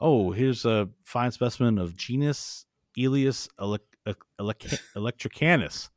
"Oh, 0.00 0.30
here's 0.30 0.64
a 0.64 0.88
fine 1.04 1.32
specimen 1.32 1.78
of 1.78 1.96
genus 1.96 2.64
Elias 2.96 3.48
elec- 3.58 3.80
elec- 4.38 4.80
electricanus." 4.94 5.90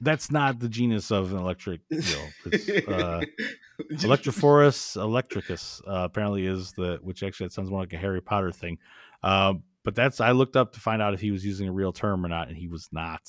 That's 0.00 0.30
not 0.30 0.58
the 0.58 0.68
genus 0.68 1.10
of 1.10 1.32
an 1.32 1.38
electric 1.38 1.80
eel. 1.90 2.28
It's, 2.46 2.88
uh, 2.88 3.22
Electrophorus 3.90 4.96
electricus 4.96 5.80
uh, 5.86 6.02
apparently 6.04 6.46
is 6.46 6.72
the 6.72 6.98
which 7.02 7.22
actually 7.22 7.46
that 7.46 7.52
sounds 7.52 7.70
more 7.70 7.80
like 7.80 7.92
a 7.92 7.96
Harry 7.96 8.20
Potter 8.20 8.52
thing. 8.52 8.78
Um, 9.22 9.62
but 9.84 9.94
that's 9.94 10.20
I 10.20 10.32
looked 10.32 10.56
up 10.56 10.72
to 10.72 10.80
find 10.80 11.00
out 11.00 11.14
if 11.14 11.20
he 11.20 11.30
was 11.30 11.44
using 11.44 11.68
a 11.68 11.72
real 11.72 11.92
term 11.92 12.24
or 12.24 12.28
not, 12.28 12.48
and 12.48 12.56
he 12.56 12.66
was 12.68 12.88
not. 12.90 13.20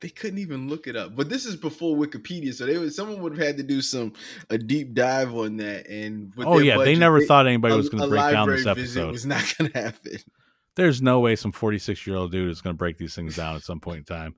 they 0.00 0.08
couldn't 0.08 0.38
even 0.38 0.68
look 0.68 0.86
it 0.86 0.96
up. 0.96 1.14
But 1.14 1.28
this 1.28 1.46
is 1.46 1.56
before 1.56 1.96
Wikipedia, 1.96 2.52
so 2.52 2.66
they 2.66 2.76
would 2.76 2.92
someone 2.92 3.22
would 3.22 3.36
have 3.36 3.46
had 3.46 3.56
to 3.58 3.62
do 3.62 3.80
some 3.80 4.12
a 4.50 4.58
deep 4.58 4.94
dive 4.94 5.34
on 5.34 5.56
that. 5.58 5.86
And 5.88 6.32
oh 6.38 6.58
yeah, 6.58 6.72
they 6.72 6.84
budget, 6.84 6.98
never 6.98 7.20
thought 7.24 7.46
anybody 7.46 7.74
a- 7.74 7.76
was 7.76 7.88
going 7.88 8.02
to 8.02 8.08
break 8.08 8.32
down 8.32 8.48
this 8.48 8.66
episode. 8.66 9.12
Was 9.12 9.26
not 9.26 9.54
going 9.58 9.70
to 9.70 9.78
happen. 9.78 10.18
There's 10.76 11.00
no 11.00 11.20
way 11.20 11.36
some 11.36 11.52
46 11.52 12.06
year 12.06 12.16
old 12.16 12.32
dude 12.32 12.50
is 12.50 12.60
going 12.60 12.74
to 12.74 12.78
break 12.78 12.98
these 12.98 13.14
things 13.14 13.36
down 13.36 13.54
at 13.54 13.62
some 13.62 13.78
point 13.78 13.98
in 13.98 14.04
time, 14.04 14.34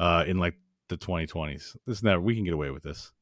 uh, 0.00 0.24
in 0.26 0.38
like 0.38 0.54
the 0.88 0.96
2020s. 0.96 1.76
This 1.86 2.02
never 2.02 2.20
we 2.20 2.34
can 2.34 2.44
get 2.44 2.54
away 2.54 2.70
with 2.70 2.82
this. 2.82 3.12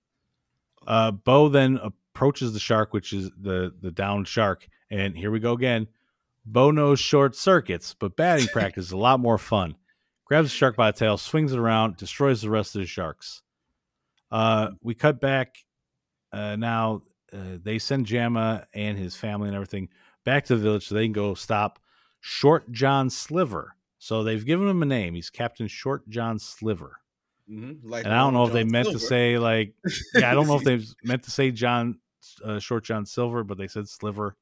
Uh, 0.87 1.11
Bo 1.11 1.49
then 1.49 1.79
approaches 1.83 2.53
the 2.53 2.61
shark, 2.61 2.93
which 2.93 3.13
is 3.13 3.31
the 3.41 3.75
the 3.81 3.91
downed 3.91 4.29
shark, 4.29 4.67
and 4.91 5.17
here 5.17 5.31
we 5.31 5.41
go 5.41 5.53
again. 5.53 5.89
Bo 6.47 6.71
knows 6.71 7.01
short 7.01 7.37
circuits, 7.37 7.95
but 7.99 8.17
batting 8.17 8.47
practice 8.53 8.87
is 8.87 8.93
a 8.93 8.97
lot 8.97 9.21
more 9.21 9.39
fun. 9.39 9.77
Grabs 10.27 10.49
the 10.49 10.57
shark 10.57 10.77
by 10.77 10.91
the 10.91 10.99
tail, 10.99 11.19
swings 11.19 11.53
it 11.53 11.59
around, 11.59 11.97
destroys 11.97 12.43
the 12.43 12.51
rest 12.51 12.75
of 12.75 12.81
the 12.81 12.87
sharks. 12.87 13.43
Uh, 14.31 14.71
we 14.83 14.95
cut 14.95 15.21
back. 15.21 15.57
Uh, 16.33 16.57
now 16.57 17.03
uh, 17.33 17.59
they 17.63 17.79
send 17.79 18.07
Jamma 18.07 18.65
and 18.75 18.99
his 18.99 19.15
family 19.15 19.49
and 19.49 19.55
everything 19.55 19.89
back 20.25 20.45
to 20.47 20.57
the 20.57 20.63
village 20.63 20.89
so 20.89 20.95
they 20.95 21.05
can 21.05 21.13
go 21.13 21.35
stop 21.35 21.79
Short 22.21 22.71
John 22.73 23.11
Sliver. 23.11 23.77
So 23.99 24.23
they've 24.23 24.45
given 24.45 24.69
him 24.69 24.83
a 24.83 24.87
name. 24.87 25.15
He's 25.15 25.31
Captain 25.31 25.69
Short 25.69 26.09
John 26.09 26.39
Sliver. 26.39 26.99
Mm-hmm. 27.51 27.89
Like 27.89 28.05
And 28.05 28.15
I 28.15 28.19
don't 28.19 28.33
know 28.33 28.47
if 28.47 28.53
they 28.53 28.63
John 28.63 28.73
meant 28.73 28.91
to 28.91 28.99
say 28.99 29.39
like 29.39 29.75
yeah, 30.15 30.31
I 30.31 30.35
don't 30.35 30.47
know 30.47 30.57
if 30.57 30.65
they 30.65 30.81
meant 31.03 31.23
to 31.25 31.31
say 31.31 31.51
John 31.51 31.99
uh, 32.43 32.59
Short 32.59 32.85
John 32.85 33.05
Silver, 33.05 33.45
but 33.45 33.59
they 33.59 33.69
said 33.69 33.89
Sliver. 33.89 34.37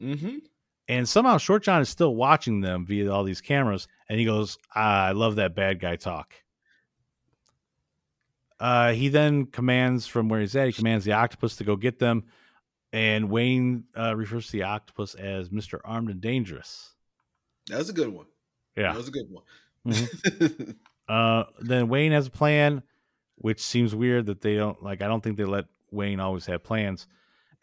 Mhm. 0.00 0.40
And 0.88 1.08
somehow 1.08 1.38
Short 1.38 1.62
John 1.64 1.82
is 1.82 1.88
still 1.88 2.14
watching 2.14 2.60
them 2.60 2.86
via 2.86 3.10
all 3.10 3.24
these 3.24 3.40
cameras, 3.40 3.88
and 4.08 4.18
he 4.20 4.24
goes, 4.24 4.56
ah, 4.74 5.06
"I 5.06 5.12
love 5.12 5.36
that 5.36 5.54
bad 5.54 5.80
guy 5.80 5.96
talk." 5.96 6.32
Uh, 8.58 8.92
he 8.92 9.08
then 9.08 9.46
commands 9.46 10.06
from 10.06 10.28
where 10.28 10.40
he's 10.40 10.56
at. 10.56 10.66
He 10.66 10.72
commands 10.72 11.04
the 11.04 11.12
octopus 11.12 11.56
to 11.56 11.64
go 11.64 11.76
get 11.76 11.98
them, 11.98 12.24
and 12.92 13.28
Wayne 13.30 13.84
uh, 13.98 14.16
refers 14.16 14.46
to 14.46 14.52
the 14.52 14.62
octopus 14.62 15.14
as 15.14 15.50
Mister 15.50 15.80
Armed 15.84 16.10
and 16.10 16.20
Dangerous. 16.20 16.94
That 17.68 17.78
was 17.78 17.90
a 17.90 17.92
good 17.92 18.08
one. 18.08 18.26
Yeah. 18.76 18.92
That 18.92 18.98
was 18.98 19.08
a 19.08 19.12
good 19.12 19.26
one. 19.30 19.44
Mhm. 19.86 20.76
Uh, 21.08 21.44
then 21.60 21.86
Wayne 21.86 22.10
has 22.10 22.26
a 22.26 22.30
plan, 22.32 22.82
which 23.36 23.60
seems 23.60 23.94
weird 23.94 24.26
that 24.26 24.40
they 24.40 24.56
don't 24.56 24.82
like. 24.82 25.02
I 25.02 25.06
don't 25.06 25.22
think 25.22 25.36
they 25.36 25.44
let 25.44 25.66
Wayne 25.92 26.18
always 26.18 26.46
have 26.46 26.64
plans, 26.64 27.06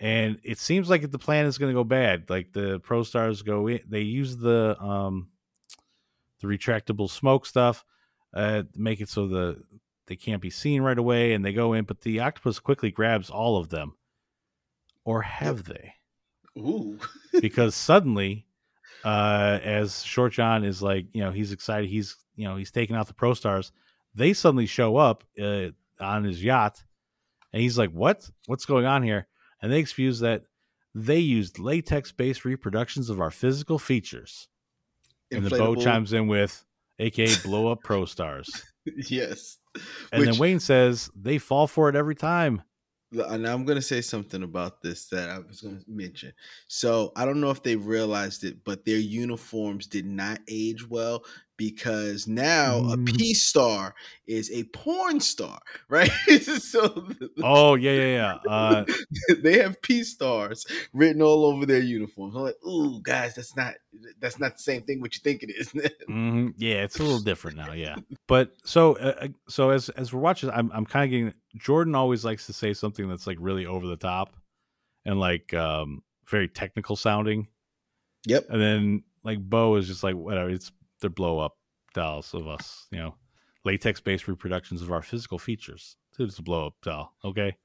and 0.03 0.37
it 0.43 0.59
seems 0.59 0.89
like 0.89 1.09
the 1.09 1.17
plan 1.17 1.45
is 1.45 1.57
going 1.57 1.71
to 1.71 1.73
go 1.73 1.85
bad, 1.85 2.29
like 2.29 2.51
the 2.51 2.79
pro 2.79 3.03
stars 3.03 3.41
go 3.41 3.67
in, 3.67 3.79
they 3.87 4.01
use 4.01 4.35
the 4.35 4.75
um 4.83 5.29
the 6.41 6.47
retractable 6.47 7.09
smoke 7.09 7.45
stuff, 7.45 7.85
uh, 8.33 8.63
to 8.63 8.67
make 8.75 8.99
it 8.99 9.07
so 9.07 9.29
the 9.29 9.63
they 10.07 10.17
can't 10.17 10.41
be 10.41 10.49
seen 10.49 10.81
right 10.81 10.97
away, 10.97 11.31
and 11.31 11.45
they 11.45 11.53
go 11.53 11.71
in, 11.71 11.85
but 11.85 12.01
the 12.01 12.19
octopus 12.19 12.59
quickly 12.59 12.91
grabs 12.91 13.29
all 13.29 13.55
of 13.55 13.69
them, 13.69 13.95
or 15.05 15.21
have 15.21 15.63
they? 15.63 15.93
Ooh. 16.57 16.99
because 17.39 17.73
suddenly, 17.73 18.45
uh, 19.05 19.59
as 19.63 20.03
Short 20.03 20.33
John 20.33 20.65
is 20.65 20.81
like, 20.81 21.05
you 21.13 21.21
know, 21.23 21.31
he's 21.31 21.53
excited. 21.53 21.89
He's, 21.89 22.17
you 22.35 22.45
know, 22.45 22.57
he's 22.57 22.71
taking 22.71 22.97
out 22.97 23.07
the 23.07 23.13
pro 23.13 23.33
stars. 23.35 23.71
They 24.13 24.33
suddenly 24.33 24.65
show 24.65 24.97
up 24.97 25.23
uh, 25.41 25.67
on 26.01 26.25
his 26.25 26.43
yacht, 26.43 26.83
and 27.53 27.61
he's 27.61 27.77
like, 27.77 27.91
"What? 27.91 28.29
What's 28.47 28.65
going 28.65 28.85
on 28.85 29.01
here?" 29.01 29.27
And 29.63 29.71
they 29.71 29.79
excuse 29.79 30.19
that 30.19 30.43
they 30.93 31.17
used 31.17 31.57
latex-based 31.57 32.45
reproductions 32.45 33.09
of 33.09 33.19
our 33.19 33.31
physical 33.31 33.79
features. 33.79 34.47
And 35.31 35.43
the 35.45 35.49
Bo 35.49 35.75
chimes 35.75 36.13
in 36.13 36.27
with, 36.27 36.63
"AKA 36.99 37.35
blow 37.43 37.71
up 37.71 37.79
pro 37.83 38.05
stars." 38.05 38.49
Yes. 39.09 39.57
And 40.11 40.19
Which- 40.19 40.29
then 40.29 40.37
Wayne 40.37 40.59
says 40.59 41.09
they 41.15 41.39
fall 41.39 41.65
for 41.65 41.89
it 41.89 41.95
every 41.95 42.13
time. 42.15 42.61
and 43.13 43.47
uh, 43.47 43.53
I'm 43.53 43.63
going 43.63 43.77
to 43.77 43.81
say 43.81 44.01
something 44.01 44.43
about 44.43 44.81
this 44.81 45.05
that 45.07 45.29
I 45.29 45.39
was 45.39 45.61
going 45.61 45.79
to 45.79 45.85
mention. 45.87 46.33
So 46.67 47.11
I 47.15 47.25
don't 47.25 47.39
know 47.39 47.49
if 47.51 47.63
they 47.63 47.75
realized 47.75 48.43
it, 48.43 48.63
but 48.65 48.85
their 48.85 48.97
uniforms 48.97 49.87
did 49.87 50.05
not 50.05 50.39
age 50.49 50.87
well 50.87 51.23
because 51.57 52.27
now 52.27 52.77
a 52.79 52.97
Mm. 52.97 53.17
P 53.17 53.33
star 53.33 53.95
is 54.27 54.51
a 54.51 54.63
porn 54.65 55.19
star, 55.19 55.59
right? 55.89 56.09
so 56.59 57.07
Oh 57.41 57.75
yeah, 57.75 57.91
yeah, 57.91 58.39
yeah. 58.45 58.51
Uh, 58.51 58.85
they 59.41 59.59
have 59.59 59.81
P 59.81 60.03
stars 60.03 60.65
written 60.93 61.21
all 61.21 61.45
over 61.45 61.65
their 61.65 61.81
uniforms. 61.81 62.35
I'm 62.35 62.43
like, 62.43 62.65
ooh, 62.65 63.01
guys, 63.01 63.35
that's 63.35 63.55
not 63.55 63.75
that's 64.19 64.39
not 64.39 64.53
the 64.53 64.61
same 64.63 64.81
thing 64.83 65.01
what 65.01 65.15
you 65.15 65.21
think 65.23 65.43
it 65.43 65.51
is. 65.51 65.69
hmm 66.07 66.49
Yeah, 66.57 66.83
it's 66.83 66.99
a 66.99 67.03
little 67.03 67.19
different 67.19 67.57
now. 67.57 67.73
Yeah, 67.73 67.95
but 68.27 68.53
so 68.63 68.97
uh, 68.97 69.15
uh, 69.21 69.27
so 69.47 69.69
as 69.69 69.89
as 69.89 70.13
we're 70.13 70.21
watching, 70.21 70.49
I'm 70.49 70.71
I'm 70.73 70.85
kind 70.85 71.05
of 71.05 71.11
getting. 71.11 71.33
Jordan 71.55 71.93
always 71.95 72.25
likes 72.25 72.47
to 72.47 72.53
say 72.53 72.73
something 72.73 73.07
that's 73.07 73.27
like 73.27 73.37
really 73.39 73.67
over 73.67 73.85
the 73.85 73.95
top 73.97 74.35
and 75.05 75.19
like 75.19 75.53
um 75.53 76.01
very 76.27 76.47
technical 76.47 76.95
sounding, 76.95 77.47
yep. 78.25 78.45
and 78.49 78.61
then 78.61 79.03
like 79.23 79.39
Bo 79.39 79.75
is 79.75 79.87
just 79.87 80.03
like 80.03 80.15
whatever. 80.15 80.49
It's 80.49 80.71
they're 81.03 81.09
blow 81.09 81.39
up 81.39 81.57
dolls 81.93 82.33
of 82.33 82.47
us, 82.47 82.87
you 82.91 82.97
know, 82.97 83.15
latex 83.63 84.01
based 84.01 84.27
reproductions 84.27 84.81
of 84.81 84.91
our 84.91 85.03
physical 85.03 85.37
features. 85.37 85.97
It's 86.17 86.39
a 86.39 86.43
blow 86.43 86.67
up 86.67 86.75
doll, 86.81 87.13
okay. 87.23 87.55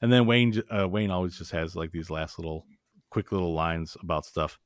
And 0.00 0.12
then 0.12 0.26
Wayne 0.26 0.62
uh, 0.70 0.88
Wayne 0.88 1.10
always 1.10 1.36
just 1.36 1.50
has 1.50 1.76
like 1.76 1.90
these 1.90 2.10
last 2.10 2.38
little 2.38 2.66
quick 3.10 3.32
little 3.32 3.52
lines 3.52 3.96
about 4.00 4.24
stuff. 4.26 4.58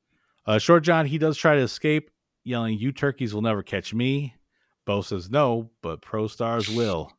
Uh, 0.45 0.57
Short 0.57 0.83
John, 0.83 1.05
he 1.05 1.17
does 1.17 1.37
try 1.37 1.55
to 1.55 1.61
escape, 1.61 2.09
yelling, 2.43 2.77
You 2.77 2.91
turkeys 2.91 3.33
will 3.33 3.41
never 3.41 3.63
catch 3.63 3.93
me. 3.93 4.35
Bo 4.85 5.01
says 5.01 5.29
no, 5.29 5.69
but 5.81 6.01
Pro 6.01 6.27
Stars 6.27 6.69
will. 6.69 7.11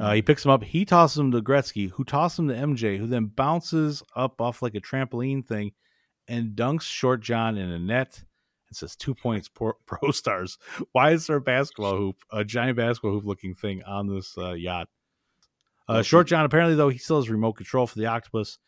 Uh, 0.00 0.12
he 0.14 0.22
picks 0.22 0.44
him 0.44 0.50
up. 0.50 0.62
He 0.62 0.84
tosses 0.84 1.18
him 1.18 1.32
to 1.32 1.42
Gretzky, 1.42 1.90
who 1.90 2.04
tosses 2.04 2.38
him 2.38 2.48
to 2.48 2.54
MJ, 2.54 2.98
who 2.98 3.06
then 3.06 3.26
bounces 3.26 4.02
up 4.14 4.40
off 4.40 4.62
like 4.62 4.74
a 4.74 4.80
trampoline 4.80 5.46
thing 5.46 5.72
and 6.28 6.56
dunks 6.56 6.82
Short 6.82 7.20
John 7.20 7.56
in 7.56 7.70
a 7.70 7.78
net. 7.78 8.22
It 8.70 8.76
says 8.76 8.96
two 8.96 9.14
points 9.14 9.48
pro, 9.48 9.72
pro 9.86 10.10
Stars. 10.10 10.58
Why 10.92 11.12
is 11.12 11.26
there 11.26 11.36
a 11.36 11.40
basketball 11.40 11.96
hoop, 11.98 12.16
a 12.32 12.44
giant 12.44 12.76
basketball 12.76 13.12
hoop 13.12 13.24
looking 13.24 13.54
thing 13.54 13.82
on 13.84 14.06
this 14.06 14.36
uh, 14.38 14.52
yacht? 14.52 14.88
Uh, 15.88 16.02
Short 16.02 16.26
John 16.26 16.44
apparently 16.44 16.74
though 16.74 16.88
he 16.88 16.98
still 16.98 17.16
has 17.16 17.30
remote 17.30 17.54
control 17.54 17.86
for 17.86 17.98
the 17.98 18.06
octopus. 18.06 18.58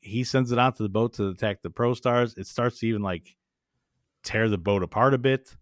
He 0.00 0.22
sends 0.22 0.52
it 0.52 0.58
onto 0.58 0.84
the 0.84 0.88
boat 0.88 1.14
to 1.14 1.28
attack 1.28 1.60
the 1.62 1.70
Pro 1.70 1.94
Stars. 1.94 2.34
It 2.36 2.46
starts 2.46 2.78
to 2.80 2.86
even 2.86 3.02
like 3.02 3.36
tear 4.22 4.48
the 4.48 4.58
boat 4.58 4.82
apart 4.82 5.14
a 5.14 5.18
bit. 5.18 5.56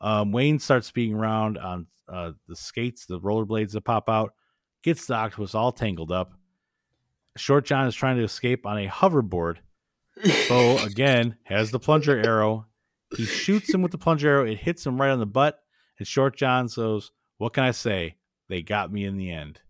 Um, 0.00 0.30
Wayne 0.30 0.58
starts 0.58 0.86
speeding 0.86 1.16
around 1.16 1.58
on 1.58 1.86
uh, 2.08 2.32
the 2.46 2.54
skates, 2.54 3.06
the 3.06 3.18
rollerblades 3.18 3.72
that 3.72 3.82
pop 3.82 4.08
out, 4.08 4.34
gets 4.82 5.06
the 5.06 5.14
octopus 5.14 5.54
all 5.54 5.72
tangled 5.72 6.12
up. 6.12 6.32
Short 7.36 7.64
John 7.64 7.86
is 7.86 7.94
trying 7.94 8.16
to 8.16 8.24
escape 8.24 8.66
on 8.66 8.78
a 8.78 8.88
hoverboard. 8.88 9.56
Bo 10.48 10.78
again 10.84 11.36
has 11.44 11.70
the 11.70 11.78
plunger 11.78 12.18
arrow. 12.18 12.66
He 13.14 13.24
shoots 13.24 13.72
him 13.72 13.82
with 13.82 13.92
the 13.92 13.98
plunger 13.98 14.28
arrow. 14.28 14.46
It 14.46 14.58
hits 14.58 14.84
him 14.84 15.00
right 15.00 15.10
on 15.10 15.18
the 15.18 15.26
butt. 15.26 15.58
And 15.98 16.06
Short 16.06 16.36
John 16.36 16.68
goes, 16.74 17.12
What 17.38 17.52
can 17.52 17.64
I 17.64 17.70
say? 17.70 18.16
They 18.48 18.62
got 18.62 18.92
me 18.92 19.04
in 19.04 19.16
the 19.16 19.30
end, 19.30 19.60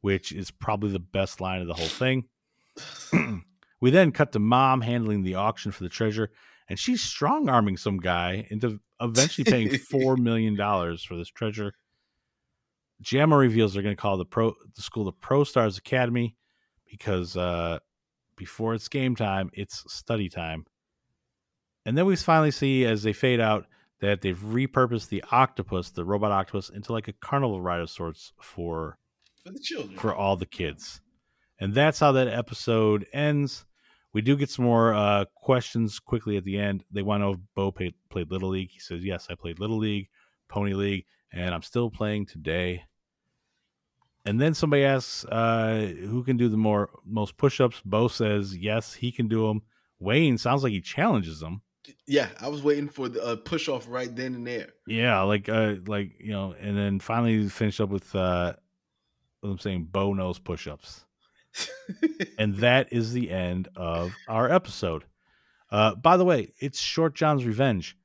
which 0.00 0.32
is 0.32 0.50
probably 0.50 0.90
the 0.90 0.98
best 0.98 1.40
line 1.40 1.60
of 1.60 1.66
the 1.66 1.74
whole 1.74 1.86
thing. 1.86 2.24
we 3.80 3.90
then 3.90 4.12
cut 4.12 4.32
to 4.32 4.38
mom 4.38 4.80
handling 4.80 5.22
the 5.22 5.36
auction 5.36 5.72
for 5.72 5.82
the 5.82 5.88
treasure, 5.88 6.30
and 6.68 6.78
she's 6.78 7.02
strong 7.02 7.48
arming 7.48 7.76
some 7.76 7.98
guy 7.98 8.46
into 8.50 8.80
eventually 9.00 9.44
paying 9.44 9.68
$4 9.92 10.18
million 10.18 10.56
for 10.56 11.16
this 11.16 11.28
treasure. 11.28 11.74
Jamma 13.02 13.38
reveals 13.38 13.72
they're 13.72 13.82
going 13.82 13.96
to 13.96 14.00
call 14.00 14.18
the 14.18 14.26
pro 14.26 14.54
the 14.76 14.82
school 14.82 15.04
the 15.04 15.12
Pro 15.12 15.42
Stars 15.44 15.78
Academy 15.78 16.36
because 16.90 17.36
uh, 17.36 17.78
before 18.36 18.74
it's 18.74 18.88
game 18.88 19.16
time, 19.16 19.50
it's 19.54 19.84
study 19.90 20.28
time. 20.28 20.66
And 21.86 21.96
then 21.96 22.06
we 22.06 22.16
finally 22.16 22.50
see 22.50 22.84
as 22.84 23.02
they 23.02 23.12
fade 23.12 23.40
out 23.40 23.66
that 24.00 24.20
they've 24.20 24.38
repurposed 24.38 25.08
the 25.08 25.24
octopus, 25.30 25.90
the 25.90 26.04
robot 26.04 26.32
octopus, 26.32 26.70
into 26.70 26.92
like 26.92 27.08
a 27.08 27.12
carnival 27.12 27.60
ride 27.60 27.80
of 27.80 27.90
sorts 27.90 28.32
for 28.40 28.98
for 29.44 29.52
the 29.52 29.60
children. 29.60 29.98
for 29.98 30.14
all 30.14 30.36
the 30.36 30.46
kids. 30.46 31.00
And 31.58 31.74
that's 31.74 31.98
how 31.98 32.12
that 32.12 32.28
episode 32.28 33.06
ends. 33.12 33.66
We 34.12 34.22
do 34.22 34.36
get 34.36 34.50
some 34.50 34.64
more 34.64 34.92
uh, 34.92 35.26
questions 35.36 35.98
quickly 35.98 36.36
at 36.36 36.44
the 36.44 36.58
end. 36.58 36.84
They 36.90 37.02
want 37.02 37.20
to 37.20 37.26
know 37.26 37.32
if 37.32 37.38
Bo 37.54 37.70
played, 37.70 37.94
played 38.08 38.30
Little 38.30 38.48
League. 38.48 38.70
He 38.70 38.80
says, 38.80 39.04
Yes, 39.04 39.28
I 39.30 39.34
played 39.34 39.60
Little 39.60 39.78
League, 39.78 40.08
Pony 40.48 40.72
League, 40.72 41.04
and 41.32 41.54
I'm 41.54 41.62
still 41.62 41.90
playing 41.90 42.26
today. 42.26 42.84
And 44.24 44.40
then 44.40 44.54
somebody 44.54 44.84
asks 44.84 45.24
uh, 45.24 45.94
who 46.00 46.24
can 46.24 46.36
do 46.36 46.48
the 46.48 46.56
more 46.56 46.90
most 47.06 47.36
push-ups. 47.36 47.80
Bo 47.84 48.08
says 48.08 48.56
yes, 48.56 48.92
he 48.92 49.12
can 49.12 49.28
do 49.28 49.46
them. 49.46 49.62
Wayne 49.98 50.38
sounds 50.38 50.62
like 50.62 50.72
he 50.72 50.80
challenges 50.80 51.40
them. 51.40 51.62
Yeah, 52.06 52.28
I 52.40 52.48
was 52.48 52.62
waiting 52.62 52.88
for 52.88 53.08
the 53.08 53.22
uh, 53.24 53.36
push 53.36 53.68
off 53.68 53.86
right 53.88 54.14
then 54.14 54.34
and 54.34 54.46
there. 54.46 54.68
Yeah, 54.86 55.20
like 55.22 55.48
uh, 55.48 55.76
like 55.86 56.12
you 56.20 56.32
know, 56.32 56.54
and 56.60 56.76
then 56.76 57.00
finally 57.00 57.48
finish 57.48 57.80
up 57.80 57.88
with 57.88 58.14
uh, 58.14 58.54
what 59.40 59.50
I'm 59.50 59.58
saying, 59.58 59.88
Bo 59.90 60.12
knows 60.12 60.38
push-ups, 60.38 61.04
and 62.38 62.56
that 62.58 62.92
is 62.92 63.12
the 63.12 63.30
end 63.30 63.68
of 63.76 64.14
our 64.28 64.50
episode. 64.50 65.04
Uh, 65.70 65.94
by 65.94 66.16
the 66.16 66.24
way, 66.24 66.52
it's 66.60 66.80
Short 66.80 67.14
John's 67.14 67.44
revenge. 67.44 67.96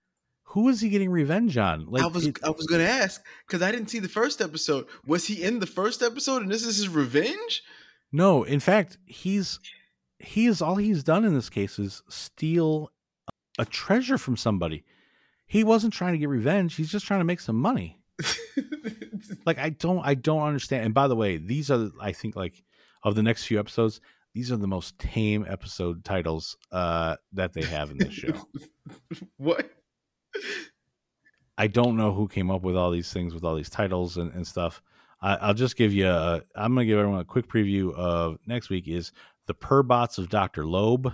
Who 0.50 0.70
is 0.70 0.80
he 0.80 0.88
getting 0.90 1.10
revenge 1.10 1.58
on? 1.58 1.88
Like 1.88 2.04
I 2.04 2.08
was 2.08 2.28
it- 2.28 2.40
I 2.44 2.50
was 2.52 2.66
gonna 2.68 2.84
ask 2.84 3.22
because 3.46 3.62
I 3.62 3.72
didn't 3.72 3.90
see 3.90 4.00
the 4.00 4.08
first 4.08 4.40
episode. 4.42 4.86
Was 5.06 5.26
he 5.26 5.44
in 5.44 5.60
the 5.60 5.68
first 5.68 6.02
episode 6.02 6.44
and 6.44 6.52
this 6.52 6.66
is 6.66 6.78
his 6.78 6.88
revenge? 6.88 7.62
No, 8.12 8.44
in 8.44 8.62
fact, 8.62 8.98
he's 9.06 9.60
he 10.20 10.46
is 10.46 10.62
all 10.62 10.78
he's 10.78 11.04
done 11.04 11.26
in 11.26 11.34
this 11.34 11.50
case 11.50 11.78
is 11.78 12.02
steal 12.08 12.90
a 13.58 13.66
treasure 13.66 14.18
from 14.18 14.38
somebody. 14.38 14.84
He 15.48 15.64
wasn't 15.64 15.94
trying 15.94 16.14
to 16.14 16.20
get 16.20 16.30
revenge. 16.30 16.76
He's 16.76 16.92
just 16.92 17.06
trying 17.06 17.20
to 17.20 17.26
make 17.26 17.40
some 17.40 17.58
money. 17.58 18.00
Like 19.46 19.60
I 19.60 19.70
don't 19.70 20.06
I 20.06 20.16
don't 20.16 20.42
understand. 20.42 20.86
And 20.86 20.94
by 20.94 21.08
the 21.08 21.16
way, 21.16 21.38
these 21.38 21.72
are 21.72 21.90
I 22.02 22.12
think 22.12 22.36
like 22.36 22.64
of 23.04 23.16
the 23.16 23.24
next 23.24 23.46
few 23.46 23.60
episodes, 23.60 24.02
these 24.34 24.52
are 24.52 24.58
the 24.58 24.68
most 24.68 24.98
tame 25.00 25.46
episode 25.48 26.04
titles 26.04 26.58
uh 26.72 27.16
that 27.34 27.54
they 27.54 27.64
have 27.64 27.92
in 27.92 27.98
this 27.98 28.14
show. 28.14 28.34
what? 29.38 29.70
I 31.58 31.68
don't 31.68 31.96
know 31.96 32.14
who 32.14 32.28
came 32.28 32.52
up 32.52 32.64
with 32.64 32.76
all 32.76 32.92
these 32.92 33.14
things 33.14 33.34
with 33.34 33.44
all 33.44 33.56
these 33.56 33.70
titles 33.70 34.18
and, 34.18 34.34
and 34.34 34.46
stuff. 34.46 34.82
I, 35.22 35.36
I'll 35.36 35.54
just 35.54 35.78
give 35.78 35.94
you 35.94 36.10
a, 36.10 36.42
I'm 36.54 36.74
going 36.74 36.86
to 36.86 36.92
give 36.92 37.00
everyone 37.00 37.22
a 37.22 37.26
quick 37.26 37.48
preview 37.48 37.94
of 37.96 38.38
next 38.46 38.70
week 38.70 38.90
is 38.90 39.14
the 39.48 39.54
Perbots 39.54 40.18
of 40.18 40.28
Dr. 40.28 40.66
Loeb. 40.66 41.14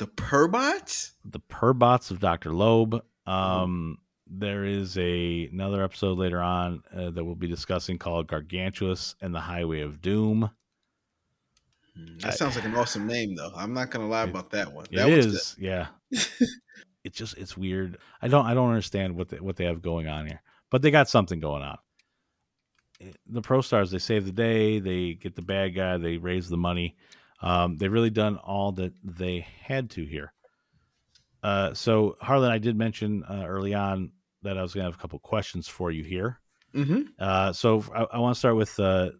The 0.00 0.06
Perbots? 0.06 1.12
the 1.26 1.40
Perbots 1.40 2.10
of 2.10 2.20
Dr. 2.20 2.54
Loeb. 2.54 3.04
Um, 3.26 3.98
there 4.26 4.64
is 4.64 4.96
a 4.96 5.46
another 5.52 5.84
episode 5.84 6.16
later 6.16 6.40
on 6.40 6.82
uh, 6.96 7.10
that 7.10 7.22
we'll 7.22 7.34
be 7.34 7.46
discussing 7.48 7.98
called 7.98 8.26
Gargantuous 8.26 9.14
and 9.20 9.34
the 9.34 9.40
Highway 9.40 9.82
of 9.82 10.00
Doom. 10.00 10.48
That 12.20 12.32
sounds 12.38 12.56
like 12.56 12.64
an 12.64 12.74
awesome 12.76 13.06
name, 13.06 13.34
though. 13.34 13.52
I'm 13.54 13.74
not 13.74 13.90
gonna 13.90 14.08
lie 14.08 14.24
It- 14.24 14.30
about 14.30 14.48
that 14.52 14.72
one. 14.72 14.86
It 14.90 14.96
That 14.96 15.08
was 15.10 15.26
is, 15.26 15.56
yeah. 15.58 15.88
it's 16.10 17.18
just 17.18 17.36
it's 17.36 17.58
weird. 17.58 17.98
I 18.22 18.28
don't 18.28 18.46
I 18.46 18.54
don't 18.54 18.68
understand 18.70 19.16
what 19.16 19.28
they, 19.28 19.40
what 19.40 19.56
they 19.56 19.64
have 19.66 19.82
going 19.82 20.08
on 20.08 20.26
here, 20.26 20.40
but 20.70 20.80
they 20.80 20.90
got 20.90 21.10
something 21.10 21.40
going 21.40 21.62
on. 21.62 21.76
Eh, 23.02 23.10
The 23.26 23.42
Pro 23.42 23.60
Stars 23.60 23.90
they 23.90 23.98
save 23.98 24.24
the 24.24 24.32
day. 24.32 24.78
They 24.78 25.12
get 25.12 25.36
the 25.36 25.42
bad 25.42 25.74
guy. 25.74 25.98
They 25.98 26.16
raise 26.16 26.48
the 26.48 26.56
money. 26.56 26.96
Um, 27.42 27.76
they've 27.78 27.92
really 27.92 28.10
done 28.10 28.36
all 28.36 28.72
that 28.72 28.92
they 29.02 29.46
had 29.62 29.90
to 29.90 30.04
here. 30.04 30.32
Uh, 31.42 31.72
so 31.72 32.16
Harland, 32.20 32.52
I 32.52 32.58
did 32.58 32.76
mention 32.76 33.24
uh, 33.24 33.44
early 33.46 33.72
on 33.74 34.12
that 34.42 34.58
I 34.58 34.62
was 34.62 34.74
going 34.74 34.82
to 34.84 34.90
have 34.90 34.98
a 34.98 35.00
couple 35.02 35.18
questions 35.20 35.68
for 35.68 35.90
you 35.90 36.04
here. 36.04 36.40
good. 36.72 36.86
hmm 36.86 37.00
Uh, 37.18 37.52
so 37.52 37.84
I, 37.94 38.02
I 38.12 38.18
want 38.18 38.34
to 38.34 38.38
start 38.38 38.56
with, 38.56 38.78
uh, 38.78 39.10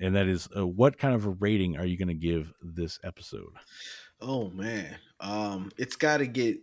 and 0.00 0.14
that 0.16 0.26
is, 0.26 0.48
uh, 0.56 0.66
what 0.66 0.98
kind 0.98 1.14
of 1.14 1.26
a 1.26 1.30
rating 1.30 1.76
are 1.76 1.86
you 1.86 1.96
going 1.96 2.08
to 2.08 2.14
give 2.14 2.52
this 2.60 2.98
episode? 3.04 3.52
Oh 4.20 4.50
man, 4.50 4.96
um, 5.20 5.70
it's 5.78 5.94
got 5.96 6.16
to 6.18 6.26
get 6.26 6.58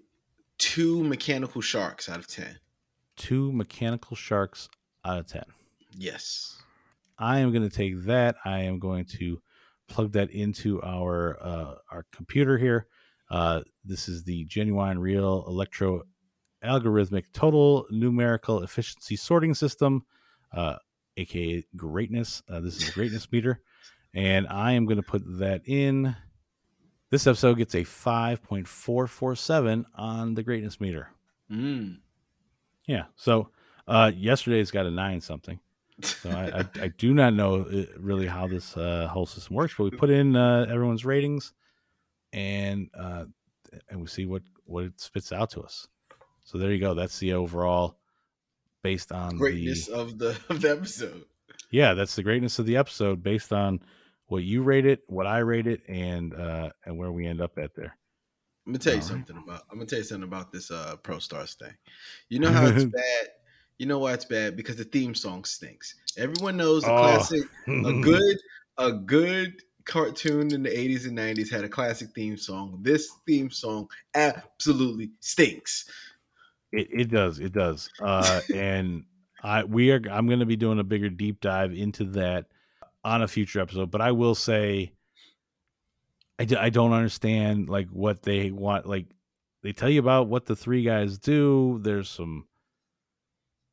two 0.58 1.04
mechanical 1.04 1.62
sharks 1.62 2.10
out 2.10 2.20
of 2.20 2.28
ten. 2.28 2.60
Two 3.16 3.54
mechanical 3.54 4.18
sharks 4.18 4.68
out 5.06 5.20
of 5.20 5.28
10. 5.28 5.44
Yes. 5.98 6.62
I 7.18 7.40
am 7.40 7.52
going 7.54 7.64
to 7.64 7.74
take 7.74 8.04
that. 8.04 8.36
I 8.44 8.60
am 8.60 8.78
going 8.78 9.06
to 9.06 9.42
plug 9.88 10.12
that 10.14 10.32
into 10.32 10.82
our 10.84 11.38
uh, 11.42 11.76
our 11.92 12.06
computer 12.12 12.58
here. 12.58 12.88
Uh, 13.30 13.62
this 13.84 14.08
is 14.08 14.24
the 14.24 14.46
genuine 14.46 15.00
real 15.00 15.46
electro 15.48 16.04
algorithmic 16.64 17.26
total 17.34 17.86
numerical 17.92 18.64
efficiency 18.64 19.16
sorting 19.16 19.54
system, 19.54 20.06
uh, 20.54 20.76
aka 21.18 21.64
greatness. 21.76 22.42
Uh, 22.50 22.60
this 22.60 22.82
is 22.82 22.90
a 22.90 22.92
greatness 22.92 23.32
meter, 23.32 23.62
and 24.14 24.48
I 24.48 24.74
am 24.74 24.86
going 24.86 24.98
to 24.98 25.04
put 25.04 25.24
that 25.40 25.62
in. 25.66 26.16
This 27.12 27.28
episode 27.28 27.58
gets 27.58 27.76
a 27.76 27.84
five 27.84 28.44
point 28.44 28.68
four 28.68 29.08
four 29.08 29.36
seven 29.36 29.86
on 29.96 30.34
the 30.34 30.44
greatness 30.44 30.82
meter. 30.82 31.10
Mm. 31.52 32.00
Yeah. 32.88 33.06
So 33.16 33.50
uh, 33.88 34.12
yesterday's 34.16 34.72
got 34.72 34.86
a 34.86 34.92
nine 34.92 35.22
something. 35.22 35.60
So 36.02 36.30
I, 36.30 36.60
I, 36.60 36.66
I 36.84 36.88
do 36.90 37.14
not 37.14 37.34
know 37.34 37.62
uh, 37.62 37.86
really 37.98 38.28
how 38.28 38.48
this 38.48 38.76
uh, 38.76 39.08
whole 39.10 39.26
system 39.26 39.56
works, 39.56 39.74
but 39.78 39.86
we 39.86 39.92
put 39.92 40.10
in 40.10 40.36
uh, 40.36 40.66
everyone's 40.70 41.06
ratings, 41.06 41.54
and 42.34 42.90
uh, 42.98 43.26
and 43.90 44.02
we 44.02 44.08
see 44.08 44.26
what 44.26 44.42
what 44.66 44.84
it 44.86 45.00
spits 45.00 45.32
out 45.32 45.52
to 45.52 45.62
us. 45.62 45.88
So 46.44 46.58
there 46.58 46.72
you 46.72 46.80
go. 46.80 46.94
That's 46.94 47.18
the 47.20 47.34
overall 47.34 47.98
based 48.84 49.12
on 49.12 49.38
Greatness 49.38 49.88
the 49.88 49.96
of 49.96 50.18
the 50.20 50.38
of 50.50 50.62
the 50.62 50.72
episode. 50.72 51.24
yeah. 51.72 51.94
That's 51.94 52.16
the 52.16 52.24
greatness 52.24 52.60
of 52.60 52.66
the 52.66 52.78
episode 52.78 53.24
based 53.24 53.54
on 53.54 53.80
what 54.28 54.44
you 54.44 54.64
rate 54.64 54.86
it, 54.86 55.02
what 55.08 55.28
I 55.28 55.40
rate 55.40 55.68
it, 55.68 55.82
and 55.88 56.34
uh, 56.34 56.72
and 56.86 56.98
where 56.98 57.12
we 57.12 57.26
end 57.26 57.42
up 57.42 57.58
at 57.58 57.74
there. 57.74 57.98
I'm 58.66 58.74
gonna 58.74 58.80
tell 58.80 58.94
you 58.94 59.00
All 59.00 59.02
right. 59.02 59.10
something 59.10 59.38
about. 59.38 59.62
I'm 59.72 59.78
gonna 59.78 59.86
tell 59.88 60.00
you 60.00 60.06
something 60.06 60.28
about 60.28 60.52
this 60.52 60.72
uh 60.72 60.98
Pro 60.98 61.20
Stars 61.20 61.54
thing. 61.54 61.74
You 62.30 62.40
know 62.40 62.52
how 62.52 62.66
it's 62.66 62.84
bad. 62.86 63.28
You 63.78 63.86
know 63.86 64.00
why 64.00 64.14
it's 64.14 64.26
bad 64.26 64.56
because 64.56 64.78
the 64.78 64.84
theme 64.86 65.14
song 65.16 65.44
stinks. 65.44 65.96
Everyone 66.18 66.56
knows 66.58 66.84
a 66.86 66.92
Oh. 66.92 66.98
classic, 66.98 67.44
a 67.68 67.94
good, 68.02 68.38
a 68.78 68.92
good 68.94 69.62
cartoon 69.84 70.54
in 70.54 70.64
the 70.64 70.70
80s 70.70 71.06
and 71.08 71.18
90s 71.18 71.52
had 71.52 71.64
a 71.64 71.70
classic 71.70 72.10
theme 72.16 72.38
song. 72.38 72.80
This 72.82 73.12
theme 73.28 73.50
song 73.52 73.88
absolutely 74.16 75.12
stinks. 75.20 75.90
It, 76.72 76.88
it 76.92 77.12
does. 77.12 77.40
It 77.40 77.52
does. 77.52 77.90
Uh, 78.02 78.42
and 78.54 79.04
I 79.44 79.64
we 79.64 79.92
are. 79.92 80.02
I'm 80.10 80.28
going 80.28 80.40
to 80.40 80.46
be 80.46 80.56
doing 80.56 80.80
a 80.80 80.84
bigger 80.84 81.10
deep 81.10 81.40
dive 81.42 81.72
into 81.74 82.06
that 82.12 82.46
on 83.04 83.22
a 83.22 83.28
future 83.28 83.60
episode. 83.60 83.92
But 83.92 84.02
I 84.02 84.12
will 84.12 84.36
say, 84.36 84.92
I, 86.40 86.46
d- 86.46 86.56
I 86.56 86.70
don't 86.70 86.92
understand 86.94 87.70
like 87.70 87.88
what 87.90 88.24
they 88.24 88.52
want. 88.52 88.88
Like 88.88 89.06
they 89.64 89.72
tell 89.74 89.90
you 89.90 90.00
about 90.00 90.28
what 90.28 90.46
the 90.46 90.56
three 90.56 90.84
guys 90.84 91.18
do. 91.18 91.80
There's 91.84 92.10
some. 92.10 92.48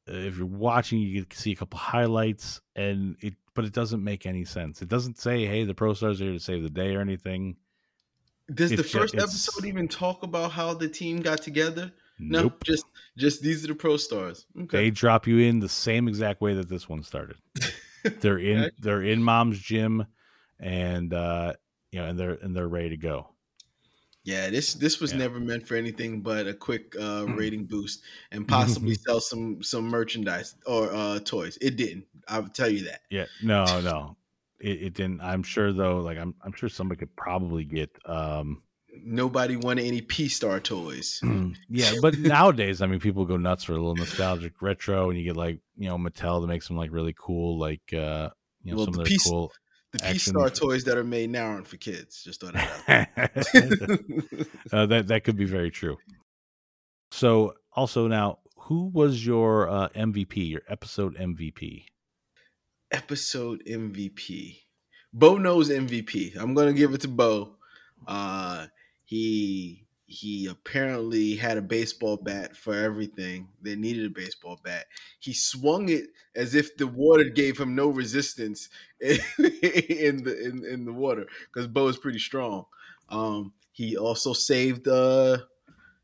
Uh, 0.09 0.13
If 0.13 0.37
you're 0.39 0.47
watching, 0.47 1.01
you 1.01 1.25
can 1.25 1.37
see 1.39 1.53
a 1.53 1.57
couple 1.57 1.79
highlights, 1.79 2.61
and 2.77 3.17
it, 3.21 3.35
but 3.55 3.65
it 3.65 3.73
doesn't 3.73 4.03
make 4.03 4.27
any 4.27 4.45
sense. 4.45 4.83
It 4.83 4.89
doesn't 4.89 5.19
say, 5.19 5.47
"Hey, 5.47 5.65
the 5.65 5.75
pro 5.75 5.95
stars 5.95 6.21
are 6.21 6.25
here 6.25 6.33
to 6.33 6.41
save 6.41 6.63
the 6.63 6.71
day" 6.71 6.95
or 6.95 7.01
anything. 7.01 7.57
Does 8.53 8.71
the 8.71 8.81
It's 8.81 8.91
ju- 8.91 8.99
first 8.99 9.15
it's- 9.15 9.31
episode 9.49 9.67
even 9.67 9.89
talk 9.89 10.23
about 10.23 10.51
how 10.53 10.75
the 10.75 10.89
team 10.89 11.21
got 11.21 11.41
together? 11.43 11.93
No, 12.19 12.53
just 12.65 12.85
just 13.17 13.43
these 13.43 13.65
are 13.65 13.69
the 13.69 13.75
Pro 13.75 13.97
Stars. 13.97 14.47
Okay. 14.57 14.77
They 14.77 14.91
drop 14.91 15.27
you 15.27 15.39
in 15.39 15.59
the 15.59 15.69
same 15.69 16.07
exact 16.07 16.41
way 16.41 16.55
that 16.55 16.69
this 16.69 16.89
one 16.89 17.03
started. 17.03 17.37
they're 18.21 18.39
in 18.39 18.71
they're 18.79 19.03
in 19.03 19.23
mom's 19.23 19.59
gym, 19.59 20.07
and 20.61 21.13
uh, 21.15 21.55
you 21.91 22.01
know, 22.01 22.07
and 22.07 22.19
they're 22.19 22.35
and 22.35 22.55
they're 22.55 22.69
ready 22.69 22.91
to 22.91 22.97
go. 22.97 23.29
Yeah, 24.25 24.51
this 24.51 24.75
this 24.75 25.01
was 25.01 25.13
Yeah. 25.13 25.19
never 25.19 25.41
meant 25.41 25.67
for 25.67 25.75
anything 25.75 26.21
but 26.21 26.47
a 26.47 26.55
quick 26.55 26.95
uh, 27.01 27.27
rating 27.29 27.65
boost 27.67 28.03
and 28.31 28.47
possibly 28.49 28.95
sell 28.95 29.21
some 29.21 29.63
some 29.63 29.85
merchandise 29.89 30.55
or 30.67 30.93
uh, 30.93 31.19
toys. 31.21 31.59
It 31.61 31.77
didn't. 31.77 32.07
I'll 32.29 32.47
tell 32.49 32.69
you 32.71 32.85
that. 32.85 33.01
Yeah, 33.11 33.27
no, 33.41 33.81
no, 33.81 34.17
it, 34.61 34.83
it 34.83 34.95
didn't. 34.95 35.21
I'm 35.21 35.43
sure 35.43 35.73
though. 35.73 35.99
Like 35.99 36.19
I'm 36.19 36.35
I'm 36.43 36.53
sure 36.53 36.69
somebody 36.69 36.99
could 36.99 37.15
probably 37.17 37.65
get. 37.65 37.91
um 38.09 38.63
Nobody 39.05 39.57
wanted 39.57 39.87
any 39.87 40.03
P 40.03 40.29
Star 40.29 40.61
toys. 40.61 41.23
Yeah, 41.69 41.95
but 42.01 42.19
nowadays, 42.19 42.83
I 42.83 42.87
mean, 42.87 43.01
people 43.01 43.25
go 43.25 43.37
nuts 43.37 43.65
for 43.65 43.73
a 43.73 43.77
little 43.77 43.97
nostalgic 43.97 44.61
retro, 44.61 45.09
and 45.09 45.19
you 45.19 45.25
get 45.25 45.37
like 45.37 45.61
you 45.77 45.89
know 45.89 45.97
Mattel 45.97 46.41
to 46.43 46.47
make 46.47 46.63
some 46.63 46.77
like 46.77 46.93
really 46.93 47.15
cool 47.19 47.59
like 47.59 47.93
uh 47.93 48.31
you 48.63 48.71
know 48.71 48.77
Well, 48.77 48.85
some 48.85 48.95
of 48.95 48.99
their 48.99 49.11
cool. 49.11 49.53
The 49.93 49.99
P 49.99 50.19
Star 50.19 50.49
toys 50.49 50.85
that 50.85 50.97
are 50.97 51.05
made 51.05 51.31
now 51.31 51.47
aren't 51.47 51.67
for 51.67 51.77
kids. 51.77 52.25
Just 52.25 52.41
thought 52.41 52.55
that 52.55 53.09
uh, 54.73 54.87
that 54.87 55.09
that 55.09 55.25
could 55.25 55.37
be 55.37 55.45
very 55.45 55.71
true. 55.71 55.99
So 57.11 57.55
also 57.75 58.09
now, 58.09 58.39
who 58.57 58.87
was 58.87 59.25
your 59.25 59.69
uh, 59.69 59.89
MVP, 59.91 60.49
your 60.49 60.63
episode 60.69 61.17
MVP? 61.17 61.85
Episode 62.91 63.63
MVP. 63.67 64.61
Bo 65.13 65.37
knows 65.37 65.69
MVP. 65.69 66.37
I'm 66.41 66.55
gonna 66.55 66.73
give 66.73 66.95
it 66.95 67.03
to 67.03 67.09
Bo. 67.09 67.57
Uh, 68.07 68.67
he 69.05 69.85
he 70.13 70.47
apparently 70.47 71.35
had 71.35 71.57
a 71.57 71.63
baseball 71.63 72.19
bat 72.19 72.55
for 72.57 72.75
everything. 72.75 73.49
They 73.63 73.77
needed 73.77 74.05
a 74.05 74.11
baseball 74.11 74.61
bat. 74.63 74.85
He 75.21 75.33
swung 75.33 75.89
it 75.89 76.05
as 76.35 76.55
if 76.55 76.77
the 76.77 76.87
water 76.87 77.25
gave 77.25 77.59
him 77.59 77.75
no 77.75 77.89
resistance 77.89 78.69
in, 79.01 79.19
the 79.39 80.39
in, 80.45 80.65
in 80.65 80.85
the 80.85 80.93
water 80.93 81.27
because 81.47 81.67
Bo 81.67 81.89
is 81.89 81.97
pretty 81.97 82.19
strong. 82.19 82.67
Um, 83.09 83.53
he 83.73 83.97
also 83.97 84.33
saved 84.35 84.87
uh 84.87 85.39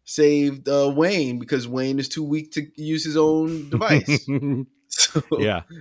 saved 0.05 0.69
uh, 0.69 0.91
Wayne 0.97 1.39
because 1.39 1.69
Wayne 1.69 1.99
is 1.99 2.09
too 2.09 2.25
weak 2.25 2.53
to 2.53 2.67
use 2.77 3.05
his 3.05 3.17
own 3.17 3.69
device. 3.71 4.27
so, 4.89 5.23
yeah, 5.39 5.63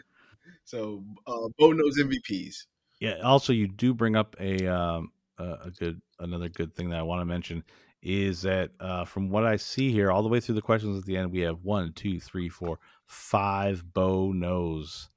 So 0.65 1.05
uh, 1.25 1.47
Bo 1.57 1.71
knows 1.71 1.97
MVPs. 1.97 2.65
yeah. 2.99 3.19
Also, 3.23 3.53
you 3.53 3.69
do 3.69 3.93
bring 3.93 4.17
up 4.17 4.35
a 4.37 4.67
um, 4.67 5.13
a 5.37 5.71
good 5.71 6.01
another 6.19 6.49
good 6.49 6.75
thing 6.75 6.89
that 6.89 6.99
I 6.99 7.03
want 7.03 7.21
to 7.21 7.25
mention 7.25 7.63
is 8.01 8.41
that 8.43 8.71
uh, 8.79 9.05
from 9.05 9.29
what 9.29 9.45
I 9.45 9.55
see 9.55 9.91
here, 9.91 10.11
all 10.11 10.23
the 10.23 10.29
way 10.29 10.39
through 10.39 10.55
the 10.55 10.61
questions 10.61 10.97
at 10.97 11.05
the 11.05 11.17
end, 11.17 11.31
we 11.31 11.39
have 11.39 11.63
one, 11.63 11.93
two, 11.93 12.19
three, 12.19 12.49
four, 12.49 12.79
five 13.05 13.83
Bo 13.93 14.31
knows 14.31 15.09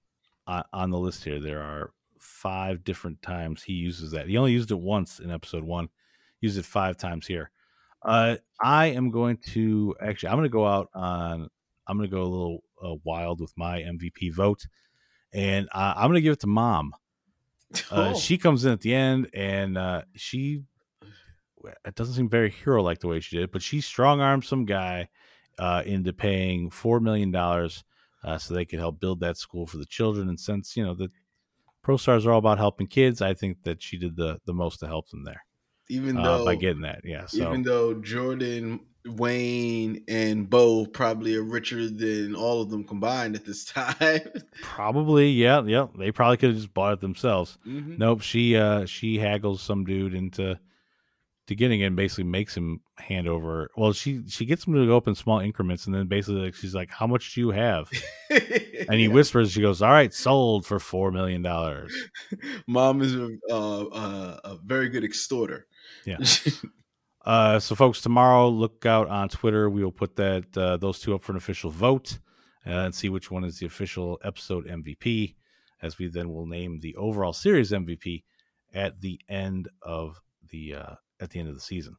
on, 0.46 0.64
on 0.72 0.90
the 0.90 0.98
list 0.98 1.24
here. 1.24 1.40
There 1.40 1.60
are 1.60 1.92
five 2.18 2.84
different 2.84 3.20
times 3.22 3.62
he 3.62 3.74
uses 3.74 4.12
that. 4.12 4.28
He 4.28 4.36
only 4.36 4.52
used 4.52 4.70
it 4.70 4.78
once 4.78 5.20
in 5.20 5.30
episode 5.30 5.64
one. 5.64 5.88
Used 6.40 6.58
it 6.58 6.64
five 6.64 6.96
times 6.96 7.26
here. 7.26 7.50
Uh, 8.02 8.36
I 8.62 8.86
am 8.86 9.10
going 9.10 9.36
to 9.52 9.94
actually. 10.00 10.30
I'm 10.30 10.36
going 10.36 10.44
to 10.44 10.48
go 10.48 10.66
out 10.66 10.88
on. 10.94 11.48
I'm 11.86 11.98
going 11.98 12.08
to 12.08 12.14
go 12.14 12.22
a 12.22 12.24
little 12.24 12.64
uh, 12.82 12.94
wild 13.04 13.40
with 13.40 13.52
my 13.56 13.80
MVP 13.80 14.32
vote, 14.32 14.66
and 15.34 15.68
uh, 15.72 15.94
I'm 15.96 16.08
going 16.08 16.14
to 16.14 16.22
give 16.22 16.32
it 16.32 16.40
to 16.40 16.46
Mom. 16.46 16.92
Uh, 16.94 16.98
Oh. 17.92 18.18
She 18.18 18.36
comes 18.36 18.64
in 18.64 18.72
at 18.72 18.80
the 18.80 18.94
end, 18.94 19.28
and 19.32 19.78
uh, 19.78 20.02
she 20.16 20.62
it 21.84 21.94
doesn't 21.94 22.14
seem 22.14 22.28
very 22.28 22.50
hero 22.50 22.82
like 22.82 23.00
the 23.00 23.08
way 23.08 23.20
she 23.20 23.36
did, 23.36 23.44
it, 23.44 23.52
but 23.52 23.62
she 23.62 23.80
strong 23.80 24.20
armed 24.20 24.44
some 24.44 24.64
guy 24.64 25.08
uh, 25.58 25.82
into 25.84 26.12
paying 26.12 26.70
four 26.70 27.00
million 27.00 27.30
dollars 27.30 27.84
uh, 28.24 28.38
so 28.38 28.54
they 28.54 28.64
could 28.64 28.78
help 28.78 29.00
build 29.00 29.20
that 29.20 29.36
school 29.36 29.66
for 29.66 29.76
the 29.78 29.86
children. 29.86 30.28
And 30.28 30.38
since 30.40 30.76
you 30.76 30.84
know 30.84 30.94
the 30.94 31.10
Pro 31.82 31.96
Stars 31.96 32.26
are 32.26 32.32
all 32.32 32.38
about 32.38 32.58
helping 32.58 32.86
kids, 32.86 33.22
I 33.22 33.34
think 33.34 33.62
that 33.64 33.82
she 33.82 33.98
did 33.98 34.16
the 34.16 34.40
the 34.44 34.54
most 34.54 34.80
to 34.80 34.86
help 34.86 35.08
them 35.10 35.24
there 35.24 35.44
even 35.90 36.16
uh, 36.16 36.22
though 36.22 36.44
by 36.44 36.54
getting 36.54 36.82
that. 36.82 37.00
Yeah, 37.04 37.26
so 37.26 37.48
even 37.48 37.62
though 37.62 37.94
Jordan, 37.94 38.80
Wayne, 39.04 40.04
and 40.08 40.48
Bo 40.48 40.86
probably 40.86 41.34
are 41.36 41.42
richer 41.42 41.88
than 41.90 42.34
all 42.34 42.62
of 42.62 42.70
them 42.70 42.84
combined 42.84 43.34
at 43.34 43.44
this 43.44 43.64
time. 43.66 44.20
probably 44.62 45.30
yeah, 45.30 45.62
yeah, 45.62 45.88
they 45.98 46.12
probably 46.12 46.36
could 46.36 46.50
have 46.50 46.58
just 46.58 46.72
bought 46.72 46.94
it 46.94 47.00
themselves. 47.00 47.58
Mhm. 47.66 47.98
Nope, 47.98 48.22
she 48.22 48.56
uh 48.56 48.86
she 48.86 49.18
haggles 49.18 49.60
some 49.60 49.84
dude 49.84 50.14
into 50.14 50.58
to 51.50 51.56
getting 51.56 51.82
and 51.82 51.96
basically 51.96 52.22
makes 52.22 52.56
him 52.56 52.80
hand 52.96 53.26
over 53.26 53.68
well 53.76 53.92
she 53.92 54.22
she 54.28 54.46
gets 54.46 54.66
him 54.66 54.74
to 54.74 54.86
go 54.86 54.96
up 54.96 55.08
in 55.08 55.16
small 55.16 55.40
increments 55.40 55.84
and 55.86 55.94
then 55.94 56.06
basically 56.06 56.40
like, 56.42 56.54
she's 56.54 56.76
like 56.76 56.88
how 56.90 57.08
much 57.08 57.34
do 57.34 57.40
you 57.40 57.50
have 57.50 57.90
and 58.30 58.94
he 58.94 59.02
Yeah. 59.06 59.08
whispers 59.08 59.50
she 59.50 59.60
goes 59.60 59.82
all 59.82 59.90
right 59.90 60.14
sold 60.14 60.64
for 60.64 60.78
four 60.78 61.10
million 61.10 61.42
dollars 61.42 61.92
Mom 62.68 63.02
is 63.02 63.16
a, 63.16 63.36
uh, 63.50 63.82
uh, 63.86 64.38
a 64.44 64.56
very 64.64 64.88
good 64.88 65.02
extorter. 65.02 65.66
Yeah. 66.06 66.18
uh 67.24 67.58
so 67.58 67.74
folks 67.74 68.00
tomorrow 68.00 68.48
look 68.48 68.86
out 68.86 69.08
on 69.08 69.28
twitter 69.28 69.68
we 69.68 69.82
will 69.82 69.90
put 69.92 70.14
that 70.16 70.56
uh, 70.56 70.76
those 70.76 71.00
two 71.00 71.14
up 71.16 71.24
for 71.24 71.32
an 71.32 71.36
official 71.36 71.70
vote 71.70 72.18
uh, 72.64 72.70
and 72.70 72.94
see 72.94 73.08
which 73.08 73.28
one 73.30 73.42
is 73.42 73.58
the 73.58 73.66
official 73.66 74.20
episode 74.24 74.66
mvp 74.68 75.34
as 75.82 75.98
we 75.98 76.06
then 76.06 76.30
will 76.32 76.46
name 76.46 76.78
the 76.78 76.94
overall 76.94 77.32
series 77.32 77.72
mvp 77.72 78.22
at 78.72 79.00
the 79.00 79.20
end 79.28 79.68
of 79.82 80.20
the 80.48 80.74
uh 80.76 80.94
at 81.20 81.30
the 81.30 81.38
end 81.38 81.48
of 81.48 81.54
the 81.54 81.60
season 81.60 81.96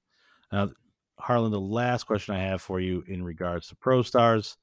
now 0.51 0.69
harland 1.17 1.53
the 1.53 1.59
last 1.59 2.03
question 2.05 2.35
i 2.35 2.39
have 2.39 2.61
for 2.61 2.79
you 2.79 3.03
in 3.07 3.23
regards 3.23 3.67
to 3.67 3.75
pro 3.75 4.01
stars 4.01 4.57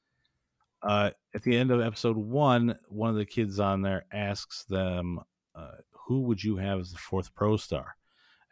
uh 0.82 1.11
at 1.34 1.42
the 1.42 1.56
end 1.56 1.70
of 1.70 1.80
episode 1.80 2.16
one 2.16 2.76
one 2.88 3.11
of 3.11 3.16
the 3.16 3.24
kids 3.24 3.61
on 3.61 3.82
there 3.82 4.04
asks 4.12 4.64
them 4.64 5.20
uh, 5.54 5.72
who 5.90 6.22
would 6.22 6.42
you 6.42 6.56
have 6.56 6.78
as 6.78 6.92
the 6.92 6.98
fourth 6.98 7.34
pro 7.34 7.56
star 7.56 7.96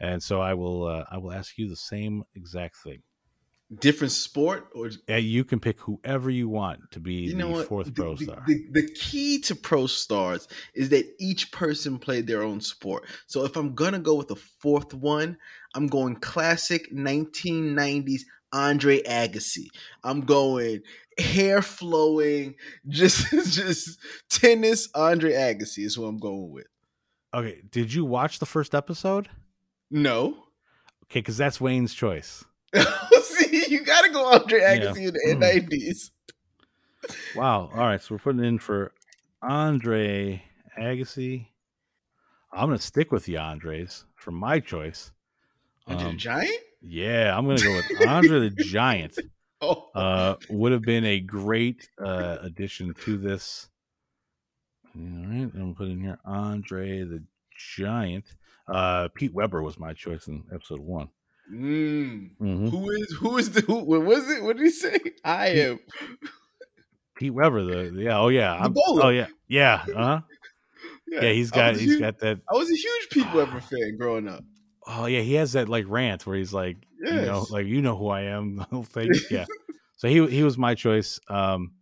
and 0.00 0.22
so 0.22 0.40
I 0.40 0.54
will 0.54 0.86
uh, 0.86 1.04
I 1.10 1.18
will 1.18 1.32
ask 1.32 1.56
you 1.58 1.68
the 1.68 1.76
same 1.76 2.24
exact 2.34 2.76
thing. 2.76 3.02
Different 3.80 4.12
sport, 4.12 4.68
or 4.76 4.90
you 5.18 5.42
can 5.42 5.58
pick 5.58 5.80
whoever 5.80 6.30
you 6.30 6.48
want 6.48 6.88
to 6.92 7.00
be 7.00 7.14
you 7.14 7.32
the 7.32 7.36
know 7.38 7.48
what? 7.50 7.66
fourth 7.66 7.86
the, 7.86 7.92
pro 7.92 8.14
the- 8.14 8.24
star. 8.24 8.44
The, 8.46 8.64
the 8.70 8.88
key 8.94 9.40
to 9.40 9.56
pro 9.56 9.88
stars 9.88 10.46
is 10.74 10.90
that 10.90 11.04
each 11.18 11.50
person 11.50 11.98
played 11.98 12.28
their 12.28 12.44
own 12.44 12.60
sport. 12.60 13.06
So 13.26 13.44
if 13.44 13.56
I'm 13.56 13.74
gonna 13.74 13.98
go 13.98 14.14
with 14.14 14.28
the 14.28 14.36
fourth 14.36 14.94
one, 14.94 15.36
I'm 15.74 15.88
going 15.88 16.14
classic 16.14 16.92
1990s 16.94 18.20
Andre 18.52 19.02
Agassi. 19.02 19.66
I'm 20.04 20.20
going 20.20 20.82
hair 21.18 21.60
flowing, 21.60 22.54
just 22.88 23.28
just 23.32 23.98
tennis 24.30 24.88
Andre 24.94 25.32
Agassi 25.32 25.84
is 25.84 25.96
who 25.96 26.04
I'm 26.06 26.18
going 26.18 26.52
with. 26.52 26.68
okay, 27.34 27.62
did 27.72 27.92
you 27.92 28.04
watch 28.04 28.38
the 28.38 28.46
first 28.46 28.76
episode? 28.76 29.28
No. 29.90 30.36
Okay, 31.06 31.18
because 31.18 31.36
that's 31.36 31.60
Wayne's 31.60 31.94
choice. 31.94 32.44
See, 34.16 34.22
you 34.22 34.24
gotta 34.24 34.42
Andre 34.44 34.60
Yeah. 34.60 34.76
Agassi 34.92 35.06
in 35.06 35.40
the 35.40 35.46
90s. 35.46 36.10
Wow. 37.36 37.70
All 37.72 37.80
right, 37.86 38.00
so 38.00 38.14
we're 38.14 38.18
putting 38.18 38.44
in 38.44 38.58
for 38.58 38.92
Andre 39.42 40.42
Agassi. 40.78 41.46
I'm 42.52 42.68
gonna 42.68 42.78
stick 42.78 43.12
with 43.12 43.24
the 43.24 43.36
Andres 43.36 44.04
for 44.16 44.30
my 44.30 44.60
choice. 44.60 45.12
Andre 45.86 46.04
the 46.04 46.10
Um, 46.10 46.18
Giant? 46.18 46.60
yeah, 46.80 47.36
I'm 47.36 47.46
gonna 47.46 47.60
go 47.62 47.74
with 47.76 47.86
Andre 48.08 48.40
the 48.48 48.50
Giant. 48.50 49.18
Oh, 49.60 49.88
uh, 49.94 50.36
would 50.50 50.72
have 50.72 50.82
been 50.82 51.04
a 51.04 51.20
great 51.20 51.88
uh, 52.02 52.38
addition 52.42 52.92
to 53.04 53.16
this. 53.18 53.68
All 54.96 55.02
right, 55.02 55.50
I'm 55.54 55.74
putting 55.74 56.00
here 56.00 56.18
Andre 56.24 57.04
the 57.04 57.22
Giant. 57.76 58.24
Uh, 58.68 59.08
Pete 59.14 59.32
Weber 59.32 59.62
was 59.62 59.78
my 59.78 59.92
choice 59.92 60.26
in 60.28 60.42
episode 60.52 60.80
one. 60.80 61.08
Mm. 61.52 62.30
Mhm. 62.40 62.70
Who 62.70 62.90
is 62.90 63.16
who 63.18 63.38
is 63.38 63.50
the 63.52 63.60
who? 63.62 63.84
What 63.84 64.02
was 64.04 64.28
it? 64.30 64.42
What 64.42 64.56
did 64.56 64.64
he 64.64 64.70
say? 64.70 64.98
I 65.24 65.48
am. 65.48 65.80
Pete 67.16 67.32
Weber, 67.32 67.64
the 67.64 68.02
yeah, 68.02 68.18
oh 68.18 68.28
yeah, 68.28 68.52
I'm, 68.54 68.74
oh 68.76 69.08
yeah, 69.08 69.26
yeah, 69.48 69.84
uh-huh. 69.94 70.20
yeah. 71.08 71.30
He's 71.32 71.50
I 71.52 71.56
got 71.56 71.74
he's 71.76 71.90
huge- 71.92 72.00
got 72.00 72.18
that. 72.20 72.40
I 72.50 72.54
was 72.54 72.70
a 72.70 72.74
huge 72.74 73.08
Pete 73.10 73.32
Weber 73.34 73.60
fan 73.60 73.96
growing 73.98 74.28
up. 74.28 74.44
Oh 74.86 75.06
yeah, 75.06 75.20
he 75.20 75.34
has 75.34 75.52
that 75.54 75.68
like 75.68 75.86
rant 75.88 76.26
where 76.26 76.36
he's 76.36 76.52
like, 76.52 76.76
you 77.00 77.10
know, 77.12 77.46
like 77.50 77.66
you 77.66 77.80
know 77.82 77.96
who 77.96 78.08
I 78.08 78.22
am, 78.22 78.56
the 78.56 78.64
whole 78.64 78.82
thing. 78.84 79.12
Yeah. 79.30 79.46
so 79.96 80.08
he 80.08 80.26
he 80.28 80.42
was 80.42 80.58
my 80.58 80.74
choice. 80.74 81.18
Um, 81.28 81.72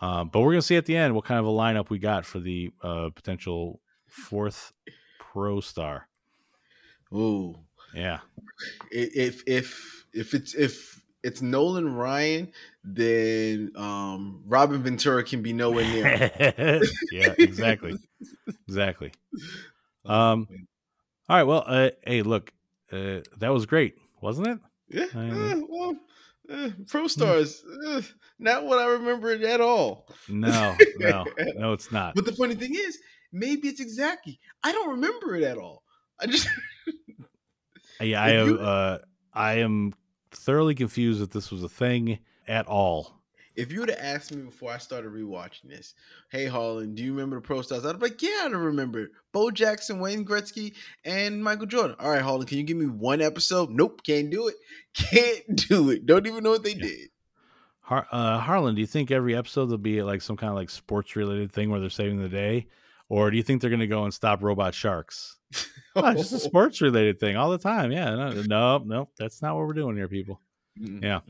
um, 0.00 0.28
but 0.28 0.40
we're 0.40 0.52
gonna 0.52 0.62
see 0.62 0.76
at 0.76 0.84
the 0.86 0.96
end 0.96 1.14
what 1.14 1.24
kind 1.24 1.40
of 1.40 1.46
a 1.46 1.50
lineup 1.50 1.88
we 1.88 1.98
got 1.98 2.26
for 2.26 2.38
the 2.40 2.70
uh 2.82 3.08
potential 3.14 3.80
fourth 4.08 4.72
pro 5.18 5.60
star. 5.60 6.08
Ooh, 7.14 7.58
Yeah. 7.94 8.18
If 8.90 9.42
if 9.46 10.06
if 10.12 10.34
it's 10.34 10.54
if 10.54 11.02
it's 11.22 11.40
Nolan 11.40 11.94
Ryan, 11.94 12.52
then 12.84 13.72
um, 13.76 14.42
Robin 14.46 14.82
Ventura 14.82 15.22
can 15.22 15.42
be 15.42 15.52
nowhere 15.52 15.84
near. 15.84 16.82
yeah, 17.12 17.34
exactly. 17.38 17.96
Exactly. 18.68 19.12
Um, 20.04 20.48
All 21.28 21.36
right. 21.36 21.44
Well, 21.44 21.62
uh, 21.64 21.90
hey, 22.04 22.22
look, 22.22 22.52
uh, 22.90 23.20
that 23.38 23.50
was 23.50 23.66
great, 23.66 23.94
wasn't 24.20 24.48
it? 24.48 24.58
yeah, 24.88 25.06
I 25.14 25.62
well, 25.68 25.96
eh, 26.50 26.70
Pro 26.88 27.06
Stars, 27.06 27.64
eh, 27.86 28.02
not 28.40 28.64
what 28.64 28.78
I 28.78 28.86
remember 28.86 29.30
it 29.30 29.42
at 29.42 29.60
all. 29.60 30.08
No, 30.28 30.76
no, 30.98 31.24
no, 31.54 31.72
it's 31.72 31.92
not. 31.92 32.14
But 32.16 32.24
the 32.24 32.32
funny 32.32 32.56
thing 32.56 32.74
is, 32.74 32.98
maybe 33.32 33.68
it's 33.68 33.80
exactly. 33.80 34.40
I 34.62 34.72
don't 34.72 34.90
remember 34.90 35.36
it 35.36 35.44
at 35.44 35.56
all. 35.56 35.84
I 36.20 36.26
just 36.26 36.48
yeah, 38.02 38.22
I 38.22 38.30
am. 38.30 38.46
you- 38.48 38.58
Uh, 38.60 38.98
I 39.34 39.54
am 39.60 39.94
thoroughly 40.30 40.74
confused 40.74 41.20
that 41.20 41.30
this 41.30 41.50
was 41.50 41.62
a 41.62 41.68
thing 41.68 42.18
at 42.48 42.66
all. 42.66 43.18
if 43.54 43.70
you 43.70 43.80
would 43.80 43.90
have 43.90 43.98
asked 44.00 44.34
me 44.34 44.42
before 44.42 44.72
I 44.72 44.78
started 44.78 45.12
rewatching 45.12 45.68
this, 45.68 45.94
hey 46.30 46.46
Harland, 46.46 46.96
do 46.96 47.02
you 47.04 47.12
remember 47.12 47.36
the 47.36 47.42
Pro 47.42 47.60
Stars? 47.60 47.84
I'd 47.84 47.98
be 48.00 48.06
like, 48.08 48.22
yeah, 48.22 48.30
I 48.44 48.48
don't 48.48 48.56
remember. 48.62 49.10
Bo 49.32 49.50
Jackson, 49.50 50.00
Wayne 50.00 50.24
Gretzky, 50.24 50.72
and 51.04 51.44
Michael 51.44 51.66
Jordan. 51.66 51.96
All 52.00 52.08
right, 52.10 52.22
Harland, 52.22 52.48
can 52.48 52.56
you 52.58 52.64
give 52.64 52.78
me 52.78 52.86
one 52.86 53.20
episode? 53.20 53.68
Nope, 53.70 54.02
can't 54.04 54.30
do 54.30 54.48
it. 54.48 54.54
Can't 54.94 55.56
do 55.68 55.90
it. 55.90 56.04
Don't 56.06 56.26
even 56.26 56.42
know 56.44 56.50
what 56.50 56.62
they 56.64 56.72
Yeah. 56.74 56.82
did. 56.82 57.08
Har- 57.80 58.06
uh, 58.10 58.38
Harland, 58.38 58.76
do 58.76 58.80
you 58.80 58.86
think 58.86 59.10
every 59.10 59.34
episode 59.36 59.66
there'll 59.66 59.78
be 59.78 60.02
like 60.02 60.22
some 60.22 60.36
kind 60.36 60.50
of 60.50 60.56
like 60.56 60.70
sports 60.70 61.14
related 61.16 61.52
thing 61.52 61.68
where 61.70 61.80
they're 61.80 61.90
saving 61.90 62.22
the 62.22 62.28
day, 62.28 62.66
or 63.12 63.30
do 63.30 63.36
you 63.36 63.42
think 63.42 63.60
they're 63.60 63.68
going 63.68 63.80
to 63.80 63.86
go 63.86 64.04
and 64.04 64.14
stop 64.14 64.42
robot 64.42 64.74
sharks? 64.74 65.36
Oh, 65.94 66.06
it's 66.08 66.22
just 66.22 66.32
a 66.32 66.38
sports 66.38 66.80
related 66.80 67.20
thing 67.20 67.36
all 67.36 67.50
the 67.50 67.58
time. 67.58 67.92
Yeah, 67.92 68.14
no, 68.14 68.30
no, 68.48 68.78
no, 68.78 69.08
that's 69.18 69.42
not 69.42 69.54
what 69.54 69.66
we're 69.66 69.74
doing 69.74 69.94
here, 69.94 70.08
people. 70.08 70.40
Mm, 70.80 71.02
Yeah. 71.02 71.20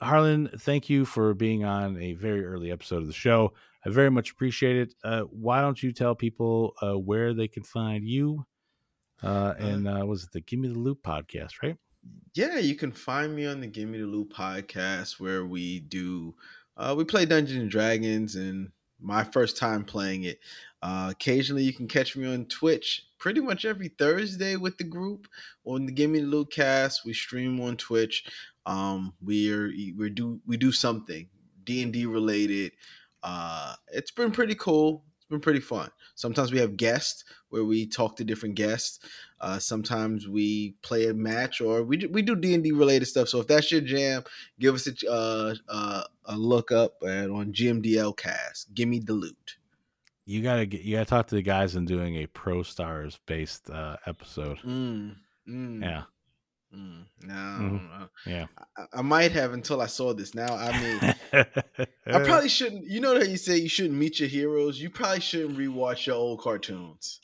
Harland, 0.00 0.50
thank 0.58 0.90
you 0.90 1.04
for 1.04 1.32
being 1.32 1.64
on 1.64 1.96
a 2.02 2.14
very 2.14 2.44
early 2.44 2.72
episode 2.72 3.02
of 3.02 3.06
the 3.06 3.12
show. 3.12 3.52
I 3.86 3.90
very 3.90 4.10
much 4.10 4.32
appreciate 4.32 4.76
it. 4.76 4.94
Uh, 5.04 5.22
why 5.22 5.60
don't 5.60 5.80
you 5.80 5.92
tell 5.92 6.16
people 6.16 6.74
uh, 6.82 6.98
where 6.98 7.34
they 7.34 7.46
can 7.46 7.62
find 7.62 8.04
you? 8.04 8.44
Uh, 9.22 9.54
and 9.60 9.86
uh, 9.86 10.04
was 10.04 10.24
it 10.24 10.32
the 10.32 10.40
Gimme 10.40 10.66
Da 10.66 10.74
Loot 10.74 11.00
podcast, 11.04 11.62
right? 11.62 11.76
yeah, 12.34 12.58
you 12.58 12.74
can 12.74 12.90
find 12.90 13.32
me 13.36 13.46
on 13.46 13.60
the 13.60 13.68
Gimme 13.68 13.96
Da 13.98 14.04
Loot 14.04 14.30
podcast 14.34 15.20
where 15.20 15.46
we 15.46 15.78
do 15.78 16.34
uh 16.76 16.94
we 16.98 17.04
play 17.04 17.24
Dungeons 17.26 17.62
and 17.62 17.70
Dragons 17.70 18.34
and 18.34 18.72
my 19.02 19.24
first 19.24 19.56
time 19.56 19.84
playing 19.84 20.24
it. 20.24 20.40
Uh 20.82 21.08
occasionally 21.10 21.62
you 21.62 21.72
can 21.72 21.88
catch 21.88 22.16
me 22.16 22.32
on 22.32 22.46
Twitch 22.46 23.06
pretty 23.18 23.40
much 23.40 23.64
every 23.64 23.88
Thursday 23.88 24.56
with 24.56 24.78
the 24.78 24.84
group 24.84 25.28
on 25.64 25.86
the 25.86 25.92
Gimme 25.92 26.20
Da 26.20 26.26
Loot 26.26 26.50
cast. 26.50 27.04
We 27.04 27.12
stream 27.12 27.60
on 27.60 27.76
Twitch. 27.76 28.24
Um 28.66 29.14
we're 29.20 29.68
we 29.96 30.10
do 30.10 30.40
we 30.46 30.56
do 30.56 30.72
something 30.72 31.28
D&D 31.64 32.06
related. 32.06 32.72
Uh 33.22 33.74
it's 33.88 34.10
been 34.10 34.32
pretty 34.32 34.54
cool. 34.54 35.04
Been 35.32 35.40
pretty 35.40 35.60
fun. 35.60 35.88
Sometimes 36.14 36.52
we 36.52 36.58
have 36.58 36.76
guests 36.76 37.24
where 37.48 37.64
we 37.64 37.86
talk 37.86 38.16
to 38.16 38.24
different 38.24 38.54
guests. 38.54 39.00
Uh, 39.40 39.58
sometimes 39.58 40.28
we 40.28 40.74
play 40.82 41.06
a 41.08 41.14
match 41.14 41.62
or 41.62 41.82
we 41.84 41.96
do, 41.96 42.08
we 42.10 42.20
do 42.20 42.36
D 42.36 42.52
and 42.52 42.62
D 42.62 42.70
related 42.70 43.06
stuff. 43.06 43.30
So 43.30 43.40
if 43.40 43.46
that's 43.46 43.72
your 43.72 43.80
jam, 43.80 44.24
give 44.60 44.74
us 44.74 44.86
a 44.86 45.10
uh, 45.10 45.54
uh, 45.70 46.04
a 46.26 46.36
look 46.36 46.70
up 46.70 46.96
at, 47.02 47.30
on 47.30 47.50
GMDL 47.50 48.14
Cast. 48.14 48.74
Gimme 48.74 49.00
Da 49.00 49.14
Loot. 49.14 49.56
You 50.26 50.42
gotta 50.42 50.66
get, 50.66 50.82
you 50.82 50.96
gotta 50.96 51.08
talk 51.08 51.28
to 51.28 51.34
the 51.34 51.40
guys 51.40 51.76
in 51.76 51.86
doing 51.86 52.16
a 52.16 52.26
Pro 52.26 52.62
Stars 52.62 53.18
based 53.24 53.70
uh, 53.70 53.96
episode. 54.04 54.58
Mm, 54.58 55.16
mm, 55.48 55.82
Yeah, 55.82 56.02
Mm, 56.74 57.04
no, 57.24 57.34
Mhm. 57.34 57.34
I 57.34 57.58
don't 57.58 57.72
know. 58.00 58.08
yeah. 58.26 58.46
I, 58.76 58.84
I 58.98 59.02
might 59.02 59.32
have 59.32 59.52
until 59.52 59.80
I 59.82 59.86
saw 59.86 60.14
this. 60.14 60.34
Now 60.34 60.54
I 60.56 60.80
mean. 60.80 61.14
I 62.06 62.18
probably 62.24 62.48
shouldn't. 62.48 62.86
You 62.86 63.00
know 63.00 63.14
how 63.14 63.22
you 63.22 63.36
say 63.36 63.58
you 63.58 63.68
shouldn't 63.68 63.98
meet 63.98 64.18
your 64.20 64.28
heroes. 64.28 64.80
You 64.80 64.88
probably 64.90 65.20
shouldn't 65.20 65.58
rewatch 65.58 66.06
your 66.06 66.16
old 66.16 66.40
cartoons. 66.40 67.20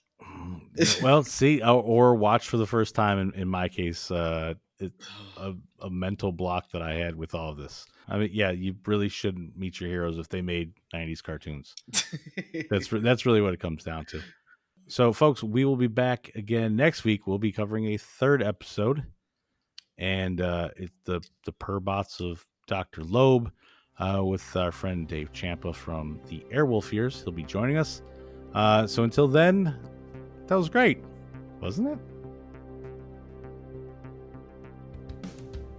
well, 1.03 1.23
see, 1.23 1.63
or, 1.63 1.83
or 1.83 2.15
watch 2.15 2.49
for 2.49 2.57
the 2.59 2.67
first 2.67 2.95
time. 2.95 3.19
In, 3.19 3.33
in 3.41 3.49
my 3.49 3.69
case, 3.69 4.11
uh, 4.11 4.55
it, 4.79 4.93
a, 5.39 5.55
a 5.81 5.91
mental 5.91 6.33
block 6.33 6.71
that 6.73 6.83
I 6.83 6.95
had 6.95 7.17
with 7.17 7.35
all 7.35 7.51
of 7.53 7.57
this. 7.57 7.87
I 8.09 8.19
mean, 8.19 8.31
yeah, 8.33 8.51
you 8.51 8.75
really 8.87 9.09
shouldn't 9.09 9.57
meet 9.57 9.81
your 9.81 9.89
heroes 9.91 10.19
if 10.19 10.29
they 10.29 10.43
made 10.43 10.73
'90s 10.95 11.23
cartoons. 11.23 11.75
That's 12.71 12.89
that's 12.89 13.25
really 13.27 13.41
what 13.41 13.55
it 13.55 13.61
comes 13.61 13.85
down 13.85 14.05
to. 14.07 14.21
So, 14.91 15.13
folks, 15.13 15.43
we 15.43 15.67
will 15.67 15.77
be 15.77 15.87
back 15.89 16.31
again 16.35 16.75
next 16.75 17.05
week. 17.05 17.27
We'll 17.27 17.39
be 17.39 17.53
covering 17.53 17.87
a 17.93 17.99
third 17.99 18.43
episode, 18.43 19.05
and 19.99 20.41
uh, 20.41 20.69
the 21.05 21.21
the 21.45 21.53
Perbots 21.53 22.21
of 22.21 22.47
Doctor 22.67 23.03
Loeb 23.03 23.51
uh, 23.99 24.23
with 24.25 24.57
our 24.57 24.73
friend 24.73 25.07
Dave 25.07 25.33
Champa 25.33 25.73
from 25.73 26.21
the 26.29 26.45
Airwolf 26.53 26.93
Years. 26.93 27.23
He'll 27.23 27.33
be 27.33 27.43
joining 27.43 27.77
us. 27.77 28.03
Uh, 28.55 28.87
so 28.87 29.03
until 29.03 29.29
then, 29.29 29.77
that 30.47 30.55
was 30.55 30.69
great, 30.69 30.99
wasn't 31.61 31.89
it? 31.89 31.99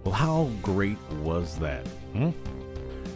Well, 0.04 0.14
how 0.14 0.50
great 0.62 0.98
was 1.22 1.58
that? 1.58 1.86
Hmm? 2.12 2.30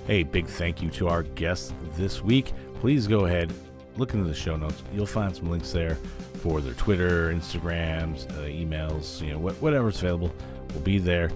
Hey, 0.06 0.22
big 0.22 0.46
thank 0.46 0.82
you 0.82 0.90
to 0.90 1.08
our 1.08 1.22
guests 1.22 1.72
this 1.96 2.22
week. 2.22 2.52
Please 2.80 3.06
go 3.06 3.24
ahead, 3.24 3.52
look 3.96 4.12
into 4.12 4.26
the 4.26 4.34
show 4.34 4.56
notes. 4.56 4.82
You'll 4.92 5.06
find 5.06 5.34
some 5.34 5.50
links 5.50 5.72
there 5.72 5.96
for 6.42 6.60
their 6.60 6.74
Twitter, 6.74 7.32
Instagrams, 7.32 8.30
uh, 8.32 8.42
emails, 8.42 9.22
you 9.22 9.32
know, 9.32 9.38
wh- 9.38 9.62
whatever's 9.62 9.98
available 9.98 10.30
will 10.74 10.80
be 10.80 10.98
there. 10.98 11.30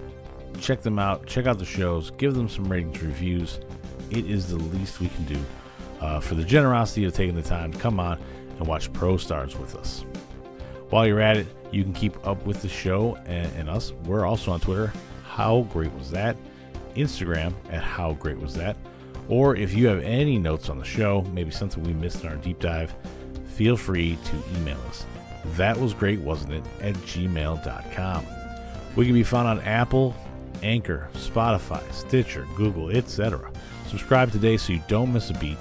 Check 0.59 0.81
them 0.81 0.99
out. 0.99 1.25
Check 1.25 1.47
out 1.47 1.57
the 1.57 1.65
shows. 1.65 2.11
Give 2.11 2.35
them 2.35 2.49
some 2.49 2.69
ratings, 2.69 3.01
reviews. 3.01 3.59
It 4.11 4.29
is 4.29 4.47
the 4.47 4.57
least 4.57 4.99
we 4.99 5.07
can 5.07 5.25
do 5.25 5.39
uh, 6.01 6.19
for 6.19 6.35
the 6.35 6.43
generosity 6.43 7.05
of 7.05 7.13
taking 7.13 7.35
the 7.35 7.41
time 7.41 7.71
to 7.71 7.79
come 7.79 7.99
on 7.99 8.19
and 8.57 8.67
watch 8.67 8.91
Pro 8.93 9.17
Stars 9.17 9.57
with 9.57 9.75
us. 9.75 10.05
While 10.89 11.07
you're 11.07 11.21
at 11.21 11.37
it, 11.37 11.47
you 11.71 11.83
can 11.83 11.93
keep 11.93 12.25
up 12.27 12.45
with 12.45 12.61
the 12.61 12.69
show 12.69 13.15
and, 13.25 13.51
and 13.55 13.69
us. 13.69 13.93
We're 14.05 14.25
also 14.25 14.51
on 14.51 14.59
Twitter. 14.59 14.91
How 15.23 15.61
great 15.71 15.93
was 15.93 16.11
that? 16.11 16.35
Instagram 16.95 17.53
at 17.69 17.83
How 17.83 18.13
Great 18.13 18.37
Was 18.39 18.55
That? 18.55 18.75
Or 19.27 19.55
if 19.55 19.73
you 19.73 19.87
have 19.87 20.01
any 20.01 20.39
notes 20.39 20.69
on 20.69 20.79
the 20.79 20.85
show, 20.85 21.21
maybe 21.33 21.51
something 21.51 21.83
we 21.83 21.93
missed 21.93 22.23
in 22.23 22.29
our 22.29 22.35
deep 22.37 22.59
dive, 22.59 22.93
feel 23.45 23.77
free 23.77 24.17
to 24.25 24.57
email 24.57 24.79
us. 24.87 25.05
That 25.55 25.77
was 25.77 25.93
great, 25.93 26.19
wasn't 26.19 26.53
it? 26.53 26.63
At 26.81 26.95
gmail.com. 26.95 28.25
We 28.95 29.05
can 29.05 29.13
be 29.13 29.23
found 29.23 29.47
on 29.47 29.59
Apple, 29.61 30.15
Anchor, 30.63 31.09
Spotify, 31.13 31.81
Stitcher, 31.93 32.45
Google, 32.55 32.89
etc. 32.89 33.51
Subscribe 33.87 34.31
today 34.31 34.57
so 34.57 34.73
you 34.73 34.81
don't 34.87 35.13
miss 35.13 35.29
a 35.29 35.33
beat. 35.35 35.57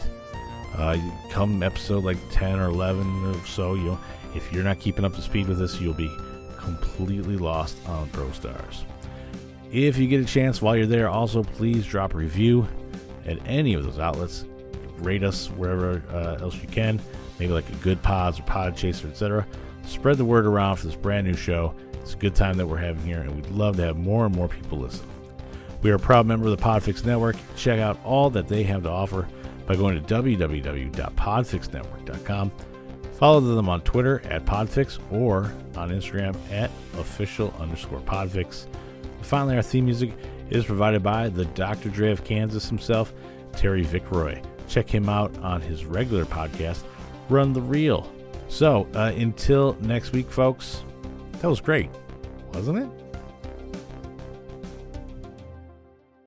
Uh, 0.77 0.97
come 1.31 1.63
episode 1.63 2.05
like 2.05 2.19
10 2.31 2.59
or 2.59 2.67
11 2.67 3.25
or 3.27 3.47
so, 3.47 3.75
you 3.75 3.85
know, 3.85 3.99
if 4.35 4.53
you're 4.53 4.65
not 4.65 4.79
keeping 4.79 5.05
up 5.05 5.15
to 5.15 5.23
speed 5.23 5.49
with 5.49 5.59
this, 5.59 5.81
you'll 5.81 5.95
be 5.95 6.11
completely 6.57 7.37
lost 7.37 7.77
on 7.87 8.09
Pro 8.11 8.31
Stars. 8.33 8.85
If 9.73 9.99
you 9.99 10.07
get 10.07 10.21
a 10.21 10.25
chance 10.25 10.63
while 10.63 10.77
you're 10.77 10.87
there, 10.87 11.09
also 11.09 11.43
please 11.43 11.87
drop 11.87 12.15
a 12.15 12.17
review 12.17 12.67
at 13.27 13.39
any 13.47 13.75
of 13.75 13.85
those 13.85 13.99
outlets. 13.99 14.45
Rate 14.99 15.23
us 15.23 15.49
wherever 15.51 16.03
uh, 16.11 16.43
else 16.43 16.57
you 16.57 16.69
can, 16.69 17.01
maybe 17.39 17.53
like 17.53 17.69
a 17.69 17.73
Goodpods 17.73 18.41
or 18.41 18.43
Podchaser, 18.45 19.11
etc. 19.11 19.47
Spread 19.85 20.19
the 20.19 20.25
word 20.25 20.47
around 20.47 20.77
for 20.77 20.87
this 20.87 20.97
brand 20.97 21.27
new 21.27 21.35
show. 21.35 21.75
It's 22.09 22.15
a 22.15 22.21
good 22.21 22.35
time 22.35 22.57
that 22.57 22.67
we're 22.67 22.79
having 22.79 23.05
here, 23.05 23.21
and 23.21 23.37
we'd 23.37 23.51
love 23.51 23.77
to 23.77 23.83
have 23.83 23.99
more 23.99 24.25
and 24.25 24.35
more 24.35 24.49
people 24.49 24.79
listen. 24.79 25.07
We 25.83 25.91
are 25.91 25.97
a 25.97 25.99
proud 25.99 26.25
member 26.25 26.49
of 26.49 26.57
the 26.57 26.65
Podfix 26.65 27.05
Network. 27.05 27.37
Check 27.55 27.81
out 27.81 28.01
all 28.03 28.31
that 28.31 28.49
they 28.49 28.63
have 28.63 28.85
to 28.85 28.89
offer 28.89 29.29
by 29.67 29.77
going 29.77 30.03
to 30.03 30.15
www.podfixnetwork.com. 30.15 32.53
Follow 33.13 33.41
them 33.41 33.69
on 33.69 33.83
Twitter 33.83 34.23
at 34.25 34.47
Podfix 34.47 34.99
or 35.13 35.53
on 35.77 35.91
Instagram 35.91 36.35
at 36.51 36.71
official 36.97 37.53
underscore 37.61 38.01
Podfix. 38.01 38.69
Finally, 39.21 39.57
our 39.57 39.63
theme 39.63 39.85
music 39.85 40.15
is 40.49 40.65
provided 40.65 41.03
by 41.03 41.29
the 41.29 41.45
Dr. 41.45 41.91
Dre 41.91 42.11
of 42.11 42.25
Kansas 42.25 42.71
himself, 42.71 43.13
Terry 43.53 43.85
Vickroy. 43.85 44.43
Check 44.67 44.89
him 44.89 45.11
out 45.11 45.37
on 45.41 45.61
his 45.61 45.85
regular 45.85 46.25
podcast, 46.25 46.85
Run 47.29 47.53
the 47.53 47.61
Reel. 47.61 48.11
So, 48.49 48.89
uh, 48.95 49.13
until 49.15 49.77
next 49.83 50.13
week, 50.13 50.31
folks, 50.31 50.85
that 51.41 51.49
was 51.49 51.61
great, 51.61 51.91
wasn't 52.53 52.79
it? 52.79 53.08